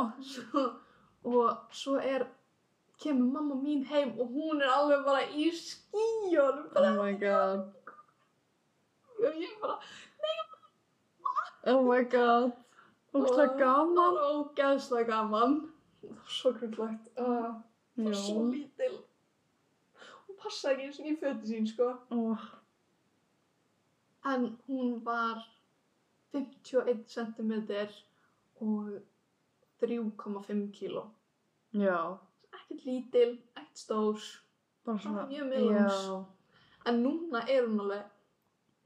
[1.33, 2.27] og svo er
[3.03, 7.73] kemur mamma mín heim og hún er alveg bara í skíjónum bara, Oh my god.
[9.19, 9.79] og ég bara
[11.67, 12.51] Oh my god.
[13.13, 13.95] Ógstlega það gaman.
[13.95, 15.55] var ógeðslega gaman
[16.27, 17.55] svo grunlegt uh,
[17.97, 18.13] Já.
[18.13, 18.93] svo lítil
[20.27, 22.45] hún passaði ekki eins og í fötu sín sko Oh.
[24.25, 25.43] en hún var
[26.33, 27.51] 51 cm
[28.61, 29.01] og
[29.81, 31.03] 3,5 kíló
[31.73, 32.17] Já.
[32.69, 34.19] Ekkert lítil, ekkert stór
[34.85, 35.25] Bara svona.
[35.27, 36.03] mjög miðlungs.
[36.07, 36.25] Já.
[36.87, 38.05] En núna er hún alveg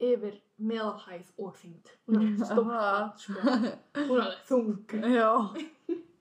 [0.02, 1.90] yfir meðalhæð og þyngd.
[2.08, 3.32] Hún er stórt sko.
[3.94, 4.72] Hún er alveg þung.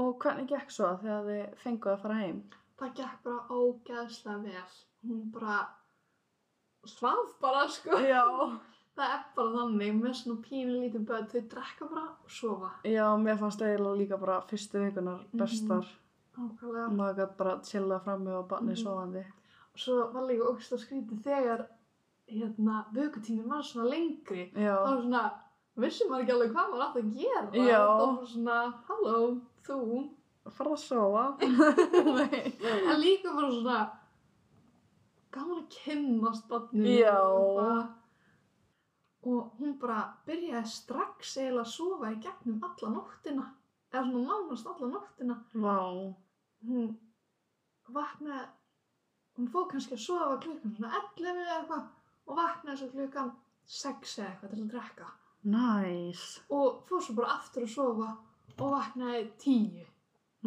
[0.00, 2.36] Og hvernig gekk svo þegar þið fenguð að fara heim?
[2.78, 4.74] Það gekk bara ógeðslega vel.
[5.06, 5.56] Hún bara
[6.86, 7.98] svaf bara, sko.
[8.06, 8.22] Já.
[9.00, 12.70] Það er bara þannig, með svona pínu lítið börn, þau drekka bara og sofa.
[12.84, 15.38] Já, mér fannst eiginlega líka bara fyrstu vikunar Mhm.
[15.40, 15.86] bestar.
[16.40, 16.88] Nákvæmlega.
[16.96, 18.82] Maður gæti bara chilla frammi og barnið Mhm.
[18.84, 19.24] sofandi.
[19.76, 21.66] Svo var líka ógeðslega skrítið þegar
[22.28, 24.52] hérna, vökutíminn var svona lengri.
[24.54, 24.76] Já.
[24.76, 25.22] Það var svona,
[25.76, 27.50] vissum maður ekki alveg hvað maður átt að gera.
[27.52, 27.82] Já.
[28.00, 30.10] Það var svona, halló, þú.
[30.50, 30.76] Farða
[31.22, 31.40] að.
[32.18, 32.52] Nei.
[32.90, 33.90] En líka bara svona
[35.32, 37.18] gaman að kynnast barninu Já.
[37.20, 37.88] og bara-
[39.22, 43.46] og hún bara byrjaði strax eiginlega að sofa í gegnum alla nóttina
[43.92, 46.14] eða svona nánast alla nóttina Vá.
[46.68, 46.90] Hún
[47.94, 48.46] vaknaði
[49.38, 51.84] hún fór kannski að sofa klukkan svona 11 eða eitthvað
[52.30, 53.30] og vaknaði svo klukkan
[53.76, 55.08] 6 eða eitthvað til að drekka
[55.50, 56.24] Næs.
[56.52, 58.10] og fór svo bara aftur að sofa
[58.58, 59.86] og vaknaði 10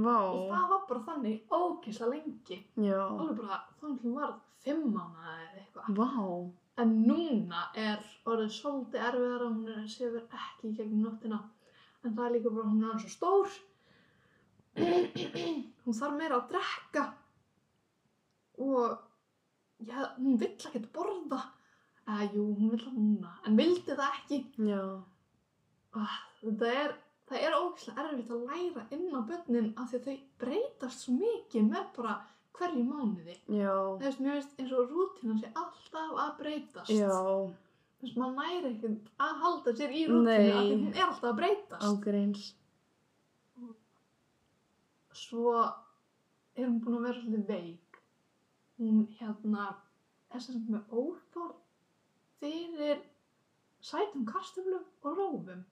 [0.04, 0.18] Vá.
[0.18, 3.02] og það var bara þannig ókysla lengi Já.
[3.08, 4.36] alveg bara þannig hún var
[4.66, 6.54] 5 mánuði eða eitthvað Vá.
[6.82, 11.38] En núna er orðið svolítið erfiðara, hún er sefur ekki í gegnum nóttina.
[12.02, 13.52] En það er líka bara, hún er svo stór.
[15.86, 17.06] hún þarf meira að drekka.
[18.64, 18.98] Og
[19.88, 21.42] já, hún vill ekkert borða.
[22.04, 23.32] Eða, jú, hún vill það núna.
[23.48, 24.40] En vildi það ekki.
[24.68, 24.84] Já.
[25.96, 26.94] Ah, Þetta er,
[27.30, 31.14] það er ógeðslega erfitt að læra inn á börnin af því að þau breytast svo
[31.16, 32.16] mikið með bara
[32.58, 33.36] hverju mánuði.
[33.48, 33.72] Já.
[33.72, 36.92] Það veist, mér veist eins og rútínan sé alltaf að breytast.
[36.92, 37.14] Já.
[37.14, 40.52] Þú veist, maður næri ekkert að halda sér í Nei.
[40.52, 41.88] af því hún er alltaf að breytast.
[41.88, 42.44] Ágreins.
[45.14, 45.54] Svo
[46.56, 48.00] er hún búin að vera svolítið veik.
[48.80, 49.68] Hún hérna
[50.34, 51.52] er sem með óþól
[52.42, 53.02] fyrir
[53.84, 55.64] sætum kartöflum og rófum.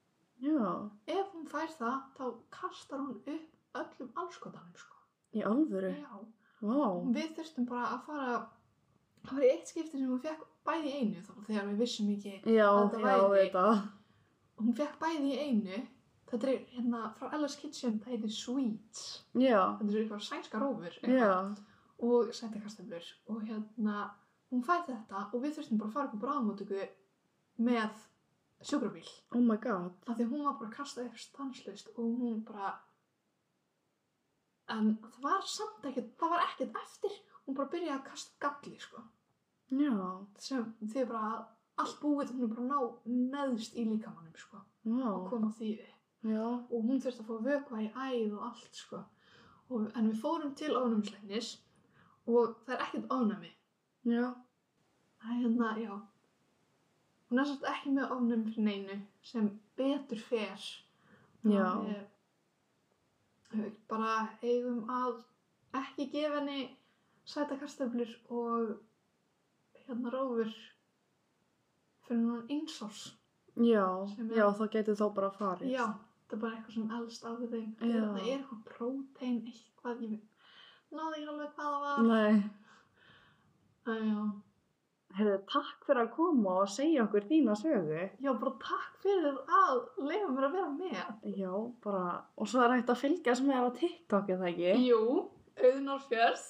[0.42, 0.90] Já.
[1.06, 4.96] Ef hún fær það, þá kastar hún upp öllum anskotanum, sko.
[5.34, 5.92] Í alvöru.
[5.96, 6.22] Já.
[6.62, 6.88] Vá.
[7.14, 8.34] Við þurftum bara að fara,
[9.26, 12.10] það var í eitt skipti sem hún fekk bæði í einu, þá þegar við vissum
[12.12, 13.64] ekki Já, Þetta já, væri- þetta.
[14.62, 15.80] hún fekk bæði í einu
[16.32, 19.02] þetta er hérna frá Ella's Kitchen, það heitir Sweets.
[19.36, 20.96] Já, Þetta er eitthvað sænska rófur.
[20.96, 21.18] eitthvað.
[21.20, 21.66] já,
[22.02, 23.98] og sættakastöflur og hérna
[24.52, 26.80] hún fæði þetta og við þurftum bara að fara upp á bráðamótöku
[27.62, 28.00] með
[28.62, 29.92] sjúkrabíl oh my god.
[30.08, 32.72] af því að hún var bara að kasta upp stanslust og hún bara
[34.72, 38.78] en það var samt ekkert það var ekkert eftir hún bara byrjaði að kasta galli
[38.82, 39.02] sko
[39.72, 39.94] Já,
[40.38, 41.42] sem því bara að
[41.82, 42.78] allt búið hún er bara að ná
[43.32, 45.91] neðst í líkamannum sko og já, koma því upp
[46.22, 50.20] já, og hún þurfti að fá vökva í æð og allt sko og, en við
[50.22, 51.52] fórum til ofnæmisleiknis
[52.26, 53.52] og það er ekkert ofnæmi
[54.06, 54.32] já,
[55.22, 55.96] Það er hérna, já.
[57.30, 60.64] Hún er svolítið ekki með ofnum fyrir neinu sem betur fer.
[61.46, 61.68] Já.
[61.86, 62.00] Við
[63.52, 65.20] við bara eigum að
[65.78, 66.62] ekki gefa henni
[67.28, 68.72] sæta kartöflur og
[69.84, 70.50] hérna rófur
[72.06, 73.02] fyrir núna eins árs.
[73.54, 73.86] já,
[74.32, 75.74] já, þá getur þá bara farið.
[75.76, 75.86] Já,
[76.32, 77.66] það er bara eitthvað sem elst á þeim.
[77.82, 80.22] Það er eitthvað prótein, eitthvað, ég
[80.96, 82.08] náði ekki alveg hvað það var.
[82.08, 82.42] Nei,
[83.82, 84.24] Æ, já.
[85.18, 88.02] heyrðu, takk fyrir að koma og segja okkur þína sögu.
[88.22, 91.12] já, bara takk fyrir að leifa mér að vera með.
[91.36, 91.52] Já,
[91.84, 92.04] bara,
[92.38, 94.72] og svo er hægt að fylgjast með þér á TikTok, eða ekki?
[94.88, 95.02] Jú,
[95.58, 96.46] auðnarfjörð